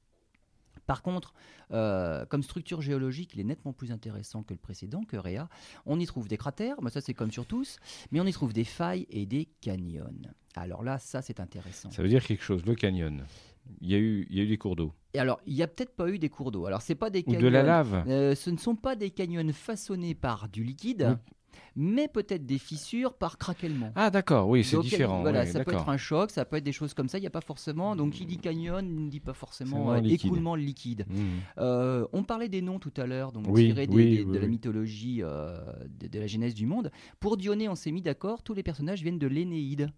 Par 0.85 1.01
contre, 1.01 1.33
euh, 1.71 2.25
comme 2.25 2.43
structure 2.43 2.81
géologique, 2.81 3.31
il 3.33 3.39
est 3.39 3.45
nettement 3.45 3.73
plus 3.73 3.91
intéressant 3.91 4.43
que 4.43 4.53
le 4.53 4.59
précédent, 4.59 5.03
que 5.03 5.17
Réa. 5.17 5.47
On 5.85 5.99
y 5.99 6.05
trouve 6.05 6.27
des 6.27 6.37
cratères, 6.37 6.81
mais 6.81 6.89
ça 6.89 6.99
c'est 6.99 7.13
comme 7.13 7.31
sur 7.31 7.45
tous, 7.45 7.77
mais 8.11 8.19
on 8.19 8.25
y 8.25 8.33
trouve 8.33 8.53
des 8.53 8.65
failles 8.65 9.05
et 9.09 9.25
des 9.25 9.47
canyons. 9.61 10.11
Alors 10.55 10.83
là, 10.83 10.99
ça 10.99 11.21
c'est 11.21 11.39
intéressant. 11.39 11.89
Ça 11.91 12.01
veut 12.01 12.09
dire 12.09 12.23
quelque 12.23 12.43
chose, 12.43 12.65
le 12.65 12.75
canyon. 12.75 13.23
Il 13.79 13.89
y 13.89 13.95
a 13.95 13.97
eu, 13.97 14.27
il 14.29 14.37
y 14.37 14.41
a 14.41 14.43
eu 14.43 14.47
des 14.47 14.57
cours 14.57 14.75
d'eau. 14.75 14.93
Et 15.13 15.19
alors, 15.19 15.39
il 15.45 15.53
n'y 15.53 15.63
a 15.63 15.67
peut-être 15.67 15.95
pas 15.95 16.09
eu 16.09 16.19
des 16.19 16.29
cours 16.29 16.51
d'eau. 16.51 16.65
Alors, 16.65 16.81
c'est 16.81 16.95
pas 16.95 17.09
des 17.09 17.19
Ou 17.19 17.31
canyons. 17.31 17.39
de 17.39 17.47
la 17.47 17.63
lave. 17.63 18.03
Euh, 18.07 18.35
ce 18.35 18.49
ne 18.49 18.57
sont 18.57 18.75
pas 18.75 18.97
des 18.97 19.09
canyons 19.09 19.47
façonnés 19.53 20.15
par 20.15 20.49
du 20.49 20.63
liquide. 20.63 21.17
Mais 21.75 22.07
peut-être 22.07 22.45
des 22.45 22.57
fissures 22.57 23.13
par 23.13 23.37
craquellement. 23.37 23.91
Ah 23.95 24.09
d'accord, 24.09 24.47
oui, 24.49 24.63
c'est 24.63 24.79
différent. 24.79 25.21
Voilà, 25.21 25.45
ça 25.45 25.63
peut 25.63 25.73
être 25.73 25.89
un 25.89 25.97
choc, 25.97 26.31
ça 26.31 26.45
peut 26.45 26.57
être 26.57 26.63
des 26.63 26.71
choses 26.71 26.93
comme 26.93 27.09
ça. 27.09 27.17
Il 27.17 27.21
n'y 27.21 27.27
a 27.27 27.31
pas 27.31 27.41
forcément. 27.41 27.95
Donc, 27.95 28.13
qui 28.13 28.25
dit 28.25 28.37
canyon 28.37 28.81
ne 28.83 29.09
dit 29.09 29.19
pas 29.19 29.33
forcément 29.33 29.91
euh, 29.93 29.99
liquide. 30.01 30.25
écoulement 30.27 30.55
liquide. 30.55 31.05
Mhm. 31.09 31.17
Euh, 31.59 32.05
on 32.13 32.23
parlait 32.23 32.49
des 32.49 32.61
noms 32.61 32.79
tout 32.79 32.93
à 32.97 33.05
l'heure, 33.05 33.31
donc 33.31 33.45
Oui, 33.49 33.65
tirés 33.67 33.87
des- 33.87 33.95
oui, 33.95 34.17
des- 34.17 34.23
oui, 34.23 34.33
de 34.33 34.39
la 34.39 34.47
mythologie 34.47 35.19
euh, 35.23 35.57
de, 35.99 36.07
de 36.07 36.19
la 36.19 36.27
genèse 36.27 36.53
du 36.53 36.65
monde. 36.65 36.91
Pour 37.19 37.37
Dionée, 37.37 37.69
on 37.69 37.75
s'est 37.75 37.91
mis 37.91 38.01
d'accord. 38.01 38.43
Tous 38.43 38.53
les 38.53 38.63
personnages 38.63 39.01
viennent 39.01 39.19
de 39.19 39.27
l'Énéide. 39.27 39.89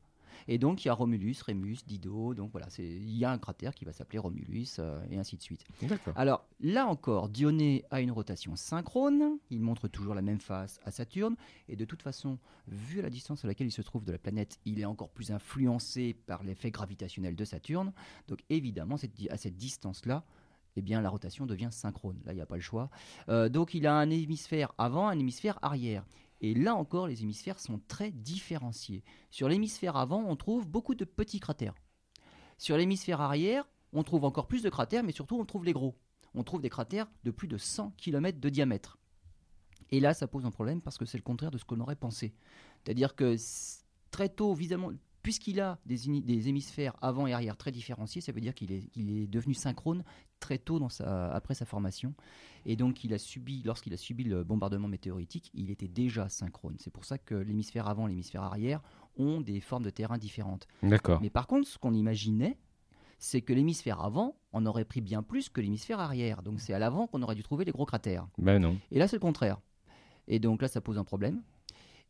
Et 0.47 0.57
donc, 0.57 0.83
il 0.83 0.87
y 0.87 0.91
a 0.91 0.93
Romulus, 0.93 1.41
Rémus, 1.41 1.77
Dido. 1.85 2.33
Donc, 2.33 2.51
voilà, 2.51 2.67
il 2.77 3.17
y 3.17 3.25
a 3.25 3.31
un 3.31 3.37
cratère 3.37 3.73
qui 3.75 3.85
va 3.85 3.93
s'appeler 3.93 4.19
Romulus, 4.19 4.77
euh, 4.79 4.99
et 5.09 5.17
ainsi 5.17 5.37
de 5.37 5.41
suite. 5.41 5.65
Alors 6.15 6.45
là 6.59 6.87
encore, 6.87 7.29
Dionée 7.29 7.85
a 7.91 8.01
une 8.01 8.11
rotation 8.11 8.55
synchrone, 8.55 9.37
il 9.49 9.61
montre 9.61 9.87
toujours 9.87 10.15
la 10.15 10.21
même 10.21 10.39
face 10.39 10.79
à 10.83 10.91
Saturne, 10.91 11.35
et 11.67 11.75
de 11.75 11.85
toute 11.85 12.01
façon, 12.01 12.39
vu 12.67 13.01
la 13.01 13.09
distance 13.09 13.43
à 13.43 13.47
laquelle 13.47 13.67
il 13.67 13.71
se 13.71 13.81
trouve 13.81 14.05
de 14.05 14.11
la 14.11 14.17
planète, 14.17 14.59
il 14.65 14.79
est 14.79 14.85
encore 14.85 15.09
plus 15.09 15.31
influencé 15.31 16.13
par 16.13 16.43
l'effet 16.43 16.71
gravitationnel 16.71 17.35
de 17.35 17.45
Saturne. 17.45 17.93
Donc 18.27 18.39
évidemment, 18.49 18.97
cette 18.97 19.15
à 19.29 19.37
cette 19.37 19.57
distance-là, 19.57 20.23
eh 20.75 20.81
bien, 20.81 21.01
la 21.01 21.09
rotation 21.09 21.45
devient 21.45 21.69
synchrone. 21.71 22.19
Là, 22.25 22.33
il 22.33 22.35
n'y 22.35 22.41
a 22.41 22.45
pas 22.45 22.55
le 22.55 22.61
choix. 22.61 22.89
Euh, 23.29 23.47
donc 23.49 23.73
il 23.73 23.87
a 23.87 23.95
un 23.95 24.09
hémisphère 24.09 24.73
avant, 24.77 25.07
un 25.07 25.17
hémisphère 25.17 25.57
arrière. 25.61 26.05
Et 26.45 26.53
là 26.53 26.75
encore, 26.75 27.08
les 27.08 27.23
hémisphères 27.23 27.60
sont 27.60 27.81
très 27.88 28.12
différenciés. 28.12 29.03
Sur 29.31 29.49
l'hémisphère 29.49 29.95
avant, 29.95 30.23
on 30.27 30.36
trouve 30.36 30.67
beaucoup 30.67 30.93
de 30.93 31.03
petits 31.03 31.39
cratères. 31.39 31.73
Sur 32.60 32.77
l'hémisphère 32.77 33.19
arrière, 33.19 33.67
on 33.93 34.03
trouve 34.03 34.25
encore 34.25 34.45
plus 34.45 34.62
de 34.62 34.69
cratères, 34.69 35.01
mais 35.01 35.12
surtout 35.12 35.39
on 35.39 35.45
trouve 35.45 35.65
les 35.65 35.73
gros. 35.73 35.97
On 36.36 36.43
trouve 36.43 36.62
des 36.62 36.69
cratères 36.69 37.08
de 37.23 37.31
plus 37.31 37.47
de 37.47 37.58
100 37.58 37.93
km 37.97 38.39
de 38.39 38.49
diamètre. 38.49 38.99
Et 39.89 39.99
là, 39.99 40.13
ça 40.13 40.27
pose 40.27 40.45
un 40.45 40.51
problème 40.51 40.84
parce 40.84 40.99
que 40.99 41.05
c'est 41.05 41.17
le 41.17 41.23
contraire 41.23 41.49
de 41.49 41.58
ce 41.58 41.65
qu'on 41.65 41.79
aurait 41.79 41.95
pensé. 41.95 42.36
C'est-à-dire 42.84 43.15
que 43.15 43.38
très 44.12 44.29
tôt, 44.29 44.53
puisqu'il 45.25 45.59
a 45.59 45.79
des, 45.88 46.49
hémisphères 46.49 46.95
avant 47.01 47.25
et 47.25 47.33
arrière 47.33 47.57
très 47.57 47.71
différenciés, 47.71 48.21
ça 48.21 48.31
veut 48.31 48.41
dire 48.41 48.53
qu'il 48.53 48.71
est, 48.71 48.83
il 48.93 49.09
est 49.09 49.25
devenu 49.25 49.55
synchrone 49.55 50.03
très 50.39 50.59
tôt 50.59 50.77
dans 50.77 50.89
sa, 50.89 51.33
après 51.33 51.55
sa 51.55 51.65
formation. 51.65 52.13
Et 52.67 52.75
donc, 52.75 53.03
il 53.03 53.11
a 53.11 53.17
subi, 53.17 53.63
lorsqu'il 53.65 53.91
a 53.95 53.97
subi 53.97 54.23
le 54.23 54.43
bombardement 54.43 54.88
météoritique, 54.88 55.49
il 55.55 55.71
était 55.71 55.88
déjà 55.88 56.29
synchrone. 56.29 56.75
C'est 56.77 56.93
pour 56.93 57.05
ça 57.05 57.17
que 57.17 57.33
l'hémisphère 57.33 57.88
avant 57.88 58.05
et 58.05 58.11
l'hémisphère 58.11 58.43
arrière 58.43 58.83
ont 59.17 59.41
des 59.41 59.61
formes 59.61 59.81
de 59.81 59.89
terrain 59.89 60.19
différentes. 60.19 60.67
D'accord. 60.83 61.19
Mais 61.23 61.31
par 61.31 61.47
contre, 61.47 61.67
ce 61.67 61.79
qu'on 61.79 61.95
imaginait, 61.95 62.59
c'est 63.17 63.41
que 63.41 63.51
l'hémisphère 63.51 64.01
avant 64.01 64.35
en 64.53 64.63
aurait 64.67 64.85
pris 64.85 65.01
bien 65.01 65.23
plus 65.23 65.49
que 65.49 65.59
l'hémisphère 65.59 65.99
arrière. 65.99 66.43
Donc 66.43 66.59
c'est 66.59 66.73
à 66.73 66.77
l'avant 66.77 67.07
qu'on 67.07 67.23
aurait 67.23 67.33
dû 67.33 67.41
trouver 67.41 67.65
les 67.65 67.71
gros 67.71 67.88
cratères. 67.88 68.27
Ben 68.38 68.59
non. 68.59 68.77
Et 68.91 68.99
là, 68.99 69.07
c'est 69.07 69.15
le 69.15 69.21
contraire. 69.21 69.59
Et 70.28 70.38
donc 70.38 70.61
là, 70.61 70.67
ça 70.67 70.82
pose 70.82 70.99
un 70.99 71.03
problème. 71.03 71.41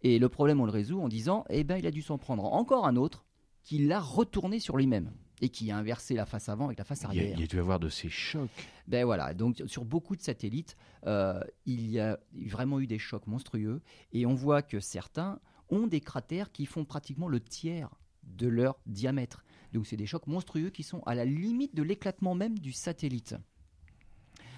Et 0.02 0.20
le 0.20 0.30
problème, 0.30 0.62
on 0.62 0.66
le 0.66 0.72
résout 0.72 1.02
en 1.02 1.08
disant, 1.08 1.46
eh 1.50 1.64
ben, 1.64 1.78
il 1.78 1.88
a 1.88 1.92
dû 1.92 2.02
s'en 2.02 2.18
prendre 2.18 2.46
encore 2.46 2.86
un 2.86 2.96
autre 2.96 3.26
qui 3.64 3.80
l'a 3.80 4.00
retourné 4.00 4.60
sur 4.60 4.78
lui-même. 4.78 5.12
et 5.42 5.50
qui 5.50 5.70
a 5.70 5.78
inversé 5.78 6.14
la 6.14 6.26
face 6.26 6.48
avant 6.48 6.66
avec 6.66 6.78
la 6.78 6.86
face 6.86 7.04
arrière. 7.04 7.34
il 7.34 7.42
y 7.42 7.44
a 7.44 7.48
dû 7.48 7.60
avoir 7.60 7.78
de 7.78 7.90
ces 7.90 8.08
chocs. 8.08 8.50
Ben 8.88 9.04
voilà, 9.04 9.34
donc 9.34 9.62
sur 9.66 9.84
beaucoup 9.84 10.16
de 10.16 10.22
satellites, 10.22 10.78
euh, 11.08 11.42
il 11.66 11.90
y 11.90 12.00
a 12.00 12.18
vraiment 12.48 12.80
eu 12.80 12.88
des 12.88 13.00
chocs 13.00 13.28
monstrueux 13.28 13.82
et 14.14 14.26
on 14.26 14.34
voit 14.34 14.62
que 14.62 14.80
certains 14.80 15.40
ont 15.70 15.88
des 15.88 16.00
cratères 16.00 16.54
qui 16.54 16.66
font 16.66 16.86
pratiquement 16.86 17.28
le 17.28 17.42
tiers 17.42 17.90
de 18.24 18.48
leur 18.48 18.78
diamètre. 18.86 19.44
Donc 19.74 19.88
c'est 19.88 19.98
des 19.98 20.06
chocs 20.06 20.28
monstrueux 20.28 20.70
qui 20.70 20.84
sont 20.84 21.02
à 21.06 21.16
la 21.16 21.26
limite 21.26 21.76
de 21.76 21.84
l'éclatement 21.84 22.34
même 22.34 22.58
du 22.58 22.72
satellite. 22.72 23.36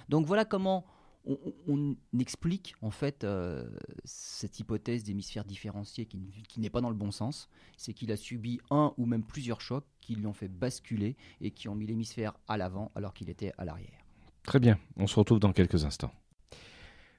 Donc 0.09 0.25
voilà 0.27 0.45
comment 0.45 0.85
on, 1.67 1.95
explique 2.19 2.75
en 2.81 2.91
fait 2.91 3.23
euh, 3.23 3.69
cette 4.03 4.59
hypothèse 4.59 5.03
d'hémisphère 5.03 5.45
différencié 5.45 6.05
qui, 6.05 6.19
qui 6.47 6.59
n'est 6.59 6.69
pas 6.69 6.81
dans 6.81 6.89
le 6.89 6.95
bon 6.95 7.11
sens. 7.11 7.49
C'est 7.77 7.93
qu'il 7.93 8.11
a 8.11 8.17
subi 8.17 8.59
un 8.69 8.93
ou 8.97 9.05
même 9.05 9.23
plusieurs 9.23 9.61
chocs 9.61 9.85
qui 10.01 10.15
lui 10.15 10.25
ont 10.25 10.33
fait 10.33 10.47
basculer 10.47 11.15
et 11.41 11.51
qui 11.51 11.67
ont 11.69 11.75
mis 11.75 11.85
l'hémisphère 11.85 12.33
à 12.47 12.57
l'avant 12.57 12.91
alors 12.95 13.13
qu'il 13.13 13.29
était 13.29 13.53
à 13.57 13.65
l'arrière. 13.65 13.99
Très 14.43 14.59
bien, 14.59 14.79
on 14.95 15.07
se 15.07 15.15
retrouve 15.19 15.39
dans 15.39 15.51
quelques 15.51 15.85
instants. 15.85 16.13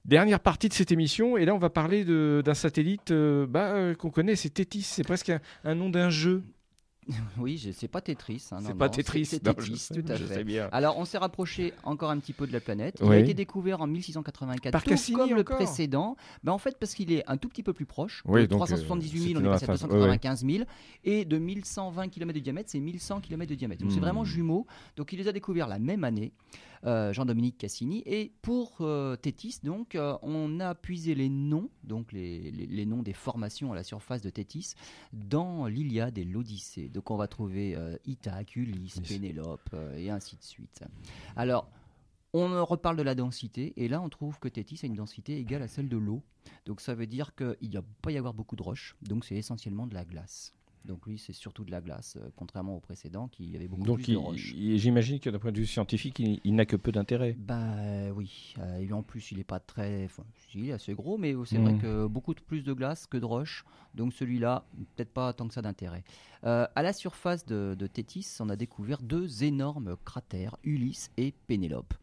Dernière 0.05 0.41
partie 0.41 0.71
de 0.71 0.73
cette 0.73 0.91
émission, 0.91 1.37
et 1.37 1.45
là 1.45 1.55
on 1.55 1.59
va 1.59 1.69
parler 1.69 2.05
d'un 2.43 2.55
satellite 2.55 3.11
euh, 3.11 3.47
bah, 3.47 3.75
euh, 3.75 3.95
qu'on 3.95 4.11
connaît, 4.11 4.37
c'est 4.37 4.49
Tétis, 4.49 4.83
c'est 4.83 5.03
presque 5.05 5.31
un 5.65 5.75
nom 5.75 5.91
d'un 5.91 6.09
jeu. 6.09 6.43
Oui, 7.39 7.73
c'est 7.75 7.89
pas 7.89 8.01
Tetris. 8.01 8.47
hein, 8.53 8.59
c'est 8.65 8.75
pas 8.75 8.89
Tetris, 8.89 9.25
C'est 9.27 9.45
non, 9.45 9.53
sais, 9.77 9.95
tout 10.03 10.13
à 10.13 10.17
je 10.17 10.25
fait. 10.25 10.35
sais 10.35 10.45
bien. 10.45 10.69
Alors, 10.73 10.99
on 10.99 11.05
s'est 11.05 11.19
rapproché 11.19 11.73
encore 11.85 12.11
un 12.11 12.19
petit 12.19 12.33
peu 12.33 12.47
de 12.47 12.53
la 12.53 12.61
planète. 12.61 12.99
Il 13.01 13.07
Oui. 13.09 13.17
a 13.17 13.19
été 13.21 13.35
découvert 13.35 13.81
en 13.81 13.87
1684, 13.87 14.73
Par 14.73 14.83
tout 14.83 14.91
Cassini 14.91 15.17
comme 15.17 15.35
le 15.35 15.45
précédent. 15.45 16.17
Ben, 16.45 16.53
en 16.53 16.59
fait, 16.59 16.77
parce 16.79 16.95
qu'il 16.95 17.13
est 17.13 17.25
un 17.29 17.37
tout 17.37 17.49
petit 17.49 17.63
peu 17.63 17.73
plus 17.73 17.87
proche. 17.87 18.23
Oui, 18.27 18.43
de 18.43 18.47
donc, 18.47 18.59
378 18.59 19.21
euh, 19.21 19.27
000, 19.29 19.41
on 19.41 19.45
est 19.47 19.49
passé 19.51 19.65
à 19.65 19.67
phase- 19.69 19.81
295 19.83 20.45
000. 20.47 20.65
Et 21.05 21.25
de 21.25 21.39
1120 21.39 22.09
km 22.09 22.35
de 22.35 22.41
diamètre, 22.43 22.71
c'est 22.71 22.81
1100 22.81 23.21
km 23.21 23.49
de 23.51 23.55
diamètre. 23.55 23.83
Donc, 23.83 23.93
c'est 23.93 23.99
Hmm. 23.99 24.03
vraiment 24.03 24.25
jumeaux. 24.25 24.67
Donc, 24.97 25.13
il 25.13 25.19
les 25.19 25.29
a 25.29 25.33
découverts 25.33 25.69
la 25.69 25.79
même 25.79 26.05
année, 26.05 26.33
Jean-Dominique 26.85 27.59
Cassini. 27.59 28.03
Et 28.07 28.33
pour 28.43 28.77
euh, 28.81 29.17
Tétis, 29.17 29.61
donc, 29.63 29.95
euh, 29.95 30.17
on 30.23 30.61
a 30.61 30.75
puisé 30.75 31.15
les 31.15 31.29
noms, 31.29 31.71
donc 31.85 32.13
les, 32.13 32.51
les- 32.51 32.67
les 32.67 32.87
noms 32.87 33.03
des 33.03 33.13
formations 33.13 33.73
à 33.73 33.75
la 33.75 33.85
surface 33.85 34.23
de 34.23 34.31
Tétis, 34.31 34.75
dans 35.13 35.67
l'Iliade 35.67 36.19
et 36.19 36.25
l'Odyssée. 36.25 36.89
Donc, 36.89 37.11
on 37.11 37.17
va 37.17 37.29
trouver 37.29 37.75
euh, 37.77 37.97
Ithaque, 38.07 38.57
Ulysse. 38.57 39.01
Pénélope, 39.01 39.69
euh, 39.75 39.97
et 39.97 40.11
ainsi 40.11 40.37
de 40.37 40.43
suite. 40.43 40.83
Alors, 41.37 41.69
on 42.35 42.63
reparle 42.65 42.97
de 42.99 43.03
la 43.03 43.15
densité, 43.15 43.73
et 43.77 43.89
là 43.89 44.03
on 44.03 44.11
trouve 44.11 44.39
que 44.39 44.49
Tétis 44.49 44.81
a 44.83 44.87
une 44.87 44.95
densité 44.95 45.39
égale 45.39 45.63
à 45.63 45.67
celle 45.69 45.89
de 45.89 45.97
l'eau. 45.97 46.23
Donc 46.67 46.83
ça 46.83 46.95
veut 46.95 47.07
dire 47.07 47.35
qu'il 47.35 47.57
ne 47.71 47.79
va 47.79 47.85
pas 48.03 48.13
y 48.13 48.19
avoir 48.19 48.35
beaucoup 48.35 48.55
de 48.55 48.63
roches, 48.63 48.97
donc 49.01 49.25
c'est 49.25 49.35
essentiellement 49.37 49.87
de 49.87 49.95
la 49.95 50.05
glace. 50.05 50.53
Donc 50.85 51.07
lui, 51.07 51.19
c'est 51.19 51.33
surtout 51.33 51.65
de 51.65 51.71
la 51.71 51.81
glace, 51.81 52.17
euh, 52.21 52.31
contrairement 52.37 52.77
au 52.77 52.81
précédent 52.81 53.29
qui 53.29 53.55
avait 53.57 53.69
beaucoup 53.69 53.85
Donc 53.85 54.03
plus 54.03 54.13
de 54.13 54.17
roches. 54.17 54.53
il- 54.57 54.79
j'imagine 54.79 55.21
que 55.21 55.29
d'un 55.31 55.39
point 55.39 55.53
de 55.53 55.59
vue 55.59 55.67
scientifique, 55.67 56.19
il, 56.19 56.41
il 56.45 56.55
n'a 56.55 56.65
que 56.67 56.77
peu 56.77 56.93
d'intérêt. 56.93 57.37
Bah 57.39 57.59
euh, 57.79 58.11
oui, 58.11 58.55
Euh, 58.59 58.79
et 58.79 58.93
en 58.93 59.03
plus 59.03 59.31
il 59.33 59.39
est 59.39 59.45
pas 59.45 59.61
très, 59.61 60.05
enfin, 60.05 60.25
il 60.55 60.69
est 60.69 60.73
assez 60.73 60.95
gros, 60.95 61.19
mais 61.19 61.35
c'est 61.45 61.59
Mm. 61.59 61.63
vrai 61.63 61.79
que 61.79 62.07
beaucoup 62.07 62.35
de- 62.35 62.41
plus 62.41 62.63
de 62.63 62.73
glace 62.73 63.07
que 63.07 63.17
de 63.19 63.25
roches, 63.25 63.65
donc 63.95 64.13
celui-là 64.13 64.65
peut-être 64.97 65.13
pas 65.13 65.33
tant 65.33 65.47
que 65.49 65.55
ça 65.55 65.63
d'intérêt. 65.63 66.05
À 66.43 66.83
la 66.83 66.93
surface 66.93 67.45
de, 67.45 67.75
de 67.79 67.87
Tétis, 67.87 68.37
on 68.41 68.49
a 68.49 68.57
découvert 68.57 69.03
deux 69.03 69.45
énormes 69.45 69.97
cratères, 70.05 70.57
Ulysse 70.65 71.11
et 71.17 71.35
Pénélope. 71.47 71.95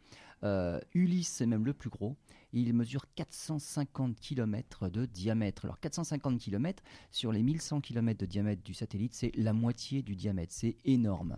Ulysse 0.94 1.30
c'est 1.30 1.46
même 1.46 1.66
le 1.66 1.74
plus 1.74 1.90
gros, 1.90 2.16
il 2.62 2.74
mesure 2.74 3.06
450 3.16 4.20
km 4.20 4.90
de 4.90 5.06
diamètre. 5.06 5.66
Alors 5.66 5.80
450 5.80 6.40
km 6.40 6.84
sur 7.12 7.32
les 7.32 7.44
1100 7.44 7.82
km 7.82 8.20
de 8.20 8.26
diamètre 8.26 8.64
du 8.64 8.74
satellite, 8.74 9.14
c'est 9.14 9.32
la 9.36 9.54
moitié 9.54 10.02
du 10.02 10.16
diamètre, 10.16 10.54
c'est 10.54 10.78
énorme. 10.86 11.38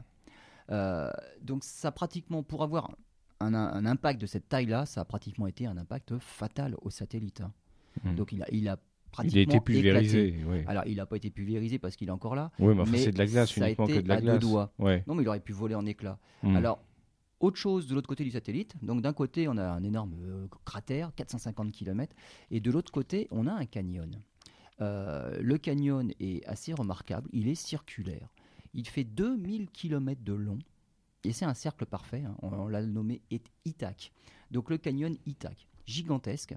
Euh, 0.71 1.09
donc 1.41 1.63
ça 1.63 1.91
pratiquement, 1.91 2.43
pour 2.43 2.63
avoir 2.63 2.91
un, 3.39 3.53
un 3.53 3.85
impact 3.85 4.19
de 4.19 4.25
cette 4.25 4.49
taille-là, 4.49 4.85
ça 4.85 5.01
a 5.01 5.05
pratiquement 5.05 5.47
été 5.47 5.65
un 5.65 5.77
impact 5.77 6.17
fatal 6.19 6.75
au 6.81 6.89
satellite. 6.89 7.41
hein. 7.41 7.51
Hmm. 8.03 8.15
Donc 8.15 8.31
il 8.31 8.43
a, 8.43 8.47
il 8.51 8.67
a 8.67 8.77
Il 9.23 9.37
a 9.37 9.41
été 9.41 9.59
pulvérisé. 9.59 10.35
Oui, 10.47 10.63
Alors 10.67 10.83
il 10.85 10.97
n'a 10.97 11.05
pas 11.05 11.15
été 11.15 11.29
pulvérisé 11.31 11.79
parce 11.79 11.95
qu'il 11.95 12.09
est 12.09 12.11
encore 12.11 12.35
là. 12.35 12.51
Oui, 12.59 12.75
mais 12.75 12.81
enfin, 12.81 12.91
mais 12.91 12.97
c'est 12.99 13.11
de 13.11 13.17
la 13.17 13.25
glace, 13.25 13.55
uniquement 13.57 13.87
que 13.87 13.99
de 14.01 14.07
la 14.07 14.21
glace. 14.21 14.39
doigts. 14.39 14.71
Ouais. 14.77 15.03
Non, 15.07 15.15
mais 15.15 15.23
il 15.23 15.27
aurait 15.29 15.39
pu 15.39 15.53
voler 15.53 15.73
en 15.75 15.85
éclats. 15.85 16.19
Hmm. 16.43 16.55
Alors, 16.55 16.83
autre 17.39 17.57
chose 17.57 17.87
de 17.87 17.93
l'autre 17.95 18.07
côté 18.07 18.23
du 18.23 18.31
satellite. 18.31 18.73
Donc, 18.83 19.01
d'un 19.01 19.13
côté, 19.13 19.47
on 19.47 19.57
a 19.57 19.63
un 19.69 19.83
énorme 19.83 20.13
euh, 20.23 20.47
cratère, 20.65 21.13
450 21.15 21.71
km, 21.71 22.15
et 22.51 22.59
de 22.59 22.71
l'autre 22.71 22.91
côté, 22.91 23.27
on 23.31 23.45
a 23.47 23.53
un 23.53 23.65
canyon. 23.65 24.09
Euh, 24.81 25.37
le 25.41 25.57
canyon 25.57 26.11
est 26.19 26.45
assez 26.45 26.73
remarquable. 26.73 27.29
Il 27.33 27.47
est 27.47 27.55
circulaire. 27.55 28.29
Il 28.73 28.87
fait 28.87 29.03
2000 29.03 29.69
km 29.71 30.21
de 30.23 30.33
long. 30.33 30.59
Et 31.23 31.33
c'est 31.33 31.45
un 31.45 31.53
cercle 31.53 31.85
parfait. 31.85 32.23
hein. 32.23 32.35
On, 32.41 32.67
l'a 32.67 32.81
nommé 32.83 33.21
It- 33.31 33.51
Ithaque. 33.65 34.11
Donc, 34.51 34.69
le 34.69 34.77
canyon 34.77 35.15
Ithaque, 35.25 35.67
gigantesque. 35.85 36.55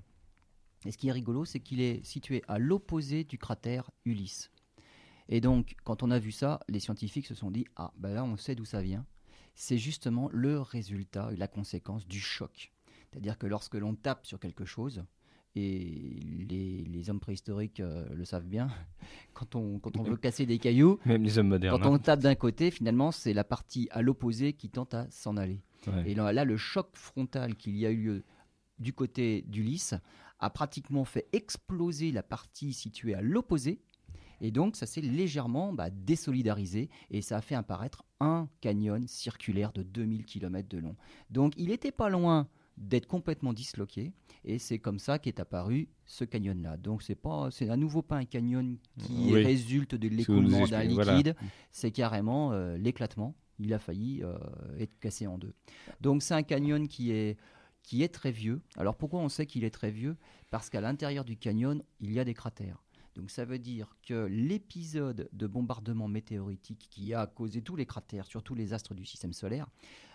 Et 0.87 0.93
ce 0.93 0.99
qui 0.99 1.09
est 1.09 1.13
rigolo, 1.13 1.45
c'est 1.45 1.61
qu'il 1.61 1.81
est 1.81 2.05
situé 2.05 2.43
à 2.49 2.59
l'opposé 2.59 3.25
du 3.25 3.37
cratère 3.39 3.91
Ulysse. 4.05 4.51
Et 5.29 5.41
donc, 5.41 5.77
quand 5.85 6.03
on 6.03 6.11
a 6.11 6.19
vu 6.19 6.33
ça, 6.33 6.61
les 6.69 6.81
scientifiques 6.81 7.27
se 7.27 7.35
sont 7.35 7.51
dit 7.51 7.65
Ah, 7.77 7.93
ben 7.99 8.13
là, 8.15 8.25
on 8.25 8.37
sait 8.37 8.55
d'où 8.55 8.65
ça 8.65 8.81
vient. 8.83 9.05
C'est 9.55 9.79
justement 9.79 10.29
le 10.33 10.61
résultat 10.61 11.31
la 11.37 11.49
conséquence 11.49 12.07
du 12.07 12.21
choc. 12.21 12.73
C'est-à-dire 13.11 13.39
que 13.39 13.47
lorsque 13.47 13.75
l'on 13.75 13.95
tape 13.95 14.25
sur 14.27 14.39
quelque 14.41 14.65
chose, 14.65 15.05
et 15.57 16.21
les, 16.49 16.85
les 16.85 17.11
hommes 17.11 17.19
préhistoriques 17.19 17.81
euh, 17.81 18.09
le 18.15 18.25
savent 18.25 18.47
bien, 18.47 18.69
quand 19.35 19.57
on, 19.57 19.79
quand 19.81 19.97
on 19.97 20.03
veut 20.05 20.17
casser 20.17 20.47
des 20.47 20.59
cailloux, 20.59 20.99
Même 21.05 21.25
les 21.25 21.39
hommes 21.39 21.49
modernes. 21.49 21.81
quand 21.81 21.91
on 21.91 21.99
tape 21.99 22.21
d'un 22.21 22.37
côté, 22.37 22.71
finalement, 22.71 23.11
c'est 23.11 23.33
la 23.33 23.43
partie 23.45 23.89
à 23.91 24.01
l'opposé 24.03 24.53
qui 24.53 24.71
tente 24.71 24.95
à 24.95 25.11
s'en 25.11 25.37
aller. 25.37 25.61
hein. 25.89 25.93
Ouais. 26.05 26.11
Et 26.13 26.15
là, 26.15 26.33
là, 26.33 26.45
le 26.45 26.57
choc 26.57 26.89
frontal 26.95 27.57
qu'il 27.57 27.77
y 27.77 27.85
a 27.85 27.91
eu 27.91 27.97
lieu 28.03 28.25
du 28.79 28.93
côté 28.93 29.43
d'Ulysse 29.49 29.95
a 30.39 30.49
pratiquement 30.51 31.05
fait 31.05 31.27
exploser 31.33 32.13
la 32.13 32.23
partie 32.23 32.73
située 32.73 33.15
à 33.15 33.21
l'opposé. 33.21 33.81
Et 34.41 34.51
donc, 34.51 34.77
ça 34.77 34.87
s'est 34.87 35.01
légèrement 35.01 35.73
bah, 35.73 35.91
désolidarisé 35.91 36.89
et 37.11 37.23
ça 37.23 37.39
a 37.39 37.41
fait 37.41 37.55
apparaître 37.55 38.05
un 38.21 38.49
canyon 38.61 39.07
circulaire 39.07 39.73
de 39.73 39.83
2000 39.83 40.25
km 40.25 40.69
de 40.69 40.79
long. 40.79 40.97
Donc, 41.31 41.53
il 41.57 41.69
n'était 41.69 41.93
pas 41.93 42.09
loin 42.09 42.49
d'être 42.77 43.07
complètement 43.07 43.53
disloqué 43.53 44.13
et 44.45 44.59
c'est 44.59 44.79
comme 44.79 44.99
ça 44.99 45.19
qu'est 45.19 45.39
apparu 45.39 45.89
ce 46.07 46.25
canyon 46.25 46.63
là. 46.63 46.79
Donc 46.79 47.03
c'est 47.03 47.15
pas 47.15 47.51
c'est 47.51 47.69
à 47.69 47.77
nouveau 47.77 48.01
pas 48.01 48.17
un 48.17 48.25
canyon 48.25 48.79
qui 48.99 49.33
Oui. 49.33 49.45
résulte 49.45 49.95
de 49.95 50.09
l'écoulement 50.09 50.67
d'un 50.67 50.89
voilà. 50.89 51.13
liquide, 51.15 51.37
c'est 51.73 51.91
carrément 51.91 52.53
euh, 52.53 52.79
l'éclatement. 52.79 53.35
Il 53.59 53.75
a 53.75 53.79
failli 53.79 54.23
euh, 54.23 54.39
être 54.79 54.99
cassé 54.99 55.27
en 55.27 55.37
deux. 55.37 55.53
Donc 56.01 56.23
c'est 56.23 56.33
un 56.33 56.43
canyon 56.43 56.89
qui 56.89 57.11
est, 57.13 57.37
qui 57.83 58.03
est 58.03 58.09
très 58.09 58.33
vieux. 58.33 58.63
Alors 58.79 58.97
pourquoi 58.97 59.21
on 59.21 59.29
sait 59.29 59.45
qu'il 59.45 59.65
est 59.65 59.71
très 59.71 59.91
vieux? 59.91 60.17
Parce 60.51 60.71
qu'à 60.71 60.81
l'intérieur 60.81 61.27
du 61.27 61.37
canyon, 61.37 61.83
il 62.01 62.13
y 62.13 62.19
a 62.19 62.25
des 62.25 62.35
cratères. 62.35 62.83
Donc 63.17 63.31
ça 63.31 63.45
veut 63.45 63.59
dire 63.59 63.97
que 64.07 64.27
l'épisode 64.27 65.29
de 65.33 65.47
bombardement 65.47 66.09
météoritique 66.09 66.89
qui 66.91 67.13
a 67.13 67.27
causé 67.27 67.63
tous 67.63 67.77
les 67.77 67.87
cratères 67.87 68.27
sur 68.27 68.43
tous 68.43 68.55
les 68.55 68.73
astres 68.73 68.95
du 68.95 69.05
système 69.05 69.33
solaire, 69.33 69.67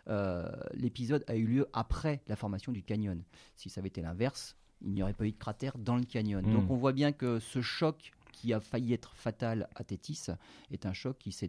euh, 0.08 0.50
l'épisode 0.74 1.24
a 1.28 1.36
eu 1.36 1.46
lieu 1.46 1.68
après 1.74 2.22
la 2.28 2.36
formation 2.36 2.72
du 2.72 2.84
canyon. 2.84 3.24
Si 3.56 3.70
ça 3.70 3.82
avait 3.82 3.90
été 3.90 4.02
l'inverse, 4.02 4.56
il 4.82 4.92
n'y 4.92 5.04
aurait 5.04 5.14
pas 5.14 5.26
eu 5.26 5.32
de 5.32 5.38
cratère 5.38 5.78
dans 5.78 5.96
le 5.96 6.04
canyon. 6.04 6.46
Mm. 6.46 6.54
Donc 6.54 6.70
on 6.70 6.76
voit 6.76 6.94
bien 6.94 7.12
que 7.12 7.40
ce 7.40 7.62
choc 7.62 8.12
qui 8.36 8.54
a 8.54 8.60
failli 8.60 8.94
être 8.94 9.16
fatal 9.16 9.70
à 9.76 9.84
Tétis 9.84 10.28
est 10.70 10.86
un 10.86 10.92
choc 10.94 11.18
qui 11.18 11.32
s'est, 11.32 11.48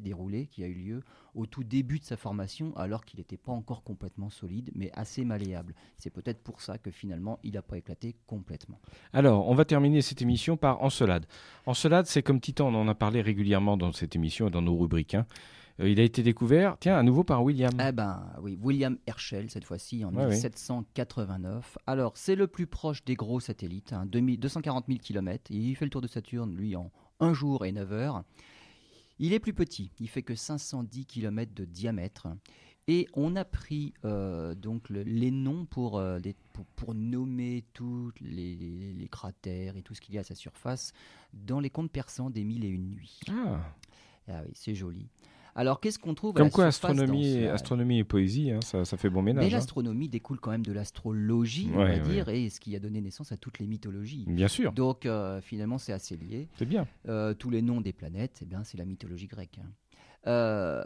déroulé, 0.00 0.46
qui 0.46 0.62
a 0.62 0.68
eu 0.68 0.74
lieu 0.74 1.02
au 1.34 1.46
tout 1.46 1.64
début 1.64 1.98
de 1.98 2.04
sa 2.04 2.16
formation, 2.16 2.76
alors 2.76 3.04
qu'il 3.04 3.18
n'était 3.18 3.36
pas 3.36 3.50
encore 3.50 3.82
complètement 3.82 4.30
solide, 4.30 4.70
mais 4.74 4.90
assez 4.94 5.24
malléable. 5.24 5.74
C'est 5.98 6.10
peut-être 6.10 6.42
pour 6.42 6.60
ça 6.60 6.78
que 6.78 6.90
finalement, 6.90 7.40
il 7.42 7.54
n'a 7.54 7.62
pas 7.62 7.76
éclaté 7.76 8.14
complètement. 8.26 8.80
Alors, 9.12 9.48
on 9.48 9.54
va 9.54 9.64
terminer 9.64 10.00
cette 10.00 10.22
émission 10.22 10.56
par 10.56 10.82
Encelade. 10.82 11.26
Encelade, 11.66 12.06
c'est 12.06 12.22
comme 12.22 12.40
Titan, 12.40 12.68
on 12.68 12.74
en 12.80 12.88
a 12.88 12.94
parlé 12.94 13.20
régulièrement 13.20 13.76
dans 13.76 13.92
cette 13.92 14.14
émission 14.14 14.46
et 14.46 14.50
dans 14.50 14.62
nos 14.62 14.76
rubriques. 14.76 15.14
hein. 15.14 15.26
Euh, 15.82 15.88
il 15.88 15.98
a 16.00 16.02
été 16.02 16.22
découvert, 16.22 16.76
tiens, 16.78 16.96
à 16.96 17.02
nouveau 17.02 17.24
par 17.24 17.42
William. 17.42 17.72
Eh 17.86 17.92
ben 17.92 18.24
oui, 18.40 18.58
William 18.62 18.96
Herschel, 19.06 19.50
cette 19.50 19.64
fois-ci, 19.64 20.04
en 20.04 20.14
Ouais, 20.14 20.24
ouais. 20.26 20.30
1789. 20.30 21.78
Alors, 21.86 22.16
c'est 22.16 22.36
le 22.36 22.46
plus 22.46 22.66
proche 22.66 23.04
des 23.04 23.14
gros 23.14 23.40
satellites, 23.40 23.92
hein, 23.92 24.06
2000 24.06 24.38
240 24.40 24.86
000 24.86 24.98
km. 25.00 25.50
Il 25.50 25.74
fait 25.76 25.84
le 25.84 25.90
tour 25.90 26.00
de 26.00 26.06
Saturne, 26.08 26.54
lui, 26.54 26.76
en 26.76 26.90
un 27.20 27.34
jour 27.34 27.64
et 27.64 27.72
9 27.72 27.92
heures. 27.92 28.22
Il 29.18 29.32
est 29.32 29.40
plus 29.40 29.54
petit, 29.54 29.92
il 30.00 30.08
fait 30.08 30.22
que 30.22 30.34
510 30.34 31.06
km 31.06 31.52
de 31.54 31.64
diamètre. 31.64 32.28
Et 32.88 33.06
on 33.14 33.36
a 33.36 33.44
pris 33.44 33.94
euh, 34.04 34.56
donc 34.56 34.88
le- 34.88 35.04
les 35.04 35.30
noms 35.30 35.66
pour, 35.66 35.98
euh, 35.98 36.18
les- 36.18 36.34
pour, 36.52 36.64
pour 36.74 36.94
nommer 36.96 37.64
tous 37.74 38.10
les, 38.20 38.56
les- 38.56 38.92
les 38.92 39.08
cratères 39.08 39.76
et 39.76 39.82
tout 39.82 39.94
ce 39.94 40.00
qu'il 40.00 40.16
y 40.16 40.18
a 40.18 40.22
à 40.22 40.24
sa 40.24 40.34
surface 40.34 40.92
dans 41.32 41.60
les 41.60 41.70
contes 41.70 41.92
persans 41.92 42.28
des 42.28 42.42
Mille 42.42 42.64
et 42.64 42.68
Une 42.68 42.90
Nuits. 42.90 43.20
Ah, 43.30 43.60
Ah 44.28 44.42
oui, 44.44 44.52
c'est 44.54 44.74
joli. 44.74 45.06
Alors, 45.54 45.80
qu'est-ce 45.80 45.98
qu'on 45.98 46.14
trouve 46.14 46.30
à 46.30 46.38
comme 46.38 46.46
la 46.46 46.50
quoi, 46.50 46.72
surface 46.72 46.90
astronomie, 46.92 47.26
et, 47.26 47.34
d'Encelade 47.34 47.54
astronomie 47.54 47.98
et 47.98 48.04
poésie, 48.04 48.50
hein, 48.50 48.60
ça, 48.64 48.84
ça 48.86 48.96
fait 48.96 49.10
bon 49.10 49.20
ménage. 49.22 49.44
mais 49.44 49.50
hein. 49.52 49.56
l'astronomie 49.56 50.08
découle 50.08 50.40
quand 50.40 50.50
même 50.50 50.64
de 50.64 50.72
l'astrologie, 50.72 51.68
on 51.74 51.78
va 51.78 51.84
ouais. 51.84 52.00
dire, 52.00 52.28
et 52.30 52.48
ce 52.48 52.58
qui 52.58 52.74
a 52.74 52.78
donné 52.80 53.00
naissance 53.02 53.32
à 53.32 53.36
toutes 53.36 53.58
les 53.58 53.66
mythologies. 53.66 54.24
Bien 54.26 54.48
sûr, 54.48 54.72
Donc 54.72 55.04
euh, 55.04 55.40
finalement, 55.42 55.76
c'est 55.78 55.92
assez 55.92 56.16
lié. 56.16 56.48
c'est 56.56 56.64
bien. 56.66 56.86
Euh, 57.08 57.34
tous 57.34 57.50
les 57.50 57.60
noms 57.60 57.80
des 57.82 57.92
planètes, 57.92 58.38
eh 58.42 58.46
bien, 58.46 58.64
c'est 58.64 58.78
la 58.78 58.84
mythologie 58.86 59.26
grecque. 59.26 59.58
hein. 59.62 59.68
Euh, 60.26 60.84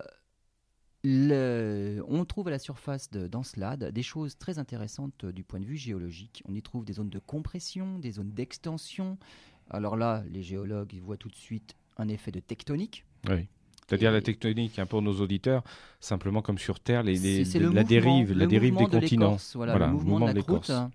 Le- 1.05 2.03
on 2.09 2.25
trouve 2.25 2.49
à 2.49 2.51
la 2.51 2.59
surface 2.59 3.11
de 3.11 3.29
d'Encelade 3.29 3.93
des 3.93 4.03
choses 4.03 4.37
très 4.39 4.59
intéressantes 4.59 5.25
du 5.27 5.45
point 5.45 5.61
de 5.61 5.65
vue 5.67 5.77
géologique. 5.77 6.43
On 6.49 6.55
y 6.55 6.63
trouve 6.63 6.85
des 6.85 6.95
zones 6.95 7.11
de 7.11 7.19
compression, 7.21 7.99
des 8.01 8.11
zones 8.13 8.33
d'extension. 8.33 9.17
Alors 9.71 9.97
là, 9.97 10.25
les 10.29 10.43
géologues 10.43 10.93
ils 10.95 11.03
voient 11.03 11.17
tout 11.17 11.29
de 11.29 11.37
suite 11.37 11.77
un 11.97 12.09
effet 12.09 12.33
de 12.33 12.41
tectonique. 12.41 13.05
Oui. 13.29 13.47
C'est-à-dire 13.87 14.11
Et- 14.11 14.15
la 14.15 14.21
tectonique, 14.21 14.79
hein, 14.79 14.87
pour 14.87 15.01
nos 15.03 15.21
auditeurs, 15.21 15.63
simplement 16.01 16.43
comme 16.43 16.59
sur 16.59 16.81
Terre, 16.81 17.03
les, 17.03 17.17
les- 17.19 17.45
la 17.45 17.59
le 17.61 17.67
mouvement- 17.67 17.83
dérive, 17.85 18.33
la 18.33 18.47
dérive 18.47 18.73
mouvement 18.73 18.89
des 18.89 18.97
de 18.97 19.01
continents. 19.01 19.37
Voilà, 19.55 19.73
Voilà, 19.73 19.87
le 19.87 19.93
mouvement, 19.93 20.21
de 20.21 20.25
la 20.27 20.33
croûte 20.33 20.47
l'écorce. 20.49 20.71
hein, 20.71 20.91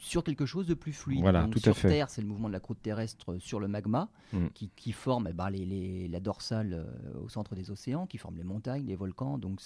sur 0.00 0.22
quelque 0.24 0.44
chose 0.44 0.66
de 0.66 0.74
plus 0.74 0.92
fluide. 0.92 1.20
Voilà, 1.20 1.42
Donc, 1.44 1.52
tout 1.52 1.60
à 1.60 1.62
sur 1.62 1.76
fait. 1.78 1.88
Terre, 1.88 2.10
c'est 2.10 2.20
le 2.20 2.26
mouvement 2.28 2.48
de 2.48 2.52
la 2.52 2.60
croûte 2.60 2.82
terrestre 2.82 3.36
sur 3.38 3.58
le 3.60 3.68
magma 3.68 4.08
Mm. 4.32 4.48
qui, 4.52 4.68
qui 4.76 4.92
forme 4.92 5.28
eh 5.30 5.32
ben, 5.32 5.48
les- 5.48 5.64
les- 5.64 6.08
la 6.08 6.20
dorsale 6.20 6.74
euh, 6.74 7.20
au 7.24 7.28
centre 7.28 7.54
des 7.54 7.70
océans, 7.70 8.06
qui 8.06 8.18
forme 8.18 8.36
les 8.36 8.44
montagnes, 8.44 8.84
les 8.86 8.96
volcans. 8.96 9.38
Donc 9.38 9.60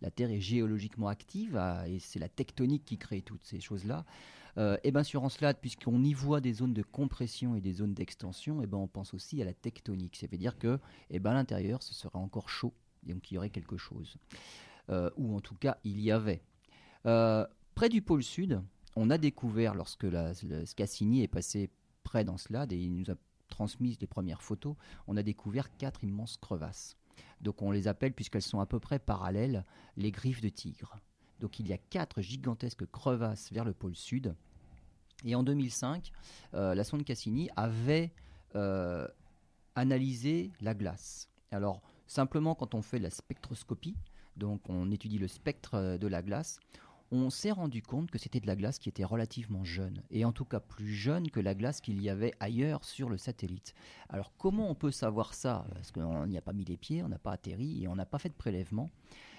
la 0.00 0.10
Terre 0.10 0.30
est 0.30 0.40
géologiquement 0.40 1.08
active 1.08 1.56
ah, 1.56 1.86
et 1.88 1.98
c'est 1.98 2.20
la 2.20 2.28
tectonique 2.28 2.84
qui 2.86 2.96
crée 2.98 3.20
toutes 3.20 3.44
ces 3.44 3.60
choses-là. 3.60 4.04
Euh, 4.58 4.76
et 4.84 4.92
bien 4.92 5.02
sur 5.02 5.22
Encelade, 5.24 5.58
puisqu'on 5.60 6.02
y 6.02 6.12
voit 6.12 6.40
des 6.40 6.52
zones 6.52 6.74
de 6.74 6.82
compression 6.82 7.54
et 7.54 7.60
des 7.60 7.72
zones 7.72 7.94
d'extension, 7.94 8.62
et 8.62 8.66
ben 8.66 8.78
on 8.78 8.86
pense 8.86 9.14
aussi 9.14 9.40
à 9.40 9.44
la 9.44 9.54
tectonique. 9.54 10.16
Ça 10.16 10.26
veut 10.26 10.38
dire 10.38 10.58
que 10.58 10.78
eh 11.10 11.18
ben, 11.18 11.32
l'intérieur, 11.32 11.82
ce 11.82 11.94
serait 11.94 12.18
encore 12.18 12.48
chaud, 12.48 12.74
donc 13.04 13.30
il 13.30 13.34
y 13.34 13.38
aurait 13.38 13.50
quelque 13.50 13.76
chose. 13.76 14.16
Euh, 14.90 15.10
ou 15.16 15.34
en 15.34 15.40
tout 15.40 15.54
cas, 15.54 15.78
il 15.84 16.00
y 16.00 16.10
avait. 16.10 16.42
Euh, 17.06 17.46
près 17.74 17.88
du 17.88 18.02
pôle 18.02 18.22
sud, 18.22 18.60
on 18.94 19.10
a 19.10 19.18
découvert, 19.18 19.74
lorsque 19.74 20.04
la, 20.04 20.32
le 20.42 20.64
Cassini 20.74 21.22
est 21.22 21.28
passé 21.28 21.70
près 22.02 22.24
d'Encelade 22.24 22.72
et 22.72 22.78
il 22.78 22.94
nous 22.94 23.10
a 23.10 23.14
transmis 23.48 23.96
les 24.00 24.06
premières 24.06 24.42
photos, 24.42 24.76
on 25.06 25.16
a 25.16 25.22
découvert 25.22 25.76
quatre 25.76 26.04
immenses 26.04 26.36
crevasses. 26.36 26.96
Donc 27.40 27.62
on 27.62 27.70
les 27.70 27.88
appelle, 27.88 28.12
puisqu'elles 28.12 28.42
sont 28.42 28.60
à 28.60 28.66
peu 28.66 28.80
près 28.80 28.98
parallèles, 28.98 29.64
les 29.96 30.10
griffes 30.10 30.40
de 30.40 30.48
tigre. 30.48 30.98
Donc 31.42 31.58
il 31.58 31.66
y 31.66 31.72
a 31.72 31.78
quatre 31.78 32.22
gigantesques 32.22 32.86
crevasses 32.86 33.52
vers 33.52 33.64
le 33.64 33.74
pôle 33.74 33.96
sud. 33.96 34.34
Et 35.24 35.34
en 35.34 35.42
2005, 35.42 36.12
euh, 36.54 36.74
la 36.74 36.84
sonde 36.84 37.04
Cassini 37.04 37.50
avait 37.56 38.12
euh, 38.54 39.08
analysé 39.74 40.52
la 40.60 40.72
glace. 40.72 41.28
Alors 41.50 41.82
simplement 42.06 42.54
quand 42.54 42.74
on 42.76 42.80
fait 42.82 43.00
la 43.00 43.10
spectroscopie, 43.10 43.96
donc 44.36 44.60
on 44.68 44.92
étudie 44.92 45.18
le 45.18 45.26
spectre 45.26 45.74
euh, 45.74 45.98
de 45.98 46.06
la 46.06 46.22
glace, 46.22 46.60
on 47.12 47.30
s'est 47.30 47.52
rendu 47.52 47.82
compte 47.82 48.10
que 48.10 48.18
c'était 48.18 48.40
de 48.40 48.46
la 48.46 48.56
glace 48.56 48.78
qui 48.78 48.88
était 48.88 49.04
relativement 49.04 49.62
jeune, 49.64 50.02
et 50.10 50.24
en 50.24 50.32
tout 50.32 50.46
cas 50.46 50.60
plus 50.60 50.94
jeune 50.94 51.30
que 51.30 51.40
la 51.40 51.54
glace 51.54 51.80
qu'il 51.80 52.02
y 52.02 52.08
avait 52.08 52.32
ailleurs 52.40 52.84
sur 52.84 53.08
le 53.08 53.18
satellite. 53.18 53.74
Alors 54.08 54.32
comment 54.38 54.70
on 54.70 54.74
peut 54.74 54.90
savoir 54.90 55.34
ça? 55.34 55.66
Parce 55.74 55.92
qu'on 55.92 56.26
n'y 56.26 56.38
a 56.38 56.42
pas 56.42 56.54
mis 56.54 56.64
les 56.64 56.78
pieds, 56.78 57.02
on 57.02 57.08
n'a 57.08 57.18
pas 57.18 57.32
atterri 57.32 57.84
et 57.84 57.88
on 57.88 57.94
n'a 57.94 58.06
pas 58.06 58.18
fait 58.18 58.30
de 58.30 58.34
prélèvement. 58.34 58.90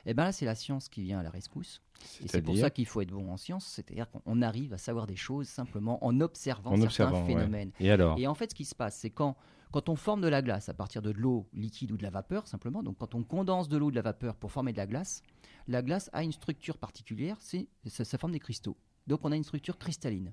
Eh 0.06 0.14
bien 0.14 0.26
là, 0.26 0.32
c'est 0.32 0.46
la 0.46 0.56
science 0.56 0.88
qui 0.88 1.02
vient 1.02 1.20
à 1.20 1.24
la 1.24 1.30
rescousse. 1.30 1.82
Et 2.24 2.28
c'est 2.28 2.42
pour 2.42 2.58
ça 2.58 2.70
qu'il 2.70 2.86
faut 2.86 3.02
être 3.02 3.12
bon 3.12 3.32
en 3.32 3.38
science, 3.38 3.66
c'est-à-dire 3.66 4.10
qu'on 4.12 4.42
arrive 4.42 4.74
à 4.74 4.78
savoir 4.78 5.08
des 5.08 5.16
choses 5.16 5.48
simplement 5.48 6.04
en 6.06 6.20
observant 6.22 6.72
En 6.72 6.76
certains 6.76 6.86
observant, 6.88 7.22
ouais. 7.22 7.34
phénomènes. 7.34 7.72
Et 7.80 7.90
alors? 7.90 8.20
Et 8.20 8.28
en 8.28 8.36
fait, 8.36 8.52
ce 8.52 8.56
qui 8.56 8.66
se 8.66 8.76
passe, 8.76 8.98
c'est 8.98 9.10
quand, 9.10 9.36
quand 9.74 9.90
on 9.90 9.96
forme 9.96 10.22
de 10.22 10.28
la 10.28 10.44
glace 10.44 10.70
à 10.70 10.76
partir 10.76 11.02
de 11.02 11.10
l'eau 11.10 11.50
liquide 11.52 11.92
ou 11.92 11.98
de 11.98 12.04
la 12.04 12.12
vapeur, 12.12 12.48
simplement, 12.48 12.84
donc 12.84 13.00
quand 13.00 13.16
on 13.16 13.24
condense 13.24 13.68
de 13.68 13.76
l'eau 13.76 13.88
ou 13.88 13.92
de 13.92 13.96
la 13.96 14.04
vapeur 14.04 14.36
pour 14.36 14.52
former 14.52 14.72
de 14.72 14.78
la 14.78 14.86
glace, 14.86 15.24
la 15.68 15.82
glace 15.82 16.12
a 16.14 16.22
une 16.22 16.32
structure 16.32 16.78
particulière, 16.78 17.38
ça 17.42 18.18
forme 18.20 18.34
des 18.34 18.40
cristaux. 18.40 18.78
Donc 19.08 19.22
on 19.24 19.32
a 19.32 19.36
une 19.36 19.44
structure 19.44 19.80
cristalline. 19.80 20.32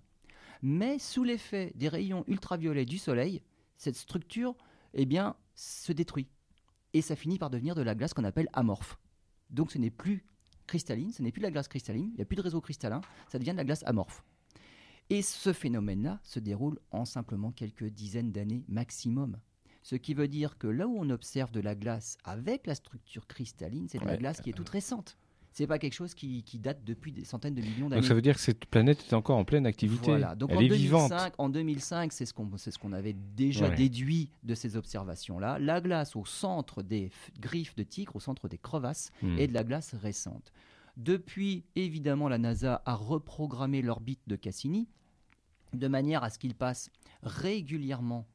Mais 0.61 0.99
sous 0.99 1.25
l'effet 1.25 1.73
des 1.75 1.89
rayons 1.89 2.23
ultraviolets 2.29 2.85
du 2.85 2.99
soleil, 2.99 3.41
cette 3.79 3.97
structure 3.97 4.55
eh 4.93 5.07
bien, 5.07 5.35
se 5.55 5.93
détruit. 5.93 6.29
Et 6.93 7.01
ça 7.01 7.17
finit 7.17 7.39
par 7.39 7.49
devenir 7.49 7.75
de 7.75 7.83
la 7.83 7.95
glace 7.95 8.13
qu'on 8.13 8.25
appelle 8.25 8.51
amorphe. 8.53 8.99
Donc 9.49 9.73
ce 9.73 9.79
n'est 9.79 9.91
plus 9.91 10.27
cristalline, 10.67 11.13
ce 11.13 11.23
n'est 11.23 11.33
plus 11.33 11.41
de 11.41 11.47
la 11.47 11.51
glace 11.51 11.67
cristalline, 11.67 12.11
il 12.13 12.17
n'y 12.17 12.23
a 12.23 12.27
plus 12.27 12.37
de 12.37 12.43
réseau 12.43 12.61
cristallin, 12.61 13.01
ça 13.29 13.39
devient 13.39 13.53
de 13.53 13.57
la 13.57 13.65
glace 13.65 13.85
amorphe. 13.87 14.23
Et 15.11 15.23
ce 15.23 15.53
phénomène-là 15.53 16.21
se 16.23 16.39
déroule 16.39 16.79
en 16.93 17.05
simplement 17.05 17.51
quelques 17.51 17.87
dizaines 17.91 18.31
d'années 18.33 18.65
maximum. 18.69 19.39
Ce 19.83 19.97
qui 19.97 20.15
veut 20.15 20.29
dire 20.29 20.57
que 20.59 20.67
là 20.69 20.87
où 20.87 20.97
on 20.99 21.11
observe 21.11 21.51
de 21.51 21.61
la 21.61 21.75
glace 21.75 22.17
avec 22.25 22.67
la 22.67 22.75
structure 22.75 23.27
cristalline, 23.27 23.89
c'est 23.89 23.99
de 23.99 24.05
la 24.07 24.17
glace 24.17 24.41
qui 24.41 24.51
est 24.51 24.55
toute 24.55 24.69
récente. 24.69 25.17
C'est 25.53 25.67
pas 25.67 25.81
quelque 25.81 25.95
chose 25.95 26.15
qui, 26.15 26.45
qui 26.45 26.61
date 26.61 26.85
depuis 26.85 27.11
des 27.11 27.25
centaines 27.25 27.57
de 27.57 27.61
millions 27.61 27.87
Donc 27.87 27.91
d'années. 27.91 28.07
ça 28.07 28.15
veut 28.15 28.23
dire 28.23 28.35
que 28.37 28.41
cette 28.41 28.67
planète 28.67 29.05
est 29.11 29.15
encore 29.15 29.37
en 29.37 29.45
pleine 29.45 29.67
activité. 29.67 30.07
Voilà. 30.13 30.37
Donc 30.37 30.51
Elle 30.53 30.59
en 30.59 30.61
est 30.61 30.69
vivante. 30.69 31.09
2005, 31.11 31.35
en 31.39 31.49
2005, 31.49 32.13
c'est 32.13 32.25
ce 32.25 32.33
qu'on 32.33 32.49
ce 32.57 32.79
qu'on 32.79 32.93
avait 32.93 33.15
déjà 33.15 33.69
Ouais. 33.69 33.75
déduit 33.75 34.31
de 34.45 34.55
ces 34.55 34.77
observations-là. 34.77 35.59
La 35.59 35.81
glace 35.81 36.15
au 36.15 36.25
centre 36.25 36.85
des 36.85 37.11
griffes 37.41 37.75
de 37.75 37.83
tigre, 37.83 38.15
au 38.15 38.21
centre 38.21 38.47
des 38.49 38.59
crevasses, 38.59 39.11
Hmm. 39.23 39.39
et 39.41 39.49
de 39.49 39.55
la 39.55 39.65
glace 39.65 39.95
récente. 39.95 40.53
Depuis, 40.97 41.65
évidemment, 41.75 42.29
la 42.29 42.39
NASA 42.39 42.81
a 42.87 42.95
reprogrammé 42.95 43.83
l'orbite 43.83 44.21
de 44.29 44.37
Cassini 44.37 44.87
de 45.73 45.89
manière 45.89 46.25
à 46.25 46.31
ce 46.31 46.39
qu'il 46.39 46.55
passe 46.55 46.91
régulièrement 47.23 48.27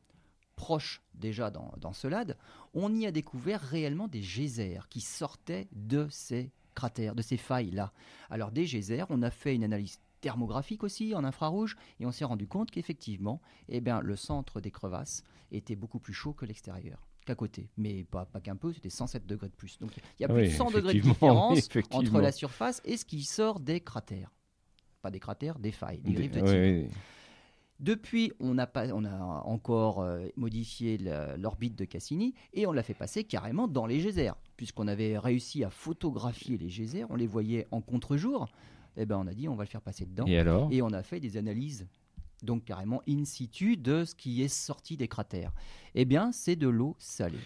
proche 0.55 1.01
déjà 1.13 1.51
dans, 1.51 1.73
dans 1.77 1.93
Celade. 1.93 2.37
On 2.73 2.93
y 2.93 3.05
a 3.05 3.11
découvert 3.11 3.61
réellement 3.61 4.07
des 4.07 4.21
geysers 4.21 4.87
qui 4.89 5.01
sortaient 5.01 5.67
de 5.73 6.07
ces 6.09 6.51
cratères, 6.75 7.15
de 7.15 7.21
ces 7.21 7.37
failles-là. 7.37 7.91
Alors 8.29 8.51
des 8.51 8.65
geysers, 8.65 9.05
on 9.09 9.21
a 9.21 9.31
fait 9.31 9.55
une 9.55 9.63
analyse 9.63 9.99
thermographique 10.21 10.83
aussi 10.83 11.13
en 11.13 11.23
infrarouge 11.23 11.75
et 11.99 12.05
on 12.05 12.11
s'est 12.11 12.25
rendu 12.25 12.47
compte 12.47 12.71
qu'effectivement, 12.71 13.41
eh 13.69 13.81
bien, 13.81 14.01
le 14.01 14.15
centre 14.15 14.61
des 14.61 14.71
crevasses 14.71 15.23
était 15.51 15.75
beaucoup 15.75 15.99
plus 15.99 16.13
chaud 16.13 16.33
que 16.33 16.45
l'extérieur 16.45 17.07
qu'à 17.25 17.35
côté, 17.35 17.69
mais 17.75 18.03
pas, 18.03 18.25
pas 18.25 18.39
qu'un 18.39 18.55
peu, 18.55 18.71
c'était 18.71 18.91
107 18.91 19.25
degrés 19.25 19.49
de 19.49 19.55
plus. 19.55 19.79
Donc 19.79 19.91
il 19.97 20.21
y 20.21 20.25
a 20.25 20.27
plus 20.27 20.43
Oui, 20.43 20.47
de 20.47 20.53
100 20.53 20.71
degrés 20.71 20.93
de 20.93 20.99
différence 21.01 21.69
entre 21.91 22.21
la 22.21 22.31
surface 22.31 22.81
et 22.85 22.97
ce 22.97 23.05
qui 23.05 23.23
sort 23.23 23.59
des 23.59 23.81
cratères. 23.81 24.31
Pas 25.01 25.11
des 25.11 25.19
cratères, 25.19 25.59
des 25.59 25.71
failles, 25.71 25.99
des 26.01 26.13
griffes 26.13 26.31
de 26.31 26.41
Oui, 26.41 26.83
oui. 26.83 26.89
Depuis, 27.79 28.31
on 28.39 28.57
a, 28.57 28.67
pas, 28.67 28.87
on 28.93 29.03
a 29.03 29.43
encore 29.45 30.01
euh, 30.01 30.27
modifié 30.37 30.97
l'orbite 31.37 31.77
de 31.77 31.83
Cassini 31.85 32.33
et 32.53 32.65
on 32.67 32.71
l'a 32.71 32.83
fait 32.83 32.93
passer 32.93 33.25
carrément 33.25 33.67
dans 33.67 33.85
les 33.85 33.99
geysers. 33.99 34.33
Puisqu'on 34.55 34.87
avait 34.87 35.17
réussi 35.17 35.63
à 35.65 35.69
photographier 35.69 36.57
les 36.57 36.67
geysers, 36.67 37.05
on 37.09 37.15
les 37.15 37.27
voyait 37.27 37.67
en 37.71 37.81
contre-jour, 37.81 38.47
et 38.95 39.05
ben 39.05 39.17
on 39.17 39.27
a 39.27 39.33
dit 39.33 39.49
on 39.49 39.55
va 39.55 39.65
le 39.65 39.69
faire 39.69 39.81
passer 39.81 40.05
dedans. 40.05 40.25
Et 40.25 40.39
alors? 40.39 40.69
Et 40.71 40.81
on 40.81 40.93
a 40.93 41.03
fait 41.03 41.19
des 41.19 41.35
analyses, 41.35 41.85
donc 42.43 42.63
carrément 42.63 43.01
in 43.09 43.25
situ, 43.25 43.75
de 43.75 44.05
ce 44.05 44.15
qui 44.15 44.41
est 44.41 44.47
sorti 44.47 44.95
des 44.95 45.09
cratères. 45.09 45.51
Eh 45.95 46.05
bien, 46.05 46.31
c'est 46.31 46.55
de 46.55 46.69
l'eau 46.69 46.95
salée. 46.97 47.39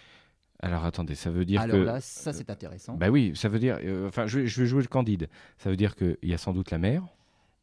Alors 0.60 0.84
attendez, 0.84 1.16
ça 1.16 1.30
veut 1.30 1.44
dire 1.44 1.60
Alors 1.60 1.76
que. 1.76 1.82
là, 1.82 2.00
ça 2.00 2.32
c'est 2.32 2.50
intéressant. 2.50 2.94
Bah 2.94 3.08
oui, 3.08 3.32
ça 3.34 3.48
veut 3.48 3.58
dire. 3.58 3.78
euh, 3.82 4.06
enfin, 4.06 4.26
je, 4.28 4.46
je 4.46 4.60
vais 4.62 4.68
jouer 4.68 4.82
le 4.82 4.88
candide. 4.88 5.28
Ça 5.58 5.70
veut 5.70 5.76
dire 5.76 5.96
qu'il 5.96 6.16
y 6.22 6.34
a 6.34 6.38
sans 6.38 6.52
doute 6.52 6.70
la 6.70 6.78
mer, 6.78 7.02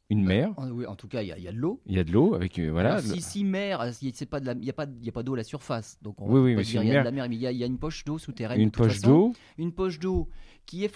une 0.10 0.24
mer, 0.24 0.53
En, 0.58 0.70
oui, 0.72 0.86
en 0.86 0.95
tout 0.95 1.08
cas, 1.10 1.22
il 1.22 1.28
y, 1.28 1.32
a- 1.34 1.38
il 1.38 1.43
y 1.43 1.47
a 1.47 1.51
de 1.51 1.58
l'eau. 1.58 1.82
il 1.86 1.95
y 1.95 1.99
a 1.99 2.03
de 2.03 2.12
l'eau 2.12 2.34
avec. 2.34 2.58
euh, 2.60 2.70
voilà. 2.72 2.95
Alors, 2.95 3.01
si, 3.01 3.22
si 3.22 3.43
mer, 3.43 3.82
euh, 3.82 3.91
si 3.91 4.12
c'est 4.16 4.26
pas 4.26 4.39
de 4.39 4.45
la- 4.45 4.53
il 4.53 4.60
n'y 4.62 4.70
a 4.70 4.74
pas, 4.74 4.86
il 5.01 5.10
a 5.10 5.12
pas 5.12 5.24
d'eau 5.24 5.34
à 5.34 5.38
la 5.38 5.43
surface. 5.43 5.97
Donc 6.01 6.22
on 6.22 6.32
Oui, 6.32 6.39
oui, 6.55 6.64
dire 6.64 6.82
il 6.84 6.88
y 6.88 6.91
a 6.95 6.99
de 6.99 7.03
la 7.05 7.12
mer, 7.12 7.28
mais 7.28 7.36
il 7.36 7.41
y, 7.41 7.47
a- 7.47 7.51
il 7.51 7.58
y 7.58 7.64
a 7.64 7.68
une 7.68 7.78
poche 7.78 8.05
d'eau 8.05 8.18
souterraine. 8.18 8.60
une 8.60 8.68
de 8.70 8.72
toute 8.72 8.84
poche 8.84 9.01
d'eau. 9.01 9.34
Une 9.58 9.74
poche 9.74 9.99
d'eau 9.99 10.30
qui 10.66 10.84
est 10.86 10.93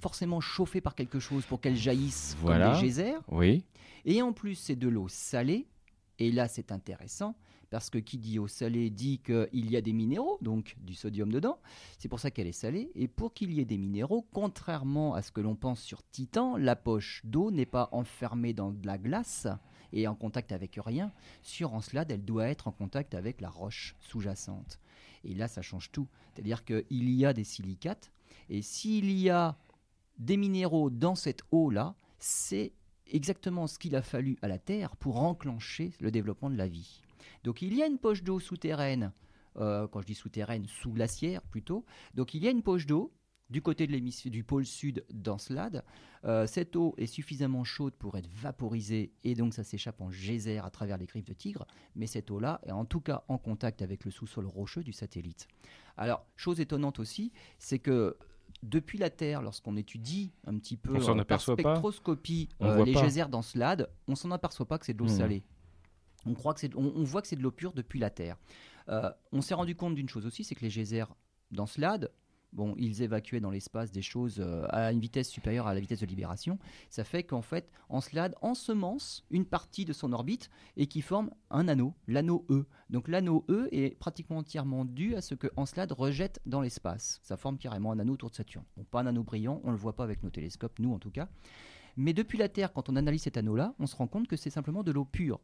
forcément 0.00 0.40
chauffée 0.40 0.80
par 0.80 0.94
quelque 0.94 1.18
chose 1.18 1.44
pour 1.44 1.60
qu'elle 1.60 1.76
jaillisse 1.76 2.36
Voilà. 2.40 2.70
comme 2.70 2.80
des 2.80 2.86
geysers. 2.86 3.18
Oui. 3.30 3.64
Et 4.06 4.22
en 4.22 4.32
plus, 4.32 4.54
c'est 4.54 4.76
de 4.76 4.88
l'eau 4.88 5.08
salée. 5.08 5.66
Et 6.18 6.30
là, 6.30 6.46
c'est 6.48 6.70
intéressant 6.72 7.34
parce 7.74 7.90
que 7.90 7.98
qui 7.98 8.18
dit 8.18 8.38
eau 8.38 8.46
salée 8.46 8.88
dit 8.88 9.18
qu'il 9.18 9.68
y 9.68 9.76
a 9.76 9.80
des 9.80 9.92
minéraux, 9.92 10.38
donc 10.40 10.76
du 10.80 10.94
sodium 10.94 11.32
dedans. 11.32 11.58
C'est 11.98 12.08
pour 12.08 12.20
ça 12.20 12.30
qu'elle 12.30 12.46
est 12.46 12.52
salée. 12.52 12.92
Et 12.94 13.08
pour 13.08 13.34
qu'il 13.34 13.52
y 13.52 13.58
ait 13.60 13.64
des 13.64 13.78
minéraux, 13.78 14.24
contrairement 14.32 15.14
à 15.14 15.22
ce 15.22 15.32
que 15.32 15.40
l'on 15.40 15.56
pense 15.56 15.80
sur 15.80 16.00
Titan, 16.12 16.56
la 16.56 16.76
poche 16.76 17.20
d'eau 17.24 17.50
n'est 17.50 17.66
pas 17.66 17.88
enfermée 17.90 18.52
dans 18.52 18.70
de 18.70 18.86
la 18.86 18.96
glace 18.96 19.48
et 19.92 20.06
en 20.06 20.14
contact 20.14 20.52
avec 20.52 20.78
rien. 20.86 21.10
Sur 21.42 21.74
Encelade, 21.74 22.12
elle 22.12 22.24
doit 22.24 22.46
être 22.46 22.68
en 22.68 22.70
contact 22.70 23.12
avec 23.12 23.40
la 23.40 23.50
roche 23.50 23.96
sous-jacente. 23.98 24.78
Et 25.24 25.34
là, 25.34 25.48
ça 25.48 25.60
change 25.60 25.90
tout. 25.90 26.06
C'est-à-dire 26.32 26.64
qu'il 26.64 27.10
y 27.10 27.26
a 27.26 27.32
des 27.32 27.42
silicates. 27.42 28.12
Et 28.50 28.62
s'il 28.62 29.10
y 29.10 29.30
a 29.30 29.58
des 30.18 30.36
minéraux 30.36 30.90
dans 30.90 31.16
cette 31.16 31.42
eau-là, 31.50 31.96
c'est 32.20 32.72
exactement 33.08 33.66
ce 33.66 33.80
qu'il 33.80 33.96
a 33.96 34.02
fallu 34.02 34.38
à 34.42 34.46
la 34.46 34.60
Terre 34.60 34.94
pour 34.94 35.20
enclencher 35.20 35.92
le 35.98 36.12
développement 36.12 36.50
de 36.50 36.56
la 36.56 36.68
vie. 36.68 37.00
Donc 37.44 37.62
il 37.62 37.74
y 37.74 37.82
a 37.82 37.86
une 37.86 37.98
poche 37.98 38.22
d'eau 38.22 38.40
souterraine, 38.40 39.12
euh, 39.56 39.86
quand 39.88 40.00
je 40.00 40.06
dis 40.06 40.14
souterraine, 40.14 40.66
sous 40.66 40.90
glaciaire 40.92 41.42
plutôt. 41.42 41.84
Donc 42.14 42.34
il 42.34 42.42
y 42.42 42.48
a 42.48 42.50
une 42.50 42.62
poche 42.62 42.86
d'eau 42.86 43.12
du 43.50 43.60
côté 43.60 43.86
de 43.86 44.28
du 44.30 44.42
pôle 44.42 44.64
sud 44.64 45.04
d'Encelade. 45.12 45.84
Euh, 46.24 46.46
cette 46.46 46.74
eau 46.76 46.94
est 46.96 47.06
suffisamment 47.06 47.62
chaude 47.62 47.92
pour 47.94 48.16
être 48.16 48.26
vaporisée 48.28 49.12
et 49.22 49.34
donc 49.34 49.52
ça 49.52 49.62
s'échappe 49.62 50.00
en 50.00 50.10
geyser 50.10 50.58
à 50.58 50.70
travers 50.70 50.96
les 50.96 51.04
griffes 51.06 51.26
de 51.26 51.34
tigre. 51.34 51.66
Mais 51.94 52.06
cette 52.06 52.30
eau-là 52.30 52.60
est 52.64 52.72
en 52.72 52.86
tout 52.86 53.00
cas 53.00 53.22
en 53.28 53.36
contact 53.36 53.82
avec 53.82 54.04
le 54.06 54.10
sous-sol 54.10 54.46
rocheux 54.46 54.82
du 54.82 54.92
satellite. 54.92 55.46
Alors, 55.98 56.24
chose 56.36 56.58
étonnante 56.58 56.98
aussi, 56.98 57.32
c'est 57.58 57.78
que 57.78 58.16
depuis 58.62 58.96
la 58.98 59.10
Terre, 59.10 59.42
lorsqu'on 59.42 59.76
étudie 59.76 60.32
un 60.46 60.56
petit 60.58 60.78
peu 60.78 60.96
On 60.96 61.18
euh, 61.18 61.24
par 61.24 61.40
spectroscopie 61.42 62.48
On 62.60 62.66
euh, 62.68 62.84
les 62.84 62.92
pas. 62.94 63.02
geysers 63.02 63.28
d'Encelade, 63.28 63.90
on 64.08 64.14
s'en 64.14 64.30
aperçoit 64.30 64.66
pas 64.66 64.78
que 64.78 64.86
c'est 64.86 64.94
de 64.94 64.98
l'eau 64.98 65.04
Hmm. 65.04 65.08
salée. 65.18 65.42
On, 66.26 66.32
voit 66.32 67.22
que 67.22 67.28
c'est 67.28 67.36
de 67.36 67.42
l'eau 67.42 67.50
pure 67.50 67.72
depuis 67.72 67.98
la 67.98 68.10
Terre. 68.10 68.36
Euh, 68.88 69.10
on 69.32 69.40
s'est 69.40 69.54
rendu 69.54 69.74
compte 69.74 69.94
d'une 69.94 70.08
chose 70.08 70.26
aussi, 70.26 70.44
c'est 70.44 70.54
que 70.54 70.62
les 70.62 70.70
geysers 70.70 71.06
d'Encelade, 71.50 72.10
bon, 72.54 72.74
ils 72.78 73.02
évacuaient 73.02 73.40
dans 73.40 73.50
l'espace 73.50 73.90
des 73.92 74.02
choses 74.02 74.36
euh, 74.40 74.66
à 74.70 74.92
une 74.92 75.00
vitesse 75.00 75.28
supérieure 75.28 75.66
à 75.66 75.74
la 75.74 75.80
vitesse 75.80 76.00
de 76.00 76.06
libération. 76.06 76.58
Ça 76.88 77.04
fait 77.04 77.24
qu'en 77.24 77.42
fait, 77.42 77.70
Encelade 77.88 78.34
ensemence 78.40 79.24
une 79.30 79.44
partie 79.44 79.84
de 79.84 79.92
son 79.92 80.12
orbite 80.12 80.50
et 80.76 80.86
qui 80.86 81.02
forme 81.02 81.30
un 81.50 81.68
anneau, 81.68 81.94
l'anneau 82.06 82.46
E. 82.50 82.66
Donc 82.90 83.08
l'anneau 83.08 83.44
E 83.48 83.68
est 83.72 83.98
pratiquement 83.98 84.38
entièrement 84.38 84.84
dû 84.84 85.14
à 85.14 85.20
ce 85.20 85.34
que 85.34 85.48
Encelade 85.56 85.92
rejette 85.92 86.40
dans 86.46 86.60
l'espace. 86.60 87.20
Ça 87.22 87.36
forme 87.36 87.58
carrément 87.58 87.92
un 87.92 87.98
anneau 87.98 88.14
autour 88.14 88.30
de 88.30 88.36
Saturne. 88.36 88.64
Bon, 88.76 88.84
pas 88.84 89.00
un 89.00 89.06
anneau 89.06 89.24
brillant, 89.24 89.60
on 89.64 89.68
ne 89.68 89.72
le 89.72 89.78
voit 89.78 89.96
pas 89.96 90.04
avec 90.04 90.22
nos 90.22 90.30
télescopes, 90.30 90.78
nous 90.78 90.92
en 90.92 90.98
tout 90.98 91.10
cas. 91.10 91.28
Mais 91.96 92.12
depuis 92.12 92.38
la 92.38 92.48
Terre, 92.48 92.72
quand 92.72 92.88
on 92.88 92.96
analyse 92.96 93.22
cet 93.22 93.36
anneau-là, 93.36 93.74
on 93.78 93.86
se 93.86 93.94
rend 93.94 94.08
compte 94.08 94.26
que 94.26 94.36
c'est 94.36 94.50
simplement 94.50 94.82
de 94.82 94.90
l'eau 94.90 95.04
pure. 95.04 95.40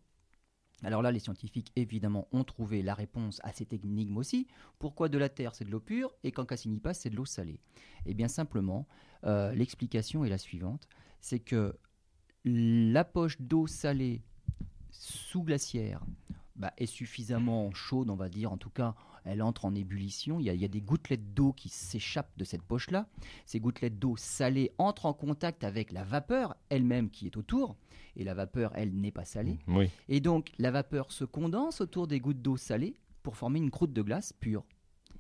Alors 0.82 1.02
là, 1.02 1.12
les 1.12 1.18
scientifiques, 1.18 1.72
évidemment, 1.76 2.28
ont 2.32 2.44
trouvé 2.44 2.82
la 2.82 2.94
réponse 2.94 3.40
à 3.44 3.52
cette 3.52 3.72
énigme 3.72 4.16
aussi. 4.16 4.46
Pourquoi 4.78 5.08
de 5.08 5.18
la 5.18 5.28
Terre, 5.28 5.54
c'est 5.54 5.64
de 5.64 5.70
l'eau 5.70 5.80
pure, 5.80 6.14
et 6.24 6.32
quand 6.32 6.44
Cassini 6.44 6.80
passe, 6.80 7.00
c'est 7.00 7.10
de 7.10 7.16
l'eau 7.16 7.26
salée? 7.26 7.60
Eh 8.06 8.14
bien, 8.14 8.28
simplement, 8.28 8.86
euh, 9.24 9.54
l'explication 9.54 10.24
est 10.24 10.30
la 10.30 10.38
suivante. 10.38 10.88
C'est 11.20 11.40
que 11.40 11.76
la 12.44 13.04
poche 13.04 13.40
d'eau 13.40 13.66
salée 13.66 14.22
sous 14.90 15.42
glaciaire 15.42 16.02
bah, 16.56 16.72
est 16.78 16.86
suffisamment 16.86 17.72
chaude, 17.72 18.10
on 18.10 18.16
va 18.16 18.28
dire, 18.28 18.52
en 18.52 18.56
tout 18.56 18.70
cas, 18.70 18.94
elle 19.24 19.42
entre 19.42 19.64
en 19.64 19.74
ébullition. 19.74 20.38
Il 20.40 20.46
y 20.46 20.64
a, 20.64 20.68
des 20.68 20.80
gouttelettes 20.80 21.34
d'eau 21.34 21.52
qui 21.52 21.68
s'échappent 21.68 22.36
de 22.36 22.44
cette 22.44 22.62
poche-là. 22.62 23.06
Ces 23.46 23.60
gouttelettes 23.60 23.98
d'eau 23.98 24.16
salée 24.16 24.72
entrent 24.78 25.06
en 25.06 25.12
contact 25.12 25.64
avec 25.64 25.92
la 25.92 26.04
vapeur 26.04 26.56
elle-même 26.68 27.10
qui 27.10 27.26
est 27.26 27.36
autour. 27.36 27.76
Et 28.16 28.24
la 28.24 28.34
vapeur, 28.34 28.72
elle, 28.74 28.92
n'est 28.92 29.12
pas 29.12 29.24
salée. 29.24 29.58
Oui. 29.68 29.88
Et 30.08 30.20
donc, 30.20 30.52
la 30.58 30.70
vapeur 30.70 31.12
se 31.12 31.24
condense 31.24 31.80
autour 31.80 32.06
des 32.06 32.20
gouttes 32.20 32.42
d'eau 32.42 32.56
salée 32.56 32.94
pour 33.22 33.36
former 33.36 33.58
une 33.58 33.70
croûte 33.70 33.92
de 33.92 34.02
glace 34.02 34.32
pure. 34.32 34.64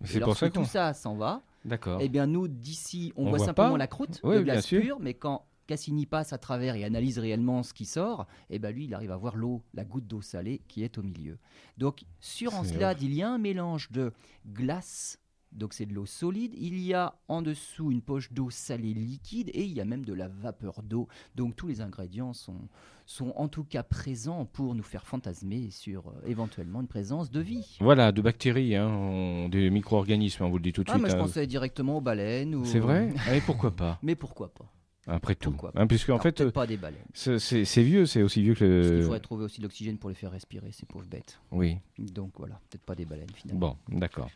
C'est 0.04 0.20
pour 0.20 0.36
ça 0.36 0.48
que 0.48 0.54
tout 0.54 0.64
ça 0.64 0.92
s'en 0.94 1.16
va. 1.16 1.42
D'accord. 1.64 1.98
Eh 2.00 2.08
bien, 2.08 2.26
nous, 2.26 2.48
d'ici, 2.48 3.12
on, 3.16 3.28
voit, 3.28 3.38
simplement 3.38 3.76
la 3.76 3.86
croûte 3.86 4.20
de 4.24 4.40
glace 4.40 4.66
pure, 4.66 4.98
mais 4.98 5.14
quand 5.14 5.44
Cassini 5.70 6.04
passe 6.04 6.32
à 6.32 6.38
travers 6.38 6.74
et 6.74 6.82
analyse 6.82 7.20
réellement 7.20 7.62
ce 7.62 7.72
qui 7.72 7.84
sort, 7.84 8.26
et 8.48 8.56
eh 8.56 8.58
ben 8.58 8.74
lui, 8.74 8.86
il 8.86 8.94
arrive 8.94 9.12
à 9.12 9.16
voir 9.16 9.36
l'eau, 9.36 9.62
la 9.72 9.84
goutte 9.84 10.08
d'eau 10.08 10.20
salée 10.20 10.62
qui 10.66 10.82
est 10.82 10.98
au 10.98 11.02
milieu. 11.04 11.38
Donc 11.78 12.02
sur 12.18 12.56
Encelade, 12.56 13.00
il 13.02 13.14
y 13.14 13.22
a 13.22 13.30
un 13.30 13.38
mélange 13.38 13.92
de 13.92 14.12
glace, 14.48 15.20
donc 15.52 15.72
c'est 15.72 15.86
de 15.86 15.94
l'eau 15.94 16.06
solide, 16.06 16.54
il 16.58 16.76
y 16.80 16.92
a 16.92 17.14
en 17.28 17.40
dessous 17.40 17.92
une 17.92 18.02
poche 18.02 18.32
d'eau 18.32 18.50
salée 18.50 18.94
liquide 18.94 19.48
et 19.54 19.62
il 19.62 19.72
y 19.72 19.80
a 19.80 19.84
même 19.84 20.04
de 20.04 20.12
la 20.12 20.26
vapeur 20.26 20.82
d'eau. 20.82 21.06
Donc 21.36 21.54
tous 21.54 21.68
les 21.68 21.82
ingrédients 21.82 22.32
sont, 22.32 22.68
sont 23.06 23.32
en 23.36 23.46
tout 23.46 23.62
cas 23.62 23.84
présents 23.84 24.46
pour 24.46 24.74
nous 24.74 24.82
faire 24.82 25.06
fantasmer 25.06 25.70
sur 25.70 26.08
euh, 26.08 26.26
éventuellement 26.26 26.80
une 26.80 26.88
présence 26.88 27.30
de 27.30 27.38
vie. 27.38 27.78
Voilà, 27.78 28.10
de 28.10 28.20
bactéries, 28.20 28.74
hein, 28.74 29.48
des 29.48 29.70
micro-organismes, 29.70 30.42
on 30.42 30.50
vous 30.50 30.58
le 30.58 30.64
dit 30.64 30.72
tout 30.72 30.82
de 30.82 30.90
ah, 30.90 30.94
suite. 30.94 31.04
Mais 31.04 31.10
je 31.10 31.14
hein. 31.14 31.20
pensais 31.20 31.46
directement 31.46 31.98
aux 31.98 32.00
baleines. 32.00 32.56
Ou... 32.56 32.64
C'est 32.64 32.80
vrai 32.80 33.10
Et 33.30 33.36
ah, 33.36 33.40
pourquoi 33.46 33.70
pas 33.70 34.00
Mais 34.02 34.16
pourquoi 34.16 34.52
pas 34.52 34.66
après 35.10 35.34
tout. 35.34 35.54
Hein, 35.74 35.86
puisque 35.86 36.10
en 36.10 36.18
fait, 36.18 36.50
pas 36.50 36.66
des 36.66 36.76
baleines. 36.76 37.00
C'est 37.12 37.82
vieux, 37.82 38.06
c'est 38.06 38.22
aussi 38.22 38.42
vieux 38.42 38.54
que 38.54 38.64
le. 38.64 38.80
Parce 38.80 38.92
qu'il 38.92 39.02
faudrait 39.02 39.20
trouver 39.20 39.44
aussi 39.44 39.58
de 39.58 39.64
l'oxygène 39.64 39.98
pour 39.98 40.10
les 40.10 40.16
faire 40.16 40.30
respirer, 40.30 40.72
ces 40.72 40.86
pauvres 40.86 41.06
bêtes. 41.06 41.40
Oui. 41.50 41.78
Donc 41.98 42.32
voilà, 42.38 42.60
peut-être 42.70 42.84
pas 42.84 42.94
des 42.94 43.04
baleines 43.04 43.30
finalement. 43.34 43.76
Bon, 43.88 43.98
d'accord. 43.98 44.30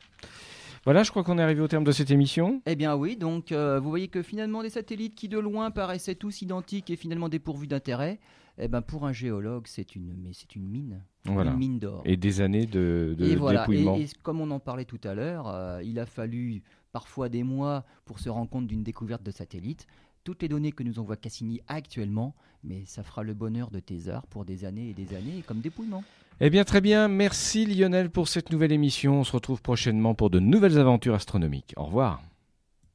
Voilà, 0.85 1.03
je 1.03 1.11
crois 1.11 1.25
qu'on 1.25 1.39
est 1.39 1.43
arrivé 1.43 1.63
au 1.63 1.69
terme 1.69 1.85
de 1.85 1.93
cette 1.93 2.11
émission. 2.11 2.61
Eh 2.67 2.77
bien 2.77 2.95
oui, 2.95 3.17
donc 3.17 3.53
euh, 3.53 3.81
vous 3.81 3.89
voyez 3.89 4.09
que 4.09 4.23
finalement 4.23 4.63
des 4.63 4.69
satellites 4.69 5.15
qui 5.15 5.29
de 5.29 5.39
loin 5.39 5.71
paraissaient 5.71 6.15
tous 6.15 6.43
identiques 6.43 6.91
et 6.91 6.97
finalement 6.97 7.31
dépourvus 7.31 7.67
d'intérêt, 7.67 8.21
eh 8.59 8.69
ben 8.69 8.83
pour 8.83 9.07
un 9.07 9.13
géologue 9.13 9.67
c'est 9.67 9.97
une 9.97 10.15
mais 10.23 10.33
c'est 10.35 10.55
une 10.55 10.69
mine, 10.69 11.03
voilà. 11.25 11.53
une 11.53 11.57
mine 11.57 11.79
d'or. 11.79 12.03
Et 12.05 12.19
des 12.19 12.43
années 12.43 12.67
de, 12.67 13.15
de 13.17 13.25
et 13.25 13.37
voilà. 13.37 13.61
dépouillement. 13.61 13.97
Et, 13.97 14.09
comme 14.23 14.43
on 14.43 14.51
en 14.51 14.61
parlait 14.61 14.85
tout 14.85 15.01
à 15.05 15.15
l'heure, 15.15 15.49
euh, 15.49 15.83
il 15.83 15.99
a 15.99 16.05
fallu 16.05 16.63
parfois 16.93 17.31
des 17.31 17.45
mois 17.45 17.87
pour 18.05 18.19
se 18.19 18.29
rendre 18.29 18.51
compte 18.51 18.67
d'une 18.67 18.83
découverte 18.83 19.23
de 19.23 19.31
satellite 19.31 19.87
toutes 20.25 20.43
les 20.43 20.49
données 20.49 20.73
que 20.73 20.83
nous 20.83 20.99
envoie 20.99 21.17
Cassini 21.17 21.61
actuellement, 21.69 22.35
mais 22.65 22.83
ça 22.87 23.03
fera 23.03 23.23
le 23.23 23.35
bonheur 23.35 23.71
de 23.71 23.79
Thésard 23.79 24.27
pour 24.27 24.45
des 24.45 24.65
années 24.65 24.89
et 24.89 24.95
des 24.95 25.15
années, 25.15 25.45
comme 25.47 25.61
dépouillement. 25.61 26.03
Eh 26.41 26.51
bien 26.51 26.65
très 26.65 26.81
bien, 26.81 27.07
merci 27.07 27.65
Lionel 27.67 28.11
pour 28.11 28.27
cette 28.27 28.51
nouvelle 28.51 28.73
émission. 28.73 29.21
On 29.21 29.25
se 29.25 29.33
retrouve 29.33 29.63
prochainement 29.63 30.15
pour 30.15 30.31
de 30.31 30.41
nouvelles 30.41 30.79
aventures 30.79 31.15
astronomiques. 31.15 31.75
Au 31.77 31.85
revoir. 31.85 32.23